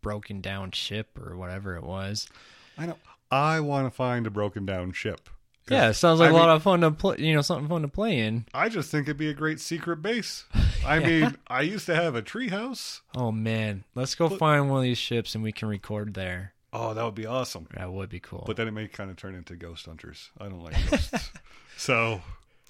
broken 0.00 0.40
down 0.40 0.70
ship 0.70 1.18
or 1.18 1.36
whatever 1.36 1.76
it 1.76 1.84
was. 1.84 2.28
I 2.78 2.86
know. 2.86 2.96
I 3.30 3.60
want 3.60 3.86
to 3.86 3.90
find 3.90 4.26
a 4.26 4.30
broken 4.30 4.64
down 4.64 4.92
ship. 4.92 5.28
Yeah, 5.70 5.90
it 5.90 5.94
sounds 5.94 6.18
like 6.18 6.30
I 6.30 6.32
a 6.32 6.34
lot 6.34 6.48
of 6.48 6.62
fun 6.62 6.80
to 6.80 6.90
play. 6.90 7.16
You 7.18 7.34
know, 7.34 7.42
something 7.42 7.68
fun 7.68 7.82
to 7.82 7.88
play 7.88 8.20
in. 8.20 8.46
I 8.54 8.70
just 8.70 8.90
think 8.90 9.06
it'd 9.06 9.18
be 9.18 9.28
a 9.28 9.34
great 9.34 9.60
secret 9.60 9.96
base. 9.96 10.44
I 10.86 11.00
mean, 11.00 11.36
I 11.46 11.60
used 11.60 11.84
to 11.86 11.94
have 11.94 12.14
a 12.14 12.22
treehouse. 12.22 13.02
Oh 13.14 13.30
man, 13.30 13.84
let's 13.94 14.14
go 14.14 14.30
find 14.30 14.70
one 14.70 14.78
of 14.78 14.84
these 14.84 14.96
ships 14.96 15.34
and 15.34 15.44
we 15.44 15.52
can 15.52 15.68
record 15.68 16.14
there. 16.14 16.54
Oh, 16.72 16.92
that 16.94 17.04
would 17.04 17.14
be 17.14 17.26
awesome. 17.26 17.66
That 17.74 17.90
would 17.90 18.10
be 18.10 18.20
cool. 18.20 18.44
But 18.46 18.56
then 18.56 18.68
it 18.68 18.72
may 18.72 18.88
kind 18.88 19.10
of 19.10 19.16
turn 19.16 19.34
into 19.34 19.56
ghost 19.56 19.86
hunters. 19.86 20.30
I 20.38 20.44
don't 20.48 20.62
like 20.62 20.74
ghosts. 20.90 21.32
so 21.76 22.20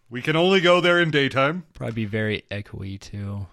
we 0.08 0.22
can 0.22 0.36
only 0.36 0.60
go 0.60 0.80
there 0.80 1.00
in 1.00 1.10
daytime. 1.10 1.64
probably 1.74 1.94
be 1.94 2.04
very 2.04 2.44
echoey 2.50 3.00
too. 3.00 3.46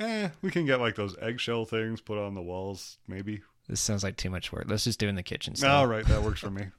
Eh, 0.00 0.28
we 0.42 0.50
can 0.50 0.64
get 0.64 0.80
like 0.80 0.94
those 0.94 1.16
eggshell 1.20 1.64
things 1.64 2.00
put 2.00 2.18
on 2.18 2.34
the 2.34 2.42
walls, 2.42 2.98
maybe. 3.08 3.42
This 3.68 3.80
sounds 3.80 4.04
like 4.04 4.16
too 4.16 4.30
much 4.30 4.52
work. 4.52 4.66
Let's 4.68 4.84
just 4.84 5.00
do 5.00 5.06
it 5.06 5.10
in 5.10 5.16
the 5.16 5.22
kitchen. 5.22 5.56
still. 5.56 5.68
All 5.70 5.86
right, 5.86 6.06
that 6.06 6.22
works 6.22 6.40
for 6.40 6.50
me. 6.50 6.66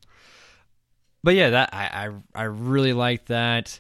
But 1.22 1.36
yeah, 1.36 1.50
that 1.50 1.74
I 1.74 2.08
I, 2.08 2.10
I 2.34 2.44
really 2.44 2.94
like 2.94 3.26
that, 3.26 3.78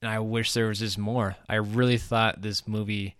and 0.00 0.08
I 0.08 0.20
wish 0.20 0.52
there 0.52 0.68
was 0.68 0.78
just 0.78 0.96
more. 0.96 1.34
I 1.48 1.56
really 1.56 1.98
thought 1.98 2.40
this 2.40 2.68
movie 2.68 3.16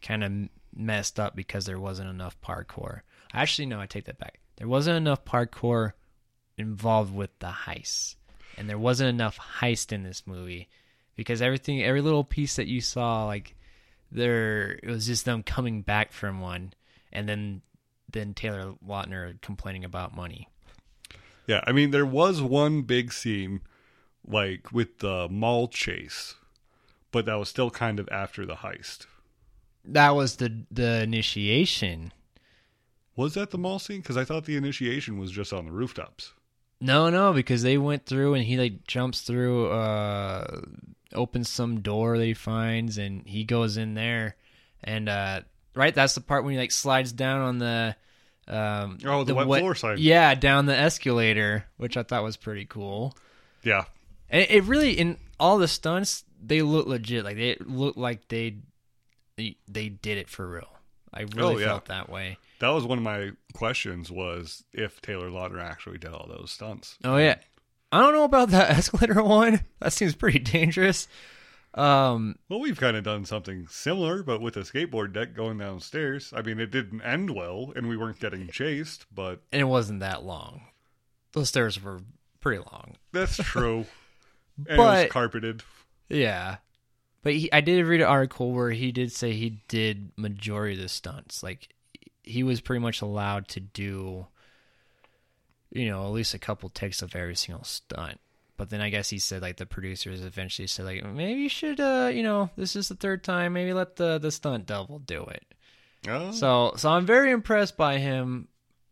kind 0.00 0.22
of 0.22 0.32
messed 0.72 1.18
up 1.18 1.34
because 1.34 1.66
there 1.66 1.80
wasn't 1.80 2.10
enough 2.10 2.40
parkour. 2.40 3.00
Actually, 3.32 3.66
no, 3.66 3.80
I 3.80 3.86
take 3.86 4.06
that 4.06 4.18
back. 4.18 4.40
There 4.56 4.68
wasn't 4.68 4.96
enough 4.96 5.24
parkour 5.24 5.92
involved 6.56 7.14
with 7.14 7.30
the 7.38 7.48
heist, 7.48 8.16
and 8.56 8.68
there 8.68 8.78
wasn't 8.78 9.10
enough 9.10 9.38
heist 9.60 9.92
in 9.92 10.02
this 10.02 10.26
movie 10.26 10.68
because 11.16 11.42
everything, 11.42 11.82
every 11.82 12.00
little 12.00 12.24
piece 12.24 12.56
that 12.56 12.68
you 12.68 12.80
saw, 12.80 13.26
like 13.26 13.54
there, 14.10 14.72
it 14.82 14.88
was 14.88 15.06
just 15.06 15.24
them 15.24 15.42
coming 15.42 15.82
back 15.82 16.12
from 16.12 16.40
one, 16.40 16.72
and 17.12 17.28
then 17.28 17.62
then 18.10 18.34
Taylor 18.34 18.74
Lautner 18.86 19.40
complaining 19.42 19.84
about 19.84 20.16
money. 20.16 20.48
Yeah, 21.46 21.62
I 21.66 21.72
mean, 21.72 21.90
there 21.90 22.06
was 22.06 22.40
one 22.40 22.82
big 22.82 23.12
scene, 23.12 23.60
like 24.26 24.72
with 24.72 24.98
the 24.98 25.28
mall 25.30 25.68
chase, 25.68 26.34
but 27.10 27.26
that 27.26 27.34
was 27.34 27.48
still 27.48 27.70
kind 27.70 28.00
of 28.00 28.08
after 28.10 28.44
the 28.44 28.56
heist. 28.56 29.06
That 29.84 30.14
was 30.14 30.36
the 30.36 30.64
the 30.70 31.02
initiation. 31.02 32.12
Was 33.18 33.34
that 33.34 33.50
the 33.50 33.58
mall 33.58 33.78
scene? 33.78 34.00
Because 34.00 34.16
I 34.16 34.24
thought 34.24 34.44
the 34.44 34.56
initiation 34.56 35.18
was 35.18 35.30
just 35.30 35.52
on 35.52 35.66
the 35.66 35.72
rooftops. 35.72 36.32
No, 36.80 37.10
no, 37.10 37.32
because 37.32 37.62
they 37.62 37.76
went 37.76 38.06
through 38.06 38.34
and 38.34 38.44
he 38.44 38.56
like 38.56 38.86
jumps 38.86 39.22
through, 39.22 39.70
uh, 39.70 40.60
opens 41.12 41.48
some 41.48 41.80
door 41.80 42.16
that 42.16 42.24
he 42.24 42.34
finds, 42.34 42.96
and 42.98 43.26
he 43.26 43.42
goes 43.44 43.76
in 43.76 43.94
there, 43.94 44.36
and 44.84 45.08
uh, 45.08 45.40
right, 45.74 45.92
that's 45.94 46.14
the 46.14 46.20
part 46.20 46.44
when 46.44 46.52
he 46.52 46.58
like 46.58 46.70
slides 46.70 47.10
down 47.12 47.40
on 47.40 47.58
the 47.58 47.96
Um, 48.46 48.98
Oh, 49.04 49.24
the 49.24 49.34
wet 49.34 49.46
floor 49.60 49.74
sign. 49.74 49.96
Yeah, 49.98 50.34
down 50.36 50.66
the 50.66 50.76
escalator, 50.76 51.64
which 51.76 51.96
I 51.96 52.04
thought 52.04 52.22
was 52.22 52.36
pretty 52.36 52.64
cool. 52.66 53.16
Yeah. 53.64 53.84
And 54.30 54.46
it 54.48 54.62
really 54.64 54.92
in 54.92 55.18
all 55.40 55.58
the 55.58 55.66
stunts 55.68 56.24
they 56.40 56.62
look 56.62 56.86
legit. 56.86 57.24
Like 57.24 57.36
they 57.36 57.56
look 57.60 57.96
like 57.96 58.28
they 58.28 58.58
they, 59.36 59.56
they 59.66 59.88
did 59.88 60.18
it 60.18 60.28
for 60.28 60.46
real. 60.48 60.68
I 61.12 61.22
really 61.22 61.56
Oh, 61.56 61.58
yeah. 61.58 61.66
felt 61.66 61.86
that 61.86 62.08
way. 62.08 62.38
That 62.60 62.68
was 62.70 62.84
one 62.84 62.98
of 62.98 63.04
my 63.04 63.30
questions 63.54 64.10
was 64.10 64.64
if 64.72 65.00
Taylor 65.00 65.30
Lautner 65.30 65.62
actually 65.62 65.98
did 65.98 66.10
all 66.12 66.26
those 66.28 66.50
stunts. 66.50 66.96
Oh 67.04 67.16
yeah. 67.16 67.36
I 67.92 68.00
don't 68.00 68.14
know 68.14 68.24
about 68.24 68.50
that 68.50 68.70
escalator 68.78 69.22
one. 69.22 69.60
That 69.80 69.92
seems 69.92 70.14
pretty 70.14 70.40
dangerous. 70.40 71.08
Um 71.74 72.36
Well, 72.48 72.60
we've 72.60 72.80
kind 72.80 72.96
of 72.96 73.04
done 73.04 73.24
something 73.24 73.66
similar, 73.70 74.22
but 74.22 74.40
with 74.40 74.56
a 74.56 74.60
skateboard 74.60 75.12
deck 75.12 75.34
going 75.34 75.58
downstairs. 75.58 76.32
I 76.34 76.42
mean, 76.42 76.58
it 76.58 76.70
didn't 76.70 77.02
end 77.02 77.30
well, 77.30 77.72
and 77.76 77.88
we 77.88 77.96
weren't 77.96 78.20
getting 78.20 78.48
chased, 78.48 79.06
but 79.14 79.42
and 79.52 79.60
it 79.60 79.66
wasn't 79.66 80.00
that 80.00 80.24
long. 80.24 80.62
Those 81.32 81.48
stairs 81.50 81.80
were 81.82 82.00
pretty 82.40 82.64
long. 82.72 82.96
that's 83.12 83.36
true. 83.42 83.84
and 84.58 84.68
it 84.70 84.78
was 84.78 85.10
carpeted. 85.10 85.62
Yeah. 86.08 86.56
But 87.22 87.34
he, 87.34 87.52
I 87.52 87.60
did 87.60 87.84
read 87.84 88.00
an 88.00 88.06
article 88.06 88.52
where 88.52 88.70
he 88.70 88.90
did 88.92 89.12
say 89.12 89.32
he 89.32 89.60
did 89.68 90.10
majority 90.16 90.74
of 90.76 90.80
the 90.82 90.88
stunts. 90.88 91.42
Like 91.42 91.68
he 92.28 92.42
was 92.42 92.60
pretty 92.60 92.80
much 92.80 93.00
allowed 93.02 93.48
to 93.48 93.60
do 93.60 94.26
you 95.70 95.86
know, 95.86 96.04
at 96.04 96.12
least 96.12 96.34
a 96.34 96.38
couple 96.38 96.68
takes 96.68 97.02
of 97.02 97.14
every 97.14 97.36
single 97.36 97.64
stunt. 97.64 98.18
But 98.56 98.70
then 98.70 98.80
I 98.80 98.90
guess 98.90 99.08
he 99.08 99.18
said 99.18 99.42
like 99.42 99.56
the 99.56 99.66
producers 99.66 100.24
eventually 100.24 100.66
said 100.66 100.84
like 100.84 101.04
maybe 101.04 101.40
you 101.40 101.48
should 101.48 101.78
uh, 101.78 102.10
you 102.12 102.22
know, 102.22 102.50
this 102.56 102.74
is 102.74 102.88
the 102.88 102.94
third 102.96 103.22
time, 103.22 103.52
maybe 103.52 103.72
let 103.72 103.96
the 103.96 104.18
the 104.18 104.32
stunt 104.32 104.66
devil 104.66 104.98
do 104.98 105.24
it. 105.24 105.44
Oh, 106.08 106.32
So 106.32 106.72
so 106.76 106.90
I'm 106.90 107.06
very 107.06 107.30
impressed 107.30 107.76
by 107.76 107.98
him 107.98 108.48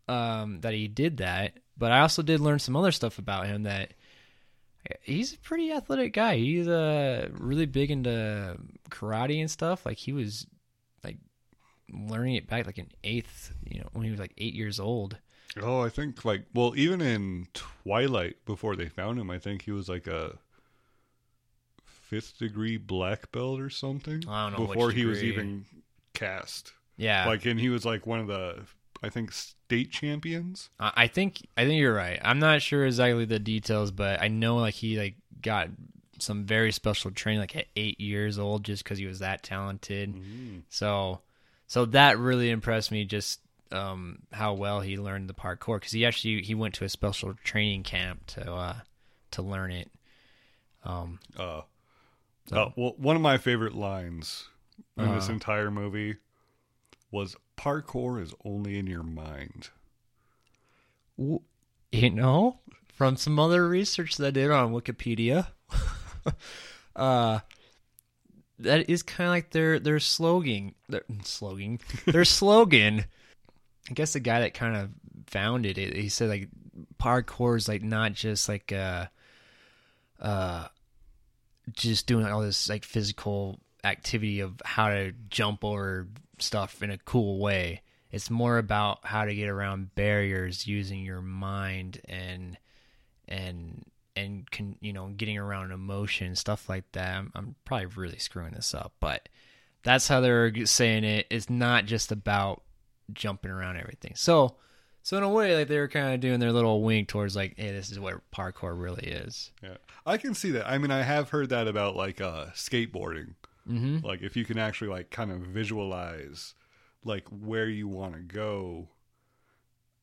um, 0.07 0.61
that 0.61 0.73
he 0.73 0.87
did 0.87 1.17
that. 1.17 1.53
But 1.77 1.91
I 1.91 1.99
also 1.99 2.21
did 2.21 2.39
learn 2.39 2.59
some 2.59 2.75
other 2.75 2.91
stuff 2.91 3.19
about 3.19 3.45
him 3.45 3.63
that 3.63 3.93
he's 5.01 5.33
a 5.33 5.37
pretty 5.37 5.71
athletic 5.71 6.13
guy. 6.13 6.37
He's 6.37 6.67
uh, 6.67 7.27
really 7.33 7.65
big 7.65 7.91
into 7.91 8.57
karate 8.89 9.41
and 9.41 9.51
stuff. 9.51 9.85
Like 9.85 9.97
he 9.97 10.13
was 10.13 10.47
learning 11.91 12.35
it 12.35 12.47
back 12.47 12.65
like 12.65 12.77
in 12.77 12.89
eighth, 13.03 13.53
you 13.65 13.79
know, 13.79 13.87
when 13.93 14.05
he 14.05 14.11
was 14.11 14.19
like 14.19 14.33
eight 14.37 14.53
years 14.53 14.79
old. 14.79 15.17
oh, 15.61 15.81
I 15.81 15.89
think 15.89 16.25
like 16.25 16.43
well, 16.53 16.73
even 16.75 17.01
in 17.01 17.47
Twilight, 17.53 18.37
before 18.45 18.75
they 18.75 18.89
found 18.89 19.19
him, 19.19 19.29
I 19.29 19.39
think 19.39 19.63
he 19.63 19.71
was 19.71 19.89
like 19.89 20.07
a 20.07 20.37
fifth 21.85 22.37
degree 22.37 22.77
black 22.77 23.31
belt 23.31 23.59
or 23.59 23.69
something. 23.69 24.23
I 24.27 24.49
don't 24.49 24.59
know 24.59 24.67
before 24.67 24.91
he 24.91 25.05
was 25.05 25.23
even 25.23 25.65
cast. 26.13 26.73
Yeah, 26.95 27.27
Like, 27.27 27.45
and 27.45 27.59
he 27.59 27.69
was 27.69 27.85
like 27.85 28.07
one 28.07 28.19
of 28.19 28.27
the, 28.27 28.63
I 29.03 29.09
think, 29.09 29.31
state 29.31 29.91
champions. 29.91 30.69
I 30.79 30.91
I 30.95 31.07
think 31.07 31.47
I 31.55 31.65
think 31.65 31.79
you're 31.79 31.93
right. 31.93 32.19
I'm 32.23 32.39
not 32.39 32.61
sure 32.61 32.85
exactly 32.85 33.25
the 33.25 33.39
details, 33.39 33.91
but 33.91 34.21
I 34.21 34.27
know 34.27 34.57
like 34.57 34.73
he 34.73 34.97
like 34.97 35.15
got 35.41 35.69
some 36.19 36.45
very 36.45 36.71
special 36.71 37.11
training 37.11 37.41
like 37.41 37.55
at 37.55 37.67
eight 37.75 37.99
years 37.99 38.39
old 38.39 38.63
just 38.63 38.83
because 38.83 38.97
he 38.97 39.05
was 39.05 39.19
that 39.19 39.43
talented. 39.43 40.15
Mm. 40.15 40.63
So 40.69 41.21
so 41.67 41.85
that 41.85 42.17
really 42.17 42.49
impressed 42.49 42.91
me. 42.91 43.05
Just 43.05 43.41
um, 43.71 44.23
how 44.31 44.53
well 44.53 44.81
he 44.81 44.97
learned 44.97 45.29
the 45.29 45.33
parkour 45.33 45.77
because 45.77 45.91
he 45.91 46.05
actually 46.05 46.41
he 46.41 46.55
went 46.55 46.73
to 46.75 46.85
a 46.85 46.89
special 46.89 47.33
training 47.43 47.83
camp 47.83 48.25
to 48.27 48.51
uh, 48.53 48.75
to 49.31 49.41
learn 49.41 49.71
it. 49.71 49.91
Um, 50.83 51.19
Uh, 51.37 51.61
So- 52.49 52.57
uh, 52.57 52.71
well, 52.77 52.93
one 52.97 53.15
of 53.17 53.21
my 53.21 53.37
favorite 53.37 53.75
lines 53.75 54.47
in 54.97 55.11
this 55.13 55.25
Uh-huh. 55.25 55.33
entire 55.33 55.69
movie 55.69 56.15
was 57.11 57.35
"Parkour 57.57 58.21
is 58.21 58.33
only 58.45 58.77
in 58.79 58.87
your 58.87 59.03
mind." 59.03 59.69
w- 61.17 61.41
you 61.91 62.09
know, 62.09 62.59
from 62.93 63.15
some 63.17 63.39
other 63.39 63.67
research 63.67 64.17
that 64.17 64.27
I 64.27 64.31
did 64.31 64.51
on 64.51 64.71
Wikipedia, 64.73 65.47
uh, 66.95 67.39
that 68.59 68.89
is 68.89 69.03
kind 69.03 69.27
of 69.27 69.31
like 69.31 69.51
their 69.51 69.79
their 69.79 69.99
slogan. 69.99 70.73
Their 70.89 71.03
slogan. 71.23 71.79
Their 72.05 72.25
slogan. 72.25 73.05
I 73.89 73.93
guess 73.93 74.13
the 74.13 74.19
guy 74.19 74.41
that 74.41 74.53
kind 74.53 74.75
of 74.75 74.89
founded 75.27 75.77
it, 75.77 75.95
he 75.95 76.09
said 76.09 76.29
like 76.29 76.49
parkour 76.99 77.57
is 77.57 77.67
like 77.67 77.83
not 77.83 78.13
just 78.13 78.49
like 78.49 78.71
uh 78.71 79.05
uh 80.19 80.67
just 81.73 82.07
doing 82.07 82.25
all 82.25 82.41
this 82.41 82.69
like 82.69 82.83
physical 82.83 83.59
activity 83.83 84.39
of 84.39 84.61
how 84.65 84.89
to 84.89 85.13
jump 85.29 85.63
over 85.63 86.07
stuff 86.39 86.81
in 86.81 86.91
a 86.91 86.97
cool 86.97 87.39
way. 87.39 87.81
It's 88.11 88.29
more 88.29 88.57
about 88.57 88.99
how 89.03 89.25
to 89.25 89.35
get 89.35 89.49
around 89.49 89.93
barriers 89.95 90.65
using 90.65 91.01
your 91.01 91.21
mind 91.21 92.01
and 92.05 92.57
and 93.27 93.83
and 94.17 94.49
can 94.49 94.75
you 94.81 94.91
know 94.91 95.07
getting 95.15 95.37
around 95.37 95.71
emotion 95.71 96.35
stuff 96.35 96.67
like 96.67 96.91
that. 96.93 97.15
I'm, 97.15 97.31
I'm 97.35 97.55
probably 97.65 97.87
really 97.87 98.19
screwing 98.19 98.53
this 98.53 98.73
up, 98.73 98.93
but 98.99 99.29
that's 99.83 100.07
how 100.07 100.19
they're 100.21 100.65
saying 100.65 101.03
it. 101.03 101.27
It's 101.29 101.49
not 101.49 101.85
just 101.85 102.11
about 102.11 102.63
jumping 103.13 103.51
around 103.51 103.77
everything. 103.77 104.13
So 104.15 104.57
so 105.07 105.15
in 105.15 105.23
a 105.23 105.29
way, 105.29 105.55
like 105.55 105.69
they 105.69 105.79
were 105.79 105.87
kind 105.87 106.13
of 106.13 106.19
doing 106.19 106.41
their 106.41 106.51
little 106.51 106.83
wink 106.83 107.07
towards 107.07 107.33
like, 107.33 107.53
hey, 107.55 107.71
this 107.71 107.89
is 107.89 107.97
what 107.97 108.29
parkour 108.29 108.77
really 108.77 109.05
is. 109.07 109.51
Yeah, 109.63 109.77
I 110.05 110.17
can 110.17 110.33
see 110.33 110.51
that. 110.51 110.67
I 110.69 110.77
mean, 110.77 110.91
I 110.91 111.01
have 111.01 111.29
heard 111.29 111.47
that 111.47 111.65
about 111.65 111.95
like 111.95 112.19
uh, 112.19 112.47
skateboarding. 112.47 113.35
Mm-hmm. 113.69 114.05
Like, 114.05 114.21
if 114.21 114.35
you 114.35 114.43
can 114.43 114.57
actually 114.57 114.89
like 114.89 115.09
kind 115.09 115.31
of 115.31 115.39
visualize 115.39 116.55
like 117.05 117.25
where 117.29 117.69
you 117.69 117.87
want 117.87 118.15
to 118.15 118.19
go, 118.19 118.89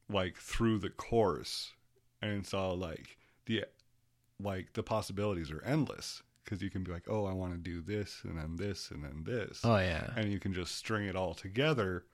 like 0.09 0.39
through 0.39 0.79
the 0.79 0.89
course, 0.89 1.75
and 2.23 2.39
it's 2.39 2.55
all 2.55 2.75
like 2.75 3.19
the 3.45 3.67
like 4.43 4.73
the 4.75 4.83
possibilities 4.83 5.51
are 5.51 5.63
endless 5.65 6.23
because 6.45 6.61
you 6.63 6.69
can 6.71 6.83
be 6.85 6.93
like, 6.93 7.05
oh, 7.09 7.25
I 7.27 7.33
want 7.33 7.53
to 7.53 7.59
do 7.59 7.81
this 7.81 8.21
and 8.25 8.37
then 8.39 8.57
this 8.57 8.91
and 8.91 9.03
then 9.03 9.25
this. 9.25 9.61
Oh 9.65 9.77
yeah, 9.79 10.11
and 10.17 10.31
you 10.33 10.39
can 10.39 10.53
just 10.53 10.75
string 10.77 11.07
it 11.07 11.17
all 11.17 11.33
together 11.35 12.05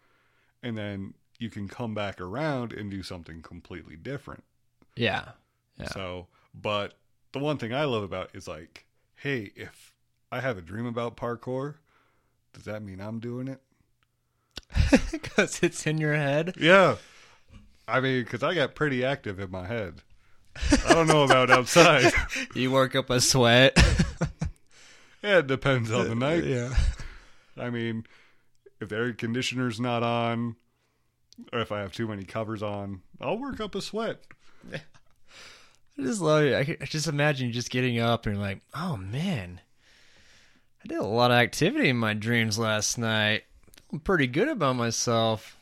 and 0.62 0.76
then 0.78 1.14
you 1.38 1.48
can 1.50 1.68
come 1.68 1.94
back 1.94 2.20
around 2.20 2.72
and 2.72 2.90
do 2.90 3.02
something 3.02 3.40
completely 3.40 3.96
different 3.96 4.44
yeah, 4.94 5.30
Yeah. 5.78 5.88
so 5.88 6.26
but 6.54 6.98
the 7.32 7.38
one 7.38 7.56
thing 7.56 7.72
i 7.72 7.84
love 7.84 8.02
about 8.02 8.28
is 8.34 8.46
like 8.46 8.84
hey 9.14 9.50
if 9.56 9.94
i 10.30 10.40
have 10.40 10.58
a 10.58 10.60
dream 10.60 10.84
about 10.84 11.16
parkour 11.16 11.76
does 12.52 12.64
that 12.64 12.82
mean 12.82 13.00
i'm 13.00 13.20
doing 13.20 13.48
it 13.48 13.62
because 15.12 15.62
it's 15.62 15.86
in 15.86 15.96
your 15.96 16.14
head. 16.14 16.54
yeah 16.58 16.96
i 17.88 18.00
mean 18.00 18.22
because 18.22 18.42
i 18.42 18.54
got 18.54 18.74
pretty 18.74 19.02
active 19.02 19.40
in 19.40 19.50
my 19.50 19.66
head 19.66 20.02
i 20.56 20.92
don't 20.94 21.06
know 21.06 21.22
about 21.22 21.50
outside 21.50 22.12
You 22.54 22.70
work 22.70 22.94
up 22.96 23.10
a 23.10 23.20
sweat. 23.20 23.76
yeah, 25.22 25.38
it 25.38 25.46
depends 25.46 25.90
on 25.90 26.06
the 26.06 26.12
uh, 26.12 26.14
night 26.14 26.44
yeah. 26.44 26.74
I 27.56 27.70
mean, 27.70 28.06
if 28.80 28.88
the 28.88 28.96
air 28.96 29.12
conditioner's 29.12 29.78
not 29.80 30.02
on, 30.02 30.56
or 31.52 31.60
if 31.60 31.70
I 31.72 31.80
have 31.80 31.92
too 31.92 32.08
many 32.08 32.24
covers 32.24 32.62
on, 32.62 33.02
I'll 33.20 33.38
work 33.38 33.60
up 33.60 33.74
a 33.74 33.82
sweat. 33.82 34.20
I 34.72 34.80
just 36.02 36.20
love 36.20 36.44
it. 36.44 36.54
I, 36.54 36.64
could- 36.64 36.82
I 36.82 36.86
just 36.86 37.06
imagine 37.06 37.48
you 37.48 37.52
just 37.52 37.70
getting 37.70 37.98
up 37.98 38.24
and 38.26 38.36
you're 38.36 38.44
like, 38.44 38.60
oh 38.74 38.96
man, 38.96 39.60
I 40.82 40.88
did 40.88 40.98
a 40.98 41.04
lot 41.04 41.30
of 41.30 41.36
activity 41.36 41.90
in 41.90 41.96
my 41.96 42.14
dreams 42.14 42.58
last 42.58 42.96
night. 42.96 43.44
I'm 43.92 44.00
pretty 44.00 44.26
good 44.26 44.48
about 44.48 44.76
myself. 44.76 45.56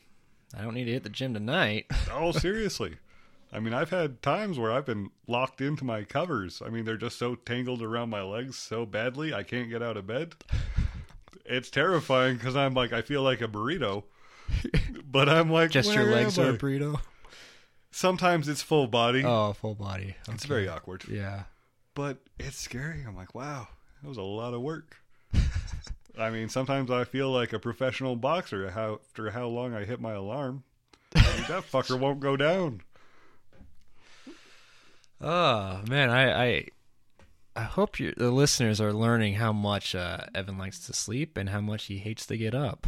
I 0.57 0.61
don't 0.61 0.73
need 0.73 0.85
to 0.85 0.91
hit 0.93 1.03
the 1.03 1.09
gym 1.09 1.33
tonight. 1.33 1.85
Oh, 2.11 2.31
seriously. 2.31 2.95
I 3.51 3.59
mean, 3.59 3.73
I've 3.73 3.89
had 3.89 4.21
times 4.21 4.59
where 4.59 4.71
I've 4.71 4.85
been 4.85 5.09
locked 5.27 5.59
into 5.59 5.83
my 5.83 6.03
covers. 6.03 6.61
I 6.63 6.69
mean, 6.69 6.85
they're 6.85 6.97
just 6.97 7.17
so 7.17 7.33
tangled 7.35 7.81
around 7.81 8.09
my 8.11 8.21
legs 8.21 8.57
so 8.57 8.85
badly, 8.85 9.33
I 9.33 9.41
can't 9.43 9.69
get 9.69 9.81
out 9.81 9.97
of 9.97 10.05
bed. 10.05 10.35
It's 11.45 11.71
terrifying 11.71 12.37
because 12.37 12.55
I'm 12.55 12.75
like, 12.75 12.93
I 12.93 13.01
feel 13.01 13.23
like 13.23 13.41
a 13.41 13.47
burrito. 13.47 14.03
But 15.11 15.27
I'm 15.27 15.49
like, 15.51 15.71
just 15.71 15.91
your 15.91 16.05
legs 16.05 16.37
are 16.37 16.51
a 16.51 16.57
burrito. 16.57 17.01
Sometimes 17.91 18.47
it's 18.47 18.61
full 18.61 18.85
body. 18.85 19.23
Oh, 19.25 19.53
full 19.53 19.73
body. 19.73 20.15
It's 20.27 20.45
very 20.45 20.67
awkward. 20.67 21.03
Yeah. 21.09 21.43
but 21.95 22.19
it's 22.39 22.57
scary. 22.57 23.03
I'm 23.07 23.15
like, 23.15 23.33
wow, 23.33 23.67
that 24.01 24.07
was 24.07 24.17
a 24.17 24.21
lot 24.21 24.53
of 24.53 24.61
work. 24.61 24.97
I 26.17 26.29
mean, 26.29 26.49
sometimes 26.49 26.91
I 26.91 27.03
feel 27.05 27.31
like 27.31 27.53
a 27.53 27.59
professional 27.59 28.15
boxer 28.15 28.67
after 28.67 29.31
how 29.31 29.47
long 29.47 29.73
I 29.73 29.85
hit 29.85 29.99
my 29.99 30.13
alarm. 30.13 30.63
I 31.15 31.21
mean, 31.35 31.45
that 31.47 31.63
fucker 31.71 31.99
won't 31.99 32.19
go 32.19 32.37
down. 32.37 32.81
Oh 35.21 35.81
man, 35.87 36.09
I 36.09 36.45
I, 36.45 36.65
I 37.55 37.63
hope 37.63 37.97
the 37.97 38.31
listeners 38.31 38.79
are 38.79 38.93
learning 38.93 39.35
how 39.35 39.51
much 39.51 39.95
uh, 39.95 40.25
Evan 40.33 40.57
likes 40.57 40.85
to 40.87 40.93
sleep 40.93 41.37
and 41.37 41.49
how 41.49 41.61
much 41.61 41.85
he 41.85 41.97
hates 41.97 42.25
to 42.27 42.37
get 42.37 42.55
up. 42.55 42.87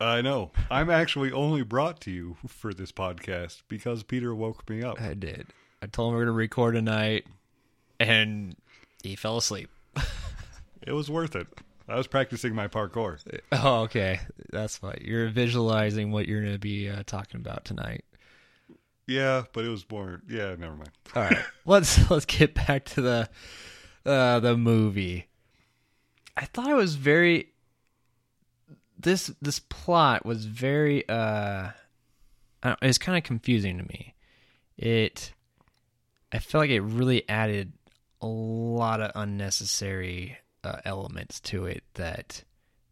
I 0.00 0.20
know. 0.20 0.50
I'm 0.70 0.90
actually 0.90 1.32
only 1.32 1.62
brought 1.62 2.00
to 2.02 2.10
you 2.10 2.36
for 2.46 2.74
this 2.74 2.92
podcast 2.92 3.62
because 3.68 4.02
Peter 4.02 4.34
woke 4.34 4.68
me 4.68 4.82
up. 4.82 5.00
I 5.00 5.14
did. 5.14 5.46
I 5.82 5.86
told 5.86 6.10
him 6.12 6.16
we 6.16 6.22
are 6.22 6.26
gonna 6.26 6.36
record 6.36 6.74
tonight, 6.74 7.26
and 8.00 8.56
he 9.02 9.16
fell 9.16 9.36
asleep. 9.36 9.70
It 10.82 10.92
was 10.92 11.10
worth 11.10 11.34
it. 11.34 11.48
I 11.88 11.96
was 11.96 12.06
practicing 12.06 12.54
my 12.54 12.68
parkour. 12.68 13.18
Oh, 13.52 13.82
okay. 13.82 14.20
That's 14.50 14.78
fine. 14.78 14.98
You're 15.02 15.28
visualizing 15.28 16.10
what 16.12 16.26
you're 16.28 16.40
going 16.42 16.52
to 16.52 16.58
be 16.58 16.88
uh, 16.88 17.02
talking 17.06 17.40
about 17.40 17.64
tonight. 17.64 18.04
Yeah, 19.06 19.44
but 19.52 19.64
it 19.64 19.68
was 19.68 19.88
more. 19.90 20.20
Yeah, 20.28 20.54
never 20.58 20.74
mind. 20.74 20.90
All 21.14 21.22
right. 21.22 21.38
let's 21.64 22.10
let's 22.10 22.24
get 22.24 22.54
back 22.54 22.84
to 22.86 23.00
the 23.00 23.28
uh 24.04 24.40
the 24.40 24.56
movie. 24.56 25.28
I 26.36 26.44
thought 26.44 26.70
it 26.70 26.74
was 26.74 26.96
very 26.96 27.52
this 28.98 29.30
this 29.40 29.60
plot 29.60 30.26
was 30.26 30.44
very 30.44 31.08
uh 31.08 31.70
I 32.62 32.68
don't, 32.68 32.78
it 32.82 32.86
was 32.86 32.98
kind 32.98 33.16
of 33.16 33.24
confusing 33.24 33.78
to 33.78 33.84
me. 33.84 34.14
It 34.76 35.32
I 36.32 36.40
felt 36.40 36.62
like 36.62 36.70
it 36.70 36.80
really 36.80 37.28
added 37.28 37.72
a 38.20 38.26
lot 38.26 39.00
of 39.00 39.12
unnecessary 39.14 40.38
uh, 40.64 40.80
elements 40.84 41.38
to 41.40 41.66
it 41.66 41.84
that 41.94 42.42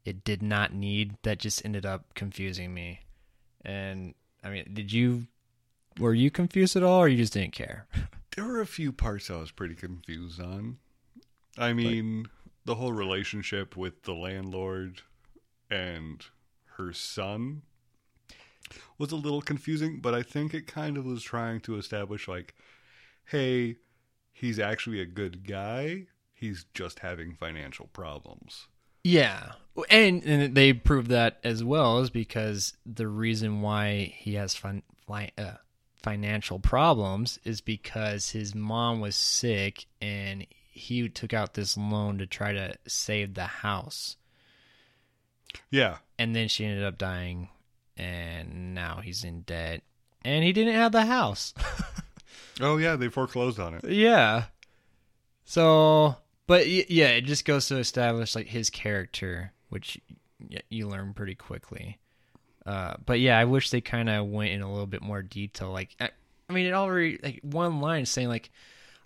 it 0.05 0.23
did 0.23 0.43
not 0.43 0.73
need 0.73 1.17
that 1.23 1.39
just 1.39 1.65
ended 1.65 1.85
up 1.85 2.15
confusing 2.15 2.73
me. 2.73 3.01
And 3.65 4.15
I 4.45 4.51
mean, 4.51 4.71
did 4.73 4.93
you 4.93 5.27
were 5.99 6.15
you 6.15 6.31
confused 6.31 6.77
at 6.77 6.83
all 6.83 7.01
or 7.01 7.09
you 7.09 7.17
just 7.17 7.33
didn't 7.33 7.53
care? 7.53 7.87
There 8.37 8.45
were 8.45 8.61
a 8.61 8.67
few 8.67 8.91
parts 8.91 9.31
I 9.31 9.37
was 9.37 9.53
pretty 9.53 9.77
confused 9.77 10.41
on. 10.41 10.79
I 11.57 11.73
mean, 11.73 12.27
the 12.65 12.75
whole 12.75 12.93
relationship 12.93 13.77
with 13.77 14.03
the 14.03 14.13
landlord 14.13 15.03
and 15.71 16.21
her 16.77 16.93
son 16.93 17.63
was 18.99 19.13
a 19.13 19.17
little 19.17 19.41
confusing, 19.41 20.01
but 20.01 20.15
I 20.15 20.23
think 20.23 20.53
it 20.53 20.67
kind 20.67 20.97
of 20.97 21.05
was 21.05 21.23
trying 21.23 21.61
to 21.61 21.77
establish, 21.77 22.27
like, 22.27 22.55
hey, 23.27 23.77
he's 24.33 24.59
actually 24.59 25.01
a 25.01 25.07
good 25.07 25.47
guy. 25.47 26.07
He's 26.33 26.67
just 26.75 26.99
having 26.99 27.35
financial 27.35 27.87
problems. 27.87 28.67
Yeah, 29.05 29.53
and 29.91 30.25
and 30.25 30.55
they 30.55 30.73
proved 30.73 31.11
that 31.11 31.39
as 31.45 31.63
well 31.63 32.01
is 32.01 32.11
because 32.11 32.73
the 32.87 33.07
reason 33.07 33.61
why 33.61 34.15
he 34.17 34.35
has 34.35 34.55
fun, 34.55 34.83
fi- 35.07 35.33
uh, 35.37 35.59
financial 36.05 36.59
problems 36.61 37.41
is 37.45 37.61
because 37.61 38.31
his 38.31 38.55
mom 38.55 39.01
was 39.01 39.17
sick 39.17 39.87
and 40.01 40.47
he 40.71 41.09
took 41.09 41.33
out 41.33 41.55
this 41.55 41.77
loan 41.77 42.19
to 42.19 42.27
try 42.27 42.53
to 42.53 42.75
save 42.87 43.35
the 43.35 43.45
house, 43.47 44.17
Yeah. 45.71 45.99
and 46.19 46.37
then 46.37 46.49
she 46.49 46.65
ended 46.65 46.85
up 46.85 46.99
dying, 46.99 47.49
and 47.97 48.75
now 48.75 49.01
he's 49.03 49.25
in 49.25 49.41
debt, 49.43 49.83
and 50.23 50.45
he 50.45 50.53
didn't 50.53 50.75
have 50.75 50.93
the 50.93 51.07
house. 51.07 51.55
Oh, 52.61 52.77
yeah, 52.77 52.95
they 52.95 53.09
foreclosed 53.09 53.59
on 53.59 53.75
it. 53.75 53.83
Yeah. 53.89 54.45
So, 55.45 56.15
but 56.47 56.69
yeah, 56.69 57.09
it 57.09 57.23
just 57.23 57.45
goes 57.45 57.67
to 57.67 57.79
establish 57.79 58.37
like 58.37 58.47
his 58.47 58.71
character, 58.71 59.53
which 59.71 60.01
you 60.69 60.87
learn 60.87 61.15
pretty 61.15 61.35
quickly. 61.35 61.99
Uh, 62.67 62.95
but 63.05 63.21
yeah, 63.21 63.39
I 63.39 63.45
wish 63.45 63.71
they 63.71 63.81
kind 63.81 64.09
of 64.09 64.27
went 64.27 64.51
in 64.53 64.63
a 64.63 64.71
little 64.71 64.87
bit 64.87 65.03
more 65.03 65.23
detail. 65.23 65.71
Like, 65.71 65.95
I, 66.01 66.11
I 66.49 66.53
mean, 66.53 66.67
it 66.67 66.73
already 66.73 67.19
like 67.23 67.41
one 67.43 67.81
line 67.81 68.07
saying 68.07 68.29
like, 68.29 68.51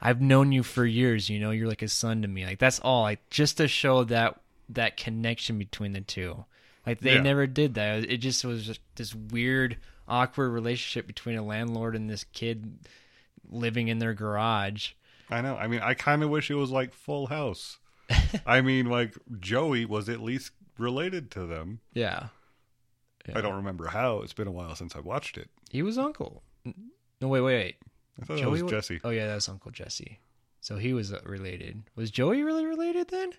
"I've 0.00 0.20
known 0.20 0.52
you 0.52 0.62
for 0.62 0.84
years. 0.86 1.28
You 1.28 1.40
know, 1.40 1.50
you're 1.50 1.68
like 1.68 1.82
a 1.82 1.88
son 1.88 2.22
to 2.22 2.28
me." 2.28 2.46
Like 2.46 2.58
that's 2.58 2.78
all. 2.80 3.02
Like 3.02 3.28
just 3.30 3.56
to 3.56 3.66
show 3.68 4.04
that 4.04 4.40
that 4.68 4.96
connection 4.96 5.58
between 5.58 5.92
the 5.92 6.00
two. 6.00 6.44
Like 6.86 7.00
they 7.00 7.14
Yeah. 7.14 7.22
never 7.22 7.46
did 7.46 7.74
that. 7.74 8.04
It 8.10 8.18
just 8.18 8.44
was 8.44 8.64
just 8.64 8.80
this 8.94 9.14
weird, 9.14 9.76
awkward 10.06 10.50
relationship 10.50 11.06
between 11.06 11.36
a 11.36 11.42
landlord 11.44 11.96
and 11.96 12.08
this 12.08 12.24
kid 12.32 12.78
living 13.50 13.88
in 13.88 13.98
their 13.98 14.14
garage. 14.14 14.90
I 15.30 15.40
know. 15.40 15.56
I 15.56 15.66
mean, 15.66 15.80
I 15.80 15.94
kind 15.94 16.22
of 16.22 16.30
wish 16.30 16.50
it 16.50 16.54
was 16.54 16.70
like 16.70 16.92
Full 16.94 17.26
House. 17.26 17.78
I 18.46 18.60
mean, 18.62 18.86
like, 18.86 19.14
Joey 19.40 19.84
was 19.84 20.08
at 20.08 20.20
least 20.20 20.52
related 20.78 21.30
to 21.32 21.46
them. 21.46 21.80
Yeah. 21.92 22.28
I 23.34 23.40
don't 23.40 23.56
remember 23.56 23.88
how. 23.88 24.20
It's 24.20 24.32
been 24.32 24.48
a 24.48 24.52
while 24.52 24.74
since 24.74 24.96
I 24.96 25.00
watched 25.00 25.36
it. 25.36 25.50
He 25.70 25.82
was 25.82 25.98
uncle. 25.98 26.42
No, 27.20 27.28
wait, 27.28 27.40
wait, 27.40 27.54
wait. 27.56 27.76
I 28.20 28.24
thought 28.24 28.38
it 28.38 28.46
was 28.48 28.62
wa- 28.62 28.68
Jesse. 28.70 29.00
Oh 29.04 29.10
yeah, 29.10 29.26
that 29.26 29.34
was 29.36 29.48
Uncle 29.48 29.70
Jesse. 29.70 30.18
So 30.60 30.76
he 30.76 30.92
was 30.92 31.12
uh, 31.12 31.20
related. 31.24 31.82
Was 31.94 32.10
Joey 32.10 32.42
really 32.42 32.66
related 32.66 33.08
then? 33.08 33.32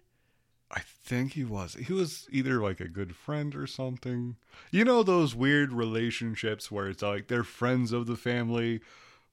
I 0.72 0.82
think 1.04 1.34
he 1.34 1.44
was. 1.44 1.74
He 1.74 1.92
was 1.94 2.28
either 2.32 2.62
like 2.62 2.80
a 2.80 2.88
good 2.88 3.16
friend 3.16 3.56
or 3.56 3.66
something. 3.66 4.36
You 4.72 4.86
know 4.86 5.02
those 5.02 5.34
weird 5.36 5.74
relationships 5.74 6.72
where 6.72 6.88
it's 6.88 7.02
like 7.02 7.28
they're 7.28 7.44
friends 7.44 7.92
of 7.92 8.06
the 8.06 8.16
family, 8.16 8.82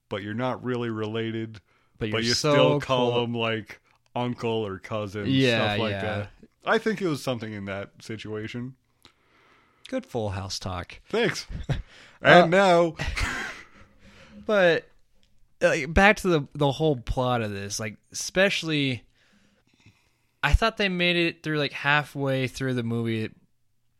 but 0.09 0.23
you're 0.23 0.33
not 0.35 0.65
really 0.65 0.89
related, 0.91 1.61
But, 1.99 2.11
but 2.11 2.25
you 2.25 2.33
so 2.33 2.53
still 2.53 2.81
call 2.81 3.11
clo- 3.13 3.21
them 3.21 3.35
like 3.35 3.81
uncle 4.15 4.67
or 4.67 4.79
cousin, 4.79 5.27
Yeah, 5.29 5.59
stuff 5.75 5.79
like 5.81 5.91
yeah. 5.93 6.01
that. 6.03 6.31
I 6.65 6.79
think 6.79 7.03
it 7.03 7.09
was 7.09 7.23
something 7.23 7.53
in 7.53 7.67
that 7.67 7.91
situation. 8.01 8.75
Good 9.89 10.07
Full 10.07 10.31
House 10.31 10.59
talk. 10.59 11.01
Thanks. 11.09 11.47
and 11.69 11.81
Uh, 12.23 12.47
now, 12.47 12.97
But 14.47 14.89
like, 15.61 15.93
back 15.93 16.17
to 16.19 16.29
the 16.29 16.49
the 16.55 16.71
whole 16.71 16.97
plot 16.97 17.43
of 17.43 17.51
this, 17.51 17.81
like 17.81 17.97
especially, 18.13 19.03
I 20.43 20.55
thought 20.55 20.77
they 20.77 20.89
made 20.89 21.17
it 21.17 21.43
through 21.43 21.59
like 21.59 21.73
halfway 21.73 22.47
through 22.47 22.75
the 22.75 22.85
movie, 22.85 23.31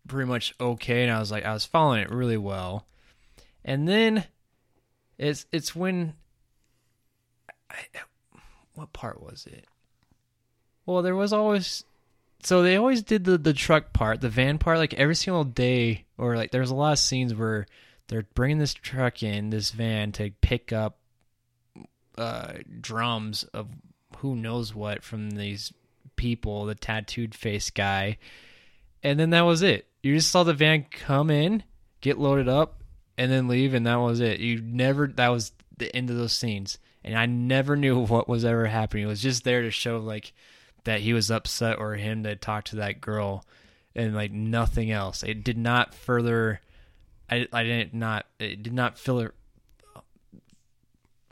pretty 0.07 0.29
much 0.29 0.55
okay, 0.61 1.03
and 1.03 1.13
I 1.13 1.19
was 1.19 1.33
like, 1.33 1.45
I 1.45 1.53
was 1.53 1.65
following 1.65 2.03
it 2.03 2.11
really 2.11 2.37
well, 2.37 2.87
and 3.65 3.89
then 3.89 4.25
it's 5.19 5.47
it's 5.51 5.75
when, 5.75 6.15
I, 7.69 7.77
what 8.75 8.93
part 8.93 9.21
was 9.21 9.47
it? 9.51 9.65
Well, 10.85 11.03
there 11.03 11.17
was 11.17 11.33
always. 11.33 11.85
So 12.43 12.63
they 12.63 12.77
always 12.77 13.03
did 13.03 13.25
the, 13.25 13.39
the 13.39 13.53
truck 13.53 13.93
part, 13.93 14.21
the 14.21 14.29
van 14.29 14.59
part, 14.59 14.79
like 14.79 14.95
every 14.95 15.15
single 15.15 15.45
day, 15.45 16.05
or 16.17 16.37
like 16.37 16.51
there's 16.51 16.71
a 16.71 16.75
lot 16.75 16.93
of 16.93 16.99
scenes 16.99 17.35
where 17.35 17.67
they're 18.09 18.27
bringing 18.35 18.59
this 18.59 18.75
truck 18.75 19.23
in, 19.23 19.51
this 19.51 19.71
van 19.71 20.13
to 20.13 20.31
pick 20.41 20.73
up 20.73 20.99
uh, 22.17 22.55
drums 22.81 23.45
of 23.45 23.69
who 24.19 24.37
knows 24.37 24.75
what 24.75 25.03
from 25.03 25.31
these 25.31 25.73
people, 26.17 26.67
the 26.67 26.75
tattooed 26.75 27.35
face 27.35 27.71
guy, 27.71 28.19
and 29.03 29.19
then 29.19 29.31
that 29.31 29.43
was 29.43 29.63
it. 29.63 29.87
You 30.03 30.15
just 30.15 30.31
saw 30.31 30.43
the 30.43 30.55
van 30.55 30.87
come 30.91 31.31
in, 31.31 31.63
get 32.01 32.19
loaded 32.19 32.49
up, 32.49 32.83
and 33.19 33.31
then 33.31 33.49
leave, 33.49 33.75
and 33.75 33.87
that 33.87 33.97
was 33.97 34.21
it. 34.21 34.41
You 34.41 34.61
never 34.61 35.09
that 35.09 35.29
was 35.29 35.53
the 35.77 35.95
end 35.95 36.11
of 36.11 36.17
those 36.17 36.33
scenes, 36.33 36.79
and 37.05 37.17
I 37.17 37.27
never 37.27 37.77
knew 37.77 38.01
what 38.07 38.29
was 38.29 38.45
ever 38.45 38.67
happening. 38.67 39.05
It 39.05 39.09
was 39.09 39.23
just 39.23 39.45
there 39.45 39.63
to 39.63 39.71
show 39.71 39.99
like 39.99 40.33
that 40.87 41.01
he 41.01 41.13
was 41.13 41.31
upset 41.31 41.79
or 41.79 41.95
him 41.95 42.25
to 42.25 42.35
talk 42.35 42.65
to 42.65 42.77
that 42.77 43.01
girl, 43.01 43.45
and 43.95 44.15
like 44.15 44.33
nothing 44.33 44.91
else. 44.91 45.23
It 45.23 45.45
did 45.45 45.59
not 45.59 45.95
further. 45.95 46.61
I 47.31 47.47
I 47.53 47.63
didn't 47.63 47.95
not 47.95 48.27
it 48.39 48.63
did 48.63 48.73
not 48.73 48.99
fill 48.99 49.21
it. 49.21 49.33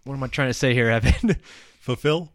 What 0.05 0.15
am 0.15 0.23
I 0.23 0.27
trying 0.27 0.51
to 0.51 0.55
say 0.55 0.75
here, 0.75 0.91
Evan? 0.91 1.37
fulfill. 1.81 2.33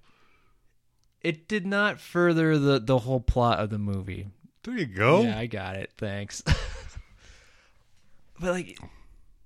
it 1.21 1.47
did 1.47 1.65
not 1.65 1.99
further 1.99 2.57
the 2.57 2.79
the 2.79 2.99
whole 2.99 3.19
plot 3.19 3.59
of 3.59 3.69
the 3.69 3.77
movie. 3.79 4.27
There 4.63 4.77
you 4.77 4.85
go. 4.87 5.21
Yeah, 5.23 5.37
I 5.37 5.45
got 5.45 5.75
it. 5.75 5.91
Thanks. 5.97 6.41
but 8.39 8.51
like, 8.51 8.77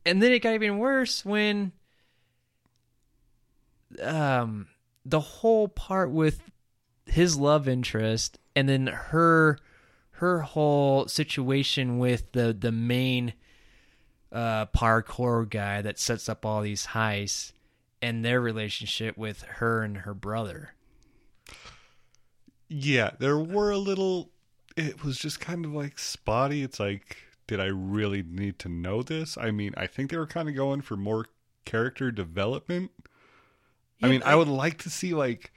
and 0.06 0.22
then 0.22 0.32
it 0.32 0.40
got 0.40 0.56
even 0.56 0.80
worse 0.80 1.24
when, 1.24 1.72
um, 4.02 4.68
the 5.06 5.20
whole 5.20 5.68
part 5.68 6.10
with 6.10 6.42
his 7.06 7.38
love 7.38 7.68
interest, 7.68 8.40
and 8.56 8.68
then 8.70 8.88
her, 8.88 9.58
her 10.18 10.42
whole 10.42 11.08
situation 11.08 11.98
with 12.00 12.32
the 12.32 12.54
the 12.54 12.72
main, 12.72 13.34
uh, 14.32 14.66
parkour 14.68 15.50
guy 15.50 15.82
that 15.82 16.00
sets 16.00 16.28
up 16.30 16.46
all 16.46 16.62
these 16.62 16.88
heists, 16.88 17.52
and 18.02 18.24
their 18.24 18.42
relationship 18.42 19.18
with 19.18 19.42
her 19.44 19.84
and 19.84 20.00
her 20.00 20.14
brother. 20.14 20.74
Yeah, 22.70 23.12
there 23.20 23.38
were 23.38 23.72
a 23.72 23.78
little. 23.78 24.32
It 24.76 25.04
was 25.04 25.18
just 25.18 25.40
kind 25.40 25.66
of 25.66 25.74
like 25.74 26.00
spotty. 26.00 26.64
It's 26.64 26.80
like, 26.80 27.18
did 27.46 27.60
I 27.60 27.66
really 27.66 28.24
need 28.24 28.58
to 28.60 28.70
know 28.70 29.04
this? 29.04 29.38
I 29.38 29.52
mean, 29.52 29.74
I 29.78 29.86
think 29.86 30.10
they 30.10 30.18
were 30.18 30.26
kind 30.26 30.50
of 30.50 30.56
going 30.56 30.82
for 30.82 30.98
more 30.98 31.28
character 31.66 32.12
development. 32.12 32.92
I 34.02 34.08
mean, 34.10 34.24
I 34.24 34.32
but- 34.32 34.40
would 34.40 34.48
like 34.48 34.80
to 34.80 34.90
see 34.90 35.14
like 35.14 35.54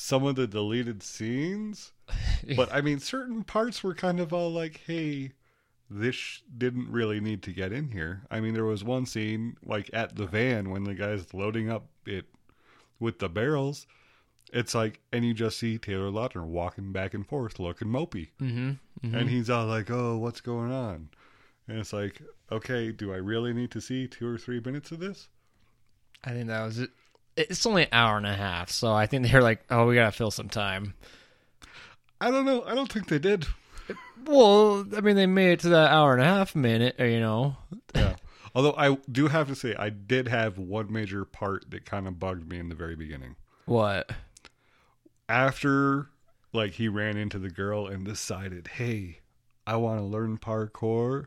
some 0.00 0.22
of 0.24 0.36
the 0.36 0.46
deleted 0.46 1.02
scenes, 1.02 1.92
but 2.56 2.72
I 2.72 2.80
mean, 2.80 3.00
certain 3.00 3.42
parts 3.42 3.82
were 3.82 3.94
kind 3.94 4.20
of 4.20 4.32
all 4.32 4.50
like, 4.52 4.80
hey, 4.86 5.32
this 5.90 6.14
sh- 6.14 6.40
didn't 6.56 6.88
really 6.92 7.18
need 7.20 7.42
to 7.42 7.52
get 7.52 7.72
in 7.72 7.90
here. 7.90 8.22
I 8.30 8.38
mean, 8.40 8.54
there 8.54 8.64
was 8.64 8.84
one 8.84 9.06
scene 9.06 9.56
like 9.64 9.90
at 9.92 10.14
the 10.14 10.26
van 10.26 10.70
when 10.70 10.84
the 10.84 10.94
guy's 10.94 11.34
loading 11.34 11.68
up 11.68 11.88
it 12.06 12.26
with 13.00 13.18
the 13.18 13.28
barrels. 13.28 13.86
It's 14.52 14.74
like, 14.74 15.00
and 15.12 15.24
you 15.24 15.34
just 15.34 15.58
see 15.58 15.78
Taylor 15.78 16.10
Lautner 16.10 16.44
walking 16.44 16.92
back 16.92 17.12
and 17.12 17.26
forth, 17.26 17.58
looking 17.58 17.88
mopey, 17.88 18.28
Mm-hmm. 18.40 19.14
and 19.14 19.28
he's 19.28 19.50
all 19.50 19.66
like, 19.66 19.90
"Oh, 19.90 20.16
what's 20.16 20.40
going 20.40 20.70
on?" 20.72 21.08
And 21.66 21.78
it's 21.78 21.92
like, 21.92 22.22
okay, 22.52 22.92
do 22.92 23.12
I 23.12 23.16
really 23.16 23.52
need 23.52 23.70
to 23.72 23.80
see 23.80 24.06
two 24.06 24.26
or 24.26 24.38
three 24.38 24.60
minutes 24.64 24.90
of 24.92 25.00
this? 25.00 25.28
I 26.24 26.30
think 26.30 26.46
that 26.46 26.64
was 26.64 26.78
it. 26.78 26.90
It's 27.38 27.64
only 27.66 27.84
an 27.84 27.88
hour 27.92 28.16
and 28.16 28.26
a 28.26 28.34
half, 28.34 28.70
so 28.70 28.92
I 28.92 29.06
think 29.06 29.30
they're 29.30 29.42
like, 29.42 29.64
"Oh, 29.70 29.86
we 29.86 29.94
gotta 29.94 30.12
fill 30.12 30.30
some 30.30 30.48
time." 30.48 30.94
I 32.20 32.30
don't 32.30 32.44
know. 32.44 32.64
I 32.64 32.74
don't 32.74 32.90
think 32.92 33.08
they 33.08 33.18
did. 33.20 33.46
Well, 34.24 34.84
I 34.96 35.00
mean, 35.00 35.16
they 35.16 35.26
made 35.26 35.52
it 35.52 35.60
to 35.60 35.68
that 35.70 35.92
hour 35.92 36.12
and 36.12 36.20
a 36.20 36.26
half 36.26 36.54
minute, 36.54 36.96
uh, 36.98 37.04
you 37.04 37.20
know. 37.20 37.56
Yeah. 37.94 38.16
Although 38.54 38.74
I 38.76 38.96
do 39.10 39.28
have 39.28 39.46
to 39.48 39.54
say, 39.54 39.74
I 39.78 39.90
did 39.90 40.26
have 40.26 40.58
one 40.58 40.92
major 40.92 41.24
part 41.24 41.70
that 41.70 41.84
kind 41.84 42.08
of 42.08 42.18
bugged 42.18 42.48
me 42.48 42.58
in 42.58 42.68
the 42.68 42.74
very 42.74 42.96
beginning. 42.96 43.36
What? 43.66 44.10
After, 45.28 46.08
like, 46.52 46.72
he 46.72 46.88
ran 46.88 47.16
into 47.16 47.38
the 47.38 47.50
girl 47.50 47.86
and 47.86 48.04
decided, 48.04 48.68
hey, 48.74 49.20
I 49.66 49.76
want 49.76 50.00
to 50.00 50.04
learn 50.04 50.38
parkour. 50.38 51.26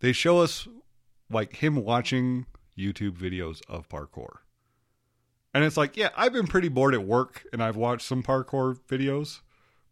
They 0.00 0.12
show 0.12 0.40
us, 0.40 0.68
like, 1.30 1.56
him 1.56 1.76
watching 1.76 2.46
YouTube 2.76 3.16
videos 3.16 3.62
of 3.68 3.88
parkour. 3.88 4.38
And 5.52 5.64
it's 5.64 5.76
like, 5.76 5.96
yeah, 5.96 6.10
I've 6.16 6.32
been 6.32 6.46
pretty 6.46 6.68
bored 6.68 6.94
at 6.94 7.02
work 7.04 7.44
and 7.52 7.62
I've 7.62 7.76
watched 7.76 8.06
some 8.06 8.22
parkour 8.22 8.78
videos. 8.88 9.40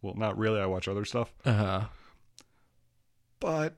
Well, 0.01 0.13
not 0.15 0.37
really. 0.37 0.59
I 0.61 0.65
watch 0.65 0.87
other 0.87 1.03
stuff. 1.05 1.33
Uh 1.43 1.53
huh. 1.53 1.81
but 3.39 3.75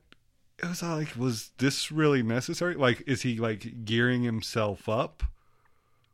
it 0.62 0.68
was 0.68 0.84
like 0.84 1.16
was 1.18 1.50
this 1.58 1.92
really 1.92 2.22
necessary 2.22 2.76
like 2.76 3.02
is 3.08 3.24
he 3.24 3.38
like 3.40 3.84
gearing 3.84 4.22
himself 4.22 4.88
up 4.88 5.24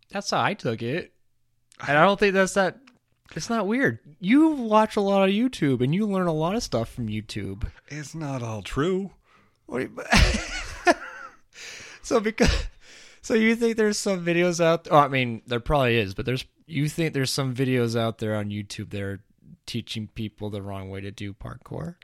That's 0.09 0.29
how 0.31 0.41
I 0.41 0.53
took 0.53 0.81
it. 0.81 1.11
And 1.85 1.97
I 1.97 2.05
don't 2.05 2.17
think 2.19 2.33
that's 2.33 2.53
that. 2.53 2.77
It's 3.35 3.49
not 3.49 3.67
weird. 3.67 3.99
You 4.21 4.47
watch 4.51 4.95
a 4.95 5.01
lot 5.01 5.27
of 5.27 5.35
YouTube 5.35 5.81
and 5.81 5.93
you 5.93 6.05
learn 6.07 6.27
a 6.27 6.33
lot 6.33 6.55
of 6.55 6.63
stuff 6.63 6.87
from 6.89 7.07
YouTube. 7.09 7.67
it's 7.89 8.15
not 8.15 8.41
all 8.41 8.61
true 8.61 9.11
What 9.65 9.81
you- 9.81 10.93
so 12.01 12.19
because 12.21 12.67
so 13.27 13.33
you 13.33 13.55
think 13.57 13.75
there's 13.75 13.99
some 13.99 14.25
videos 14.25 14.63
out 14.63 14.87
oh, 14.89 14.97
I 14.97 15.07
mean 15.09 15.41
there 15.45 15.59
probably 15.59 15.97
is, 15.97 16.13
but 16.13 16.25
there's 16.25 16.45
you 16.65 16.87
think 16.87 17.13
there's 17.13 17.31
some 17.31 17.53
videos 17.53 17.99
out 17.99 18.19
there 18.19 18.35
on 18.35 18.49
YouTube 18.49 18.89
that 18.91 19.01
are 19.01 19.19
teaching 19.65 20.07
people 20.15 20.49
the 20.49 20.61
wrong 20.61 20.89
way 20.89 21.01
to 21.01 21.11
do 21.11 21.33
parkour? 21.33 21.95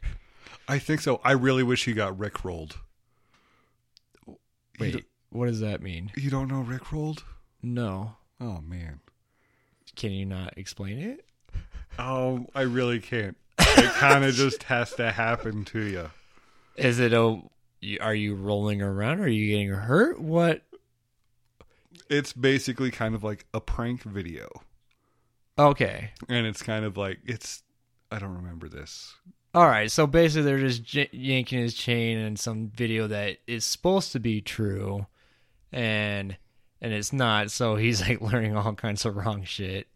i 0.68 0.78
think 0.78 1.00
so 1.02 1.20
i 1.24 1.32
really 1.32 1.64
wish 1.64 1.86
he 1.86 1.94
got 1.94 2.18
rickrolled 2.18 2.74
Wait, 4.80 5.06
what 5.30 5.48
does 5.48 5.62
that 5.62 5.82
mean? 5.82 6.12
you 6.16 6.30
don't 6.30 6.48
know 6.50 6.64
rickrolled 6.64 7.24
No. 7.62 8.16
oh 8.42 8.60
man 8.62 9.00
Can 9.96 10.12
you 10.12 10.26
not 10.26 10.58
explain 10.58 11.00
it? 11.00 11.26
oh 11.98 12.46
i 12.54 12.62
really 12.62 13.00
can't 13.00 13.38
it 13.60 13.92
kind 13.94 14.26
of 14.26 14.36
just 14.36 14.64
has 14.64 14.94
to 14.96 15.12
happen 15.12 15.64
to 15.66 15.80
you 15.82 16.12
Is 16.76 17.00
it 17.00 17.14
a 17.14 17.42
are 18.00 18.16
you 18.16 18.36
rolling 18.36 18.82
around? 18.82 19.20
Are 19.20 19.28
you 19.28 19.52
getting 19.52 19.70
hurt? 19.70 20.18
What? 20.18 20.62
It's 22.10 22.34
basically 22.34 22.92
kind 22.92 23.16
of 23.16 23.24
like 23.24 23.46
a 23.54 23.60
prank 23.62 24.04
video 24.04 24.48
Okay. 25.58 26.12
and 26.30 26.46
it's 26.48 26.62
kind 26.64 26.84
of 26.86 26.98
like 26.98 27.20
it's 27.26 27.64
i 28.12 28.20
don't 28.20 28.36
remember 28.36 28.68
this 28.70 29.16
All 29.56 29.68
right. 29.68 29.92
So 29.92 30.08
basically, 30.08 30.44
they're 30.46 30.58
just 30.60 30.84
j- 30.84 31.10
yanking 31.12 31.60
his 31.60 31.76
chain 31.76 32.18
in 32.18 32.36
some 32.38 32.70
video 32.76 33.06
that 33.08 33.38
is 33.46 33.64
supposed 33.66 34.12
to 34.14 34.20
be 34.20 34.42
true, 34.42 35.06
and 35.72 36.36
and 36.82 36.92
it's 36.92 37.14
not. 37.14 37.52
So 37.52 37.76
he's 37.76 38.02
like 38.02 38.20
learning 38.32 38.58
all 38.58 38.74
kinds 38.74 39.06
of 39.06 39.16
wrong 39.16 39.44
shit. 39.44 39.88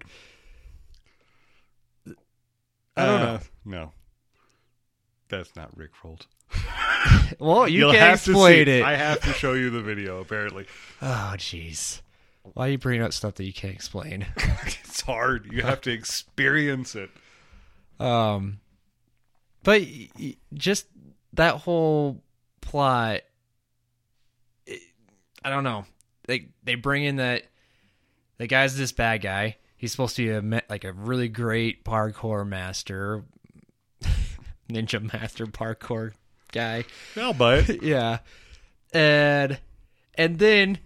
I 2.95 3.05
don't 3.05 3.19
know. 3.21 3.33
Uh, 3.35 3.39
no 3.65 3.91
that's 5.29 5.55
not 5.55 5.75
Rick 5.75 5.91
rickrolled 6.03 6.25
Well, 7.39 7.67
you 7.67 7.79
You'll 7.79 7.91
can 7.91 7.99
have 7.99 8.23
to 8.23 8.31
explain 8.31 8.65
see 8.65 8.79
it. 8.79 8.83
I 8.83 8.95
have 8.95 9.19
to 9.21 9.33
show 9.33 9.53
you 9.53 9.69
the 9.69 9.81
video. 9.81 10.19
Apparently, 10.19 10.65
Oh, 11.01 11.33
jeez. 11.37 12.01
Why 12.53 12.67
are 12.67 12.71
you 12.71 12.77
bringing 12.77 13.03
up 13.03 13.13
stuff 13.13 13.35
that 13.35 13.43
you 13.43 13.53
can't 13.53 13.73
explain? 13.73 14.25
it's 14.37 15.01
hard. 15.01 15.51
You 15.51 15.63
have 15.63 15.81
to 15.81 15.91
experience 15.91 16.95
it. 16.95 17.09
Um, 17.99 18.59
but 19.63 19.81
just 20.53 20.87
that 21.33 21.55
whole 21.55 22.23
plot, 22.61 23.21
it, 24.65 24.81
I 25.43 25.49
don't 25.49 25.63
know. 25.63 25.85
They 26.25 26.49
they 26.63 26.75
bring 26.75 27.03
in 27.03 27.17
that 27.17 27.43
the 28.37 28.47
guy's 28.47 28.77
this 28.77 28.91
bad 28.91 29.21
guy. 29.21 29.57
He's 29.75 29.91
supposed 29.91 30.15
to 30.15 30.23
be 30.41 30.57
a 30.57 30.63
like 30.69 30.85
a 30.85 30.93
really 30.93 31.27
great 31.29 31.83
parkour 31.83 32.47
master, 32.47 33.25
ninja 34.69 35.13
master 35.13 35.45
parkour 35.47 36.13
guy. 36.51 36.85
No, 37.15 37.33
but 37.33 37.81
yeah, 37.83 38.19
and 38.93 39.59
and 40.15 40.39
then 40.39 40.79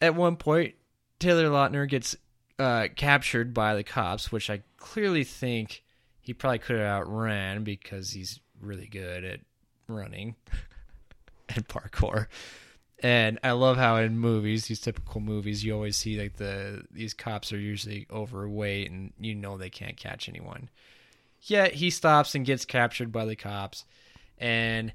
at 0.00 0.14
one 0.14 0.36
point 0.36 0.74
Taylor 1.18 1.48
Lautner 1.48 1.88
gets 1.88 2.16
uh, 2.58 2.88
captured 2.94 3.54
by 3.54 3.74
the 3.74 3.84
cops, 3.84 4.30
which 4.30 4.50
I 4.50 4.62
clearly 4.76 5.24
think 5.24 5.82
he 6.20 6.34
probably 6.34 6.58
could 6.58 6.78
have 6.78 7.02
outran 7.02 7.64
because 7.64 8.10
he's 8.10 8.40
really 8.60 8.86
good 8.86 9.24
at 9.24 9.40
running 9.88 10.36
and 11.48 11.66
parkour. 11.68 12.26
And 13.02 13.38
I 13.44 13.52
love 13.52 13.76
how 13.76 13.96
in 13.96 14.18
movies, 14.18 14.66
these 14.66 14.80
typical 14.80 15.20
movies, 15.20 15.64
you 15.64 15.74
always 15.74 15.96
see 15.96 16.18
like 16.18 16.36
the 16.36 16.84
these 16.90 17.12
cops 17.12 17.52
are 17.52 17.58
usually 17.58 18.06
overweight 18.10 18.90
and 18.90 19.12
you 19.18 19.34
know 19.34 19.58
they 19.58 19.70
can't 19.70 19.96
catch 19.96 20.28
anyone. 20.28 20.70
Yet 21.42 21.74
he 21.74 21.90
stops 21.90 22.34
and 22.34 22.46
gets 22.46 22.64
captured 22.64 23.12
by 23.12 23.26
the 23.26 23.36
cops 23.36 23.84
and 24.44 24.92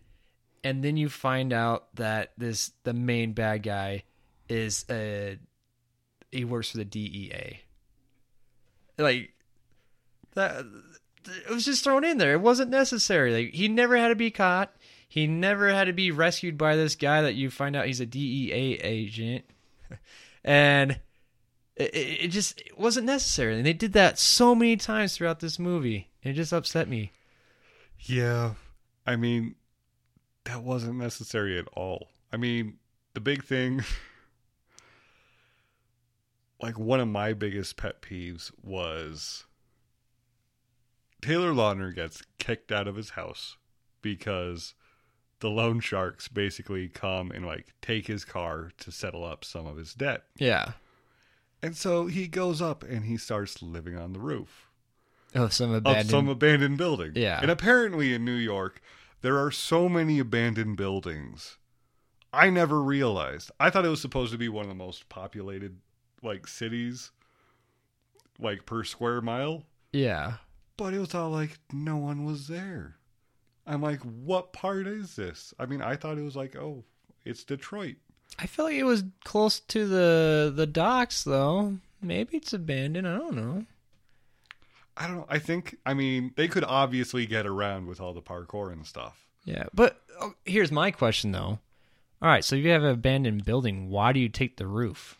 and 0.63 0.83
then 0.83 0.95
you 0.95 1.09
find 1.09 1.51
out 1.51 1.95
that 1.95 2.33
this 2.37 2.71
the 2.83 2.93
main 2.93 3.33
bad 3.33 3.63
guy 3.63 4.03
is 4.47 4.85
a 4.89 5.39
he 6.31 6.45
works 6.45 6.71
for 6.71 6.77
the 6.77 6.85
DEA. 6.85 7.61
Like 8.99 9.33
that 10.35 10.65
it 11.25 11.49
was 11.49 11.65
just 11.65 11.83
thrown 11.83 12.03
in 12.03 12.19
there. 12.19 12.33
It 12.33 12.41
wasn't 12.41 12.69
necessary. 12.69 13.33
Like 13.33 13.53
he 13.55 13.67
never 13.67 13.97
had 13.97 14.09
to 14.09 14.15
be 14.15 14.29
caught. 14.29 14.71
He 15.07 15.25
never 15.25 15.69
had 15.69 15.85
to 15.85 15.93
be 15.93 16.11
rescued 16.11 16.55
by 16.55 16.75
this 16.75 16.95
guy 16.95 17.23
that 17.23 17.33
you 17.33 17.49
find 17.49 17.75
out 17.75 17.87
he's 17.87 17.99
a 17.99 18.05
DEA 18.05 18.79
agent. 18.83 19.45
And 20.41 21.01
it, 21.75 21.93
it 21.93 22.27
just 22.29 22.61
it 22.61 22.79
wasn't 22.79 23.07
necessary. 23.07 23.57
And 23.57 23.65
they 23.65 23.73
did 23.73 23.91
that 23.91 24.17
so 24.17 24.55
many 24.55 24.77
times 24.77 25.17
throughout 25.17 25.41
this 25.41 25.59
movie. 25.59 26.07
It 26.23 26.33
just 26.33 26.53
upset 26.53 26.87
me. 26.87 27.11
yeah, 27.99 28.53
I 29.09 29.15
mean, 29.15 29.55
that 30.43 30.61
wasn't 30.61 30.99
necessary 30.99 31.57
at 31.57 31.67
all. 31.73 32.09
I 32.31 32.37
mean, 32.37 32.77
the 33.15 33.19
big 33.19 33.43
thing, 33.43 33.83
like 36.61 36.77
one 36.77 36.99
of 36.99 37.07
my 37.07 37.33
biggest 37.33 37.75
pet 37.75 38.03
peeves 38.03 38.51
was 38.61 39.45
Taylor 41.23 41.53
Lautner 41.53 41.93
gets 41.93 42.21
kicked 42.37 42.71
out 42.71 42.87
of 42.87 42.95
his 42.95 43.09
house 43.11 43.57
because 44.03 44.75
the 45.39 45.49
loan 45.49 45.79
sharks 45.79 46.27
basically 46.27 46.87
come 46.87 47.31
and 47.31 47.47
like 47.47 47.73
take 47.81 48.05
his 48.05 48.23
car 48.23 48.69
to 48.77 48.91
settle 48.91 49.25
up 49.25 49.43
some 49.43 49.65
of 49.65 49.77
his 49.77 49.95
debt. 49.95 50.25
Yeah. 50.37 50.73
And 51.63 51.75
so 51.75 52.05
he 52.05 52.27
goes 52.27 52.61
up 52.61 52.83
and 52.83 53.05
he 53.05 53.17
starts 53.17 53.63
living 53.63 53.97
on 53.97 54.13
the 54.13 54.19
roof 54.19 54.69
Oh, 55.35 55.47
some 55.47 55.71
of 55.71 56.07
some 56.07 56.27
abandoned 56.27 56.77
building. 56.77 57.11
Yeah. 57.15 57.39
And 57.41 57.51
apparently 57.51 58.13
in 58.13 58.25
New 58.25 58.33
York, 58.33 58.81
there 59.21 59.37
are 59.37 59.51
so 59.51 59.89
many 59.89 60.19
abandoned 60.19 60.77
buildings. 60.77 61.57
I 62.31 62.49
never 62.49 62.81
realized. 62.81 63.51
I 63.59 63.69
thought 63.69 63.85
it 63.85 63.89
was 63.89 64.01
supposed 64.01 64.31
to 64.31 64.37
be 64.37 64.49
one 64.49 64.63
of 64.63 64.69
the 64.69 64.75
most 64.75 65.09
populated 65.09 65.77
like 66.21 66.47
cities 66.47 67.11
like 68.39 68.65
per 68.65 68.83
square 68.83 69.21
mile, 69.21 69.63
yeah. 69.91 70.33
but 70.77 70.93
it 70.93 70.99
was 70.99 71.13
all 71.13 71.29
like 71.29 71.59
no 71.73 71.97
one 71.97 72.23
was 72.23 72.47
there. 72.47 72.95
I'm 73.67 73.81
like, 73.81 73.99
what 74.01 74.53
part 74.53 74.87
is 74.87 75.15
this? 75.15 75.53
I 75.59 75.65
mean, 75.65 75.81
I 75.81 75.95
thought 75.95 76.17
it 76.17 76.23
was 76.23 76.35
like, 76.35 76.55
oh, 76.55 76.83
it's 77.25 77.43
Detroit. 77.43 77.97
I 78.37 78.45
feel 78.45 78.65
like 78.65 78.75
it 78.75 78.83
was 78.83 79.03
close 79.25 79.59
to 79.59 79.87
the 79.87 80.51
the 80.55 80.67
docks 80.67 81.23
though. 81.23 81.77
Maybe 82.01 82.37
it's 82.37 82.53
abandoned. 82.53 83.07
I 83.07 83.17
don't 83.17 83.35
know. 83.35 83.65
I 84.99 85.07
don't 85.07 85.17
know. 85.17 85.25
I 85.29 85.39
think 85.39 85.77
I 85.85 85.93
mean 85.93 86.33
they 86.35 86.47
could 86.47 86.63
obviously 86.65 87.25
get 87.25 87.45
around 87.45 87.87
with 87.87 88.01
all 88.01 88.13
the 88.13 88.21
parkour 88.21 88.71
and 88.71 88.85
stuff. 88.85 89.25
Yeah, 89.45 89.63
but 89.73 90.01
oh, 90.21 90.33
here's 90.45 90.71
my 90.71 90.91
question 90.91 91.31
though. 91.31 91.59
All 92.21 92.27
right, 92.27 92.43
so 92.43 92.57
if 92.57 92.65
you 92.65 92.71
have 92.71 92.83
an 92.83 92.89
abandoned 92.89 93.45
building, 93.45 93.89
why 93.89 94.11
do 94.11 94.19
you 94.19 94.27
take 94.27 94.57
the 94.57 94.67
roof? 94.67 95.17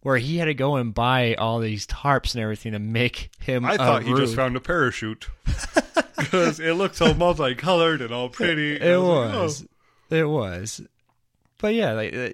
Where 0.00 0.16
he 0.16 0.38
had 0.38 0.46
to 0.46 0.54
go 0.54 0.76
and 0.76 0.94
buy 0.94 1.34
all 1.34 1.58
these 1.58 1.86
tarps 1.86 2.34
and 2.34 2.42
everything 2.42 2.72
to 2.72 2.78
make 2.78 3.30
him. 3.38 3.66
I 3.66 3.76
thought 3.76 4.02
he 4.02 4.10
roof. 4.10 4.20
just 4.20 4.34
found 4.34 4.56
a 4.56 4.60
parachute 4.60 5.28
because 6.18 6.58
it 6.58 6.72
looked 6.72 6.96
so 6.96 7.12
multicolored 7.12 8.00
and 8.00 8.10
all 8.10 8.30
pretty. 8.30 8.76
It 8.76 8.82
I 8.82 8.96
like, 8.96 9.34
was. 9.34 9.62
"Oh." 10.10 10.16
It 10.16 10.24
was. 10.28 10.80
But 11.58 11.74
yeah, 11.74 11.92
like 11.92 12.16
uh, 12.16 12.30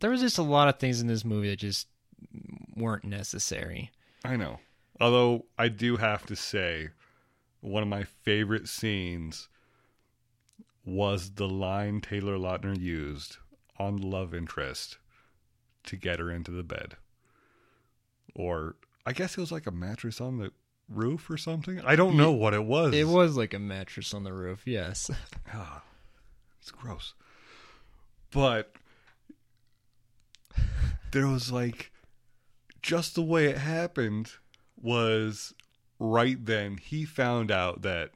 there 0.00 0.10
was 0.10 0.20
just 0.20 0.38
a 0.38 0.42
lot 0.42 0.68
of 0.68 0.80
things 0.80 1.00
in 1.00 1.06
this 1.06 1.24
movie 1.24 1.50
that 1.50 1.60
just 1.60 1.86
weren't 2.74 3.04
necessary. 3.04 3.92
I 4.26 4.36
know. 4.36 4.60
Although 5.00 5.46
I 5.58 5.68
do 5.68 5.96
have 5.96 6.24
to 6.26 6.36
say, 6.36 6.90
one 7.60 7.82
of 7.82 7.88
my 7.88 8.04
favorite 8.04 8.68
scenes 8.68 9.48
was 10.84 11.32
the 11.32 11.48
line 11.48 12.00
Taylor 12.00 12.36
Lautner 12.36 12.78
used 12.78 13.38
on 13.78 13.96
love 13.96 14.34
interest 14.34 14.98
to 15.84 15.96
get 15.96 16.18
her 16.18 16.30
into 16.30 16.50
the 16.50 16.62
bed. 16.62 16.96
Or 18.34 18.76
I 19.04 19.12
guess 19.12 19.36
it 19.36 19.40
was 19.40 19.52
like 19.52 19.66
a 19.66 19.70
mattress 19.72 20.20
on 20.20 20.38
the 20.38 20.52
roof 20.88 21.28
or 21.28 21.36
something. 21.36 21.80
I 21.80 21.96
don't 21.96 22.16
know 22.16 22.32
what 22.32 22.54
it 22.54 22.64
was. 22.64 22.94
It 22.94 23.06
was 23.06 23.36
like 23.36 23.54
a 23.54 23.58
mattress 23.58 24.14
on 24.14 24.24
the 24.24 24.32
roof. 24.32 24.62
Yes. 24.66 25.10
Ah, 25.52 25.82
it's 26.60 26.72
gross. 26.72 27.14
But 28.32 28.72
there 31.12 31.28
was 31.28 31.52
like 31.52 31.92
just 32.86 33.16
the 33.16 33.22
way 33.22 33.46
it 33.46 33.58
happened 33.58 34.30
was 34.80 35.52
right 35.98 36.46
then 36.46 36.76
he 36.76 37.04
found 37.04 37.50
out 37.50 37.82
that 37.82 38.12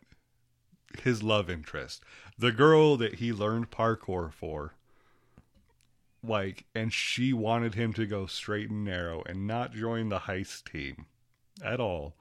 his 1.03 1.25
love 1.25 1.51
interest, 1.51 2.05
the 2.39 2.53
girl 2.53 2.97
that 2.97 3.17
he 3.17 3.33
learned 3.33 3.73
parkour 3.73 4.33
for, 4.33 4.75
like, 6.23 6.67
and 6.73 6.93
she 6.93 7.33
wanted 7.33 7.75
him 7.75 7.93
to 7.95 8.07
go 8.07 8.27
straight 8.27 8.71
and 8.71 8.85
narrow 8.85 9.25
and 9.27 9.45
not 9.45 9.75
join 9.75 10.09
the 10.09 10.21
heist 10.21 10.71
team 10.71 11.07
at 11.65 11.81
all. 11.81 12.15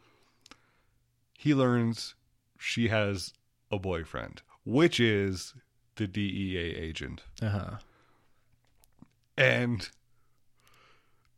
He 1.38 1.54
learns 1.54 2.16
she 2.58 2.88
has 2.88 3.32
a 3.72 3.78
boyfriend, 3.78 4.42
which 4.66 5.00
is 5.00 5.54
the 5.98 6.08
DEA 6.08 6.76
agent. 6.76 7.22
Uh 7.44 7.50
huh. 7.50 7.78
And 9.38 9.88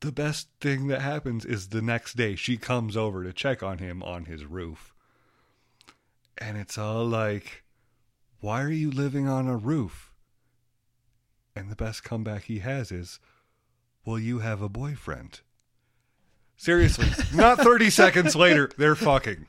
the 0.01 0.11
best 0.11 0.47
thing 0.59 0.87
that 0.87 1.01
happens 1.01 1.45
is 1.45 1.69
the 1.69 1.81
next 1.81 2.17
day 2.17 2.35
she 2.35 2.57
comes 2.57 2.97
over 2.97 3.23
to 3.23 3.31
check 3.31 3.63
on 3.63 3.77
him 3.77 4.03
on 4.03 4.25
his 4.25 4.45
roof. 4.45 4.93
And 6.37 6.57
it's 6.57 6.77
all 6.77 7.05
like, 7.05 7.63
why 8.39 8.63
are 8.63 8.71
you 8.71 8.89
living 8.89 9.27
on 9.27 9.47
a 9.47 9.55
roof? 9.55 10.11
And 11.55 11.69
the 11.69 11.75
best 11.75 12.03
comeback 12.03 12.45
he 12.45 12.59
has 12.59 12.91
is, 12.91 13.19
well, 14.03 14.17
you 14.17 14.39
have 14.39 14.61
a 14.61 14.69
boyfriend. 14.69 15.41
Seriously, 16.57 17.07
not 17.35 17.59
30 17.59 17.91
seconds 17.91 18.35
later, 18.35 18.71
they're 18.77 18.95
fucking. 18.95 19.45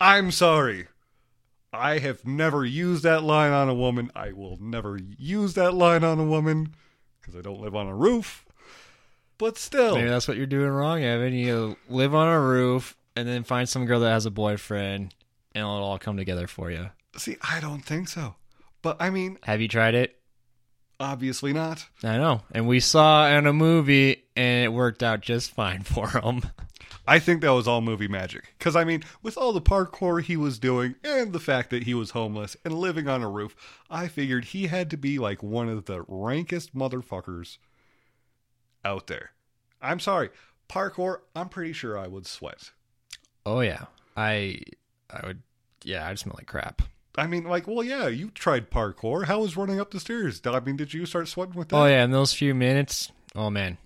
I'm 0.00 0.30
sorry. 0.30 0.86
I 1.72 1.98
have 1.98 2.24
never 2.24 2.64
used 2.64 3.02
that 3.02 3.24
line 3.24 3.52
on 3.52 3.68
a 3.68 3.74
woman. 3.74 4.12
I 4.14 4.32
will 4.32 4.56
never 4.60 4.98
use 5.18 5.54
that 5.54 5.74
line 5.74 6.04
on 6.04 6.20
a 6.20 6.24
woman 6.24 6.74
because 7.20 7.34
I 7.34 7.42
don't 7.42 7.60
live 7.60 7.74
on 7.74 7.88
a 7.88 7.94
roof. 7.94 8.47
But 9.38 9.56
still, 9.56 9.94
Maybe 9.94 10.08
that's 10.08 10.26
what 10.28 10.36
you're 10.36 10.46
doing 10.46 10.68
wrong, 10.70 11.02
Evan. 11.02 11.32
You 11.32 11.76
live 11.88 12.14
on 12.14 12.28
a 12.28 12.40
roof 12.40 12.96
and 13.14 13.26
then 13.28 13.44
find 13.44 13.68
some 13.68 13.86
girl 13.86 14.00
that 14.00 14.10
has 14.10 14.26
a 14.26 14.30
boyfriend, 14.30 15.14
and 15.54 15.62
it'll 15.62 15.70
all 15.70 15.98
come 15.98 16.16
together 16.16 16.46
for 16.46 16.70
you. 16.70 16.90
see, 17.16 17.36
I 17.40 17.60
don't 17.60 17.82
think 17.84 18.08
so. 18.08 18.34
But 18.82 18.96
I 19.00 19.10
mean, 19.10 19.38
Have 19.44 19.60
you 19.60 19.68
tried 19.68 19.94
it? 19.94 20.14
obviously 21.00 21.52
not. 21.52 21.86
I 22.02 22.16
know. 22.16 22.42
And 22.52 22.66
we 22.66 22.80
saw 22.80 23.28
in 23.28 23.46
a 23.46 23.52
movie, 23.52 24.24
and 24.36 24.64
it 24.64 24.72
worked 24.72 25.02
out 25.02 25.20
just 25.20 25.52
fine 25.52 25.82
for 25.84 26.08
him. 26.08 26.42
I 27.06 27.18
think 27.20 27.40
that 27.40 27.52
was 27.54 27.66
all 27.68 27.80
movie 27.80 28.08
magic. 28.08 28.52
Because, 28.58 28.76
I 28.76 28.84
mean, 28.84 29.02
with 29.22 29.38
all 29.38 29.52
the 29.52 29.60
parkour 29.62 30.22
he 30.22 30.36
was 30.36 30.58
doing 30.58 30.96
and 31.04 31.32
the 31.32 31.40
fact 31.40 31.70
that 31.70 31.84
he 31.84 31.94
was 31.94 32.10
homeless 32.10 32.56
and 32.64 32.74
living 32.74 33.08
on 33.08 33.22
a 33.22 33.30
roof, 33.30 33.54
I 33.88 34.08
figured 34.08 34.46
he 34.46 34.66
had 34.66 34.90
to 34.90 34.96
be 34.96 35.18
like 35.18 35.42
one 35.42 35.68
of 35.68 35.86
the 35.86 36.02
rankest 36.06 36.74
motherfuckers 36.74 37.56
out 38.88 39.06
there. 39.06 39.30
I'm 39.80 40.00
sorry. 40.00 40.30
Parkour, 40.68 41.18
I'm 41.36 41.48
pretty 41.48 41.72
sure 41.72 41.96
I 41.98 42.06
would 42.06 42.26
sweat. 42.26 42.72
Oh 43.46 43.60
yeah, 43.60 43.84
I, 44.16 44.60
I 45.10 45.26
would. 45.26 45.42
Yeah, 45.84 46.06
I 46.06 46.12
just 46.12 46.24
smell 46.24 46.34
like 46.36 46.46
crap. 46.46 46.82
I 47.16 47.26
mean, 47.26 47.44
like, 47.44 47.66
well, 47.66 47.82
yeah, 47.82 48.06
you 48.08 48.30
tried 48.30 48.70
parkour. 48.70 49.24
How 49.24 49.40
was 49.40 49.56
running 49.56 49.80
up 49.80 49.90
the 49.90 50.00
stairs? 50.00 50.40
I 50.44 50.60
mean, 50.60 50.76
did 50.76 50.92
you 50.94 51.06
start 51.06 51.28
sweating 51.28 51.54
with 51.54 51.68
that? 51.68 51.76
Oh 51.76 51.86
yeah, 51.86 52.04
in 52.04 52.10
those 52.10 52.32
few 52.32 52.54
minutes, 52.54 53.10
oh 53.34 53.50
man, 53.50 53.78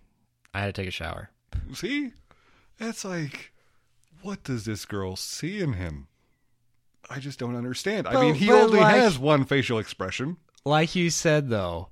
I 0.52 0.60
had 0.60 0.74
to 0.74 0.80
take 0.80 0.88
a 0.88 0.92
shower. 0.92 1.30
See? 1.72 2.12
That's 2.78 3.04
like, 3.04 3.52
what 4.22 4.42
does 4.42 4.64
this 4.64 4.84
girl 4.84 5.16
see 5.16 5.60
in 5.60 5.74
him? 5.74 6.08
I 7.08 7.20
just 7.20 7.38
don't 7.38 7.56
understand. 7.56 8.06
I 8.08 8.20
mean, 8.20 8.34
he 8.34 8.50
only 8.50 8.80
like- 8.80 8.94
has 8.96 9.18
one 9.18 9.44
facial 9.44 9.78
expression. 9.78 10.36
Like 10.64 10.94
you 10.94 11.10
said 11.10 11.48
though, 11.48 11.88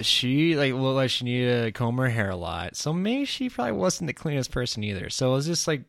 she 0.00 0.56
like 0.56 0.72
looked 0.74 0.96
like 0.96 1.10
she 1.10 1.24
needed 1.24 1.64
to 1.64 1.72
comb 1.72 1.96
her 1.98 2.08
hair 2.08 2.30
a 2.30 2.36
lot, 2.36 2.76
so 2.76 2.92
maybe 2.92 3.24
she 3.24 3.48
probably 3.48 3.72
wasn't 3.72 4.08
the 4.08 4.12
cleanest 4.14 4.50
person 4.50 4.82
either. 4.84 5.08
So 5.10 5.30
it 5.30 5.34
was 5.34 5.46
just 5.46 5.66
like, 5.68 5.82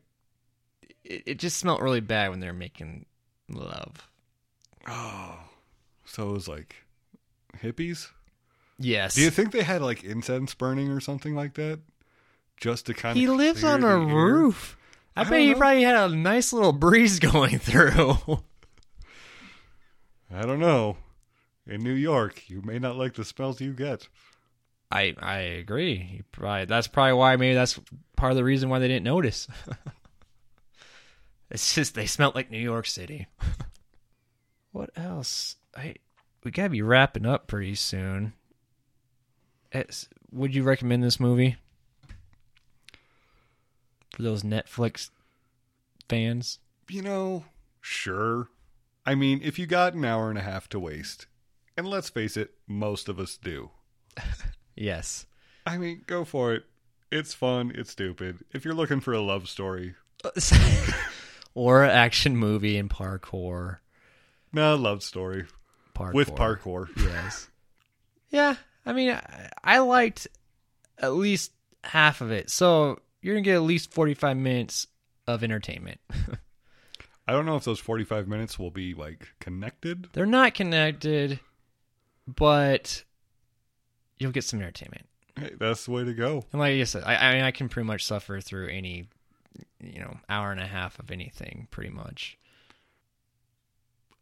it, 1.04 1.22
it 1.26 1.38
just 1.38 1.56
smelled 1.58 1.82
really 1.82 2.00
bad 2.00 2.30
when 2.30 2.40
they 2.40 2.46
were 2.46 2.52
making 2.52 3.06
love. 3.48 4.08
Oh. 4.86 5.38
So 6.04 6.30
it 6.30 6.32
was 6.32 6.48
like 6.48 6.76
hippies? 7.62 8.08
Yes, 8.78 9.14
Do 9.14 9.22
you 9.22 9.30
think 9.30 9.52
they 9.52 9.62
had 9.62 9.80
like 9.82 10.04
incense 10.04 10.54
burning 10.54 10.90
or 10.90 11.00
something 11.00 11.34
like 11.34 11.54
that? 11.54 11.80
Just 12.58 12.86
to 12.86 12.94
kind 12.94 13.12
of. 13.16 13.20
he 13.20 13.26
lives 13.26 13.64
on 13.64 13.82
a 13.82 13.98
roof. 13.98 14.76
I, 15.16 15.22
I 15.22 15.24
bet 15.24 15.40
he 15.40 15.52
know. 15.52 15.58
probably 15.58 15.82
had 15.82 15.96
a 15.96 16.14
nice 16.14 16.52
little 16.52 16.72
breeze 16.74 17.18
going 17.18 17.58
through. 17.58 18.18
I 20.32 20.42
don't 20.42 20.60
know. 20.60 20.96
In 21.66 21.82
New 21.82 21.94
York, 21.94 22.48
you 22.48 22.62
may 22.62 22.78
not 22.78 22.96
like 22.96 23.14
the 23.14 23.24
smells 23.24 23.60
you 23.60 23.72
get. 23.72 24.08
I 24.90 25.14
I 25.18 25.38
agree. 25.38 26.22
Probably 26.32 26.64
that's 26.64 26.86
probably 26.86 27.14
why 27.14 27.36
maybe 27.36 27.54
that's 27.54 27.80
part 28.16 28.32
of 28.32 28.36
the 28.36 28.44
reason 28.44 28.68
why 28.68 28.78
they 28.78 28.88
didn't 28.88 29.04
notice. 29.04 29.48
it's 31.50 31.74
just 31.74 31.94
they 31.94 32.06
smelled 32.06 32.34
like 32.34 32.50
New 32.50 32.58
York 32.58 32.86
City. 32.86 33.26
what 34.72 34.90
else? 34.96 35.56
I 35.76 35.96
we 36.44 36.52
gotta 36.52 36.70
be 36.70 36.82
wrapping 36.82 37.26
up 37.26 37.48
pretty 37.48 37.74
soon. 37.74 38.32
It's, 39.72 40.08
would 40.30 40.54
you 40.54 40.62
recommend 40.62 41.02
this 41.02 41.18
movie 41.18 41.56
for 44.10 44.22
those 44.22 44.44
Netflix 44.44 45.10
fans? 46.08 46.60
You 46.88 47.02
know, 47.02 47.44
sure. 47.80 48.48
I 49.04 49.16
mean, 49.16 49.40
if 49.42 49.58
you 49.58 49.66
got 49.66 49.94
an 49.94 50.04
hour 50.04 50.30
and 50.30 50.38
a 50.38 50.42
half 50.42 50.68
to 50.68 50.78
waste, 50.78 51.26
and 51.76 51.88
let's 51.88 52.08
face 52.08 52.36
it, 52.36 52.52
most 52.66 53.08
of 53.08 53.18
us 53.18 53.36
do. 53.36 53.70
Yes. 54.78 55.24
I 55.64 55.78
mean, 55.78 56.02
go 56.06 56.26
for 56.26 56.52
it. 56.52 56.64
It's 57.10 57.32
fun. 57.32 57.72
It's 57.74 57.92
stupid. 57.92 58.44
If 58.52 58.62
you're 58.66 58.74
looking 58.74 59.00
for 59.00 59.14
a 59.14 59.22
love 59.22 59.48
story, 59.48 59.94
or 61.54 61.82
an 61.82 61.90
action 61.90 62.36
movie 62.36 62.76
and 62.76 62.90
parkour. 62.90 63.78
no 64.52 64.74
love 64.76 65.02
story 65.02 65.46
Parkour. 65.94 66.12
with 66.12 66.34
parkour. 66.34 66.88
Yes. 66.98 67.48
yeah, 68.28 68.56
I 68.84 68.92
mean, 68.92 69.12
I, 69.12 69.48
I 69.64 69.78
liked 69.78 70.28
at 70.98 71.14
least 71.14 71.52
half 71.84 72.20
of 72.20 72.30
it. 72.30 72.50
So 72.50 73.00
you're 73.22 73.34
gonna 73.34 73.42
get 73.42 73.54
at 73.56 73.62
least 73.62 73.92
45 73.94 74.36
minutes 74.36 74.86
of 75.26 75.42
entertainment. 75.42 76.00
I 77.26 77.32
don't 77.32 77.46
know 77.46 77.56
if 77.56 77.64
those 77.64 77.80
45 77.80 78.28
minutes 78.28 78.58
will 78.58 78.70
be 78.70 78.92
like 78.94 79.28
connected. 79.40 80.08
They're 80.12 80.26
not 80.26 80.52
connected, 80.54 81.40
but 82.26 83.04
you'll 84.18 84.32
get 84.32 84.44
some 84.44 84.60
entertainment. 84.60 85.06
Hey, 85.38 85.52
that's 85.58 85.84
the 85.84 85.90
way 85.92 86.04
to 86.04 86.14
go. 86.14 86.44
And 86.52 86.60
like 86.60 86.72
I 86.72 86.84
said, 86.84 87.04
I, 87.04 87.16
I 87.16 87.34
mean, 87.34 87.42
I 87.42 87.50
can 87.50 87.68
pretty 87.68 87.86
much 87.86 88.04
suffer 88.04 88.40
through 88.40 88.68
any, 88.68 89.08
you 89.80 90.00
know, 90.00 90.16
hour 90.28 90.50
and 90.50 90.60
a 90.60 90.66
half 90.66 90.98
of 90.98 91.10
anything, 91.10 91.68
pretty 91.70 91.90
much. 91.90 92.38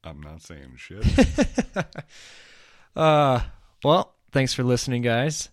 I'm 0.02 0.20
not 0.20 0.42
saying 0.42 0.74
shit. 0.76 1.04
Uh, 2.96 3.40
well, 3.82 4.14
thanks 4.30 4.54
for 4.54 4.62
listening, 4.62 5.02
guys. 5.02 5.48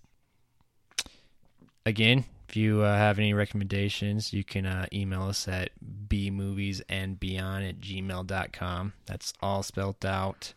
Again, 1.85 2.25
if 2.47 2.55
you 2.55 2.81
uh, 2.81 2.95
have 2.95 3.17
any 3.17 3.33
recommendations, 3.33 4.33
you 4.33 4.43
can 4.43 4.65
uh, 4.65 4.85
email 4.93 5.23
us 5.23 5.47
at 5.47 5.71
bmoviesandbeyond 6.07 7.67
at 7.67 7.79
gmail.com. 7.79 8.93
That's 9.05 9.33
all 9.41 9.63
spelled 9.63 10.05
out. 10.05 10.53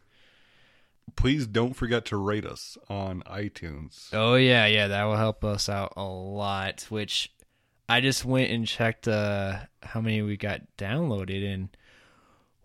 Please 1.17 1.47
don't 1.47 1.75
forget 1.75 2.05
to 2.07 2.17
rate 2.17 2.45
us 2.45 2.77
on 2.89 3.23
iTunes. 3.23 4.09
Oh, 4.13 4.35
yeah, 4.35 4.67
yeah, 4.67 4.89
that 4.89 5.05
will 5.05 5.17
help 5.17 5.45
us 5.45 5.69
out 5.69 5.93
a 5.97 6.05
lot, 6.05 6.87
which 6.89 7.33
I 7.89 8.01
just 8.01 8.25
went 8.25 8.51
and 8.51 8.67
checked 8.67 9.07
uh, 9.07 9.61
how 9.83 10.01
many 10.01 10.23
we 10.23 10.37
got 10.37 10.63
downloaded, 10.79 11.45
and 11.47 11.69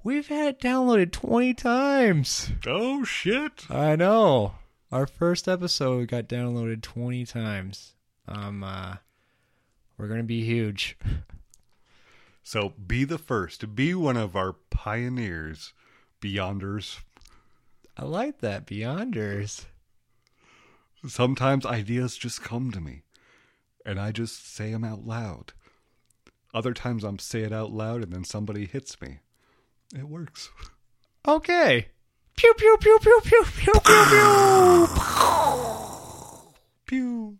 we've 0.03 0.27
had 0.27 0.47
it 0.47 0.59
downloaded 0.59 1.11
20 1.11 1.53
times. 1.53 2.51
Oh 2.65 3.03
shit! 3.03 3.65
I 3.69 3.95
know. 3.95 4.55
Our 4.91 5.05
first 5.05 5.47
episode 5.47 6.07
got 6.07 6.27
downloaded 6.27 6.81
20 6.81 7.25
times. 7.25 7.93
Um 8.27 8.63
uh 8.63 8.95
we're 9.99 10.07
going 10.07 10.21
to 10.21 10.23
be 10.23 10.45
huge. 10.45 10.97
So 12.41 12.69
be 12.69 13.03
the 13.03 13.17
first. 13.17 13.75
Be 13.75 13.93
one 13.93 14.15
of 14.15 14.35
our 14.35 14.53
pioneers, 14.71 15.73
beyonders. 16.21 17.01
I 17.99 18.05
like 18.05 18.39
that 18.39 18.65
Beyonders. 18.65 19.65
Sometimes 21.05 21.65
ideas 21.65 22.15
just 22.15 22.41
come 22.41 22.71
to 22.71 22.79
me, 22.79 23.03
and 23.85 23.99
I 23.99 24.13
just 24.13 24.55
say 24.55 24.71
them 24.71 24.85
out 24.85 25.05
loud. 25.05 25.51
Other 26.53 26.73
times 26.73 27.03
I'm 27.03 27.19
say 27.19 27.41
it 27.41 27.51
out 27.51 27.73
loud, 27.73 28.01
and 28.01 28.13
then 28.13 28.23
somebody 28.23 28.65
hits 28.65 29.01
me. 29.01 29.19
It 29.93 30.07
works. 30.07 30.49
Okay. 31.27 31.87
Pew 32.37 32.53
pew 32.53 32.77
pew 32.79 32.99
pew 33.01 33.19
pew 33.21 33.43
pew 33.43 33.73
pew 33.73 34.05
pew. 34.05 34.87
Pew. 36.85 37.37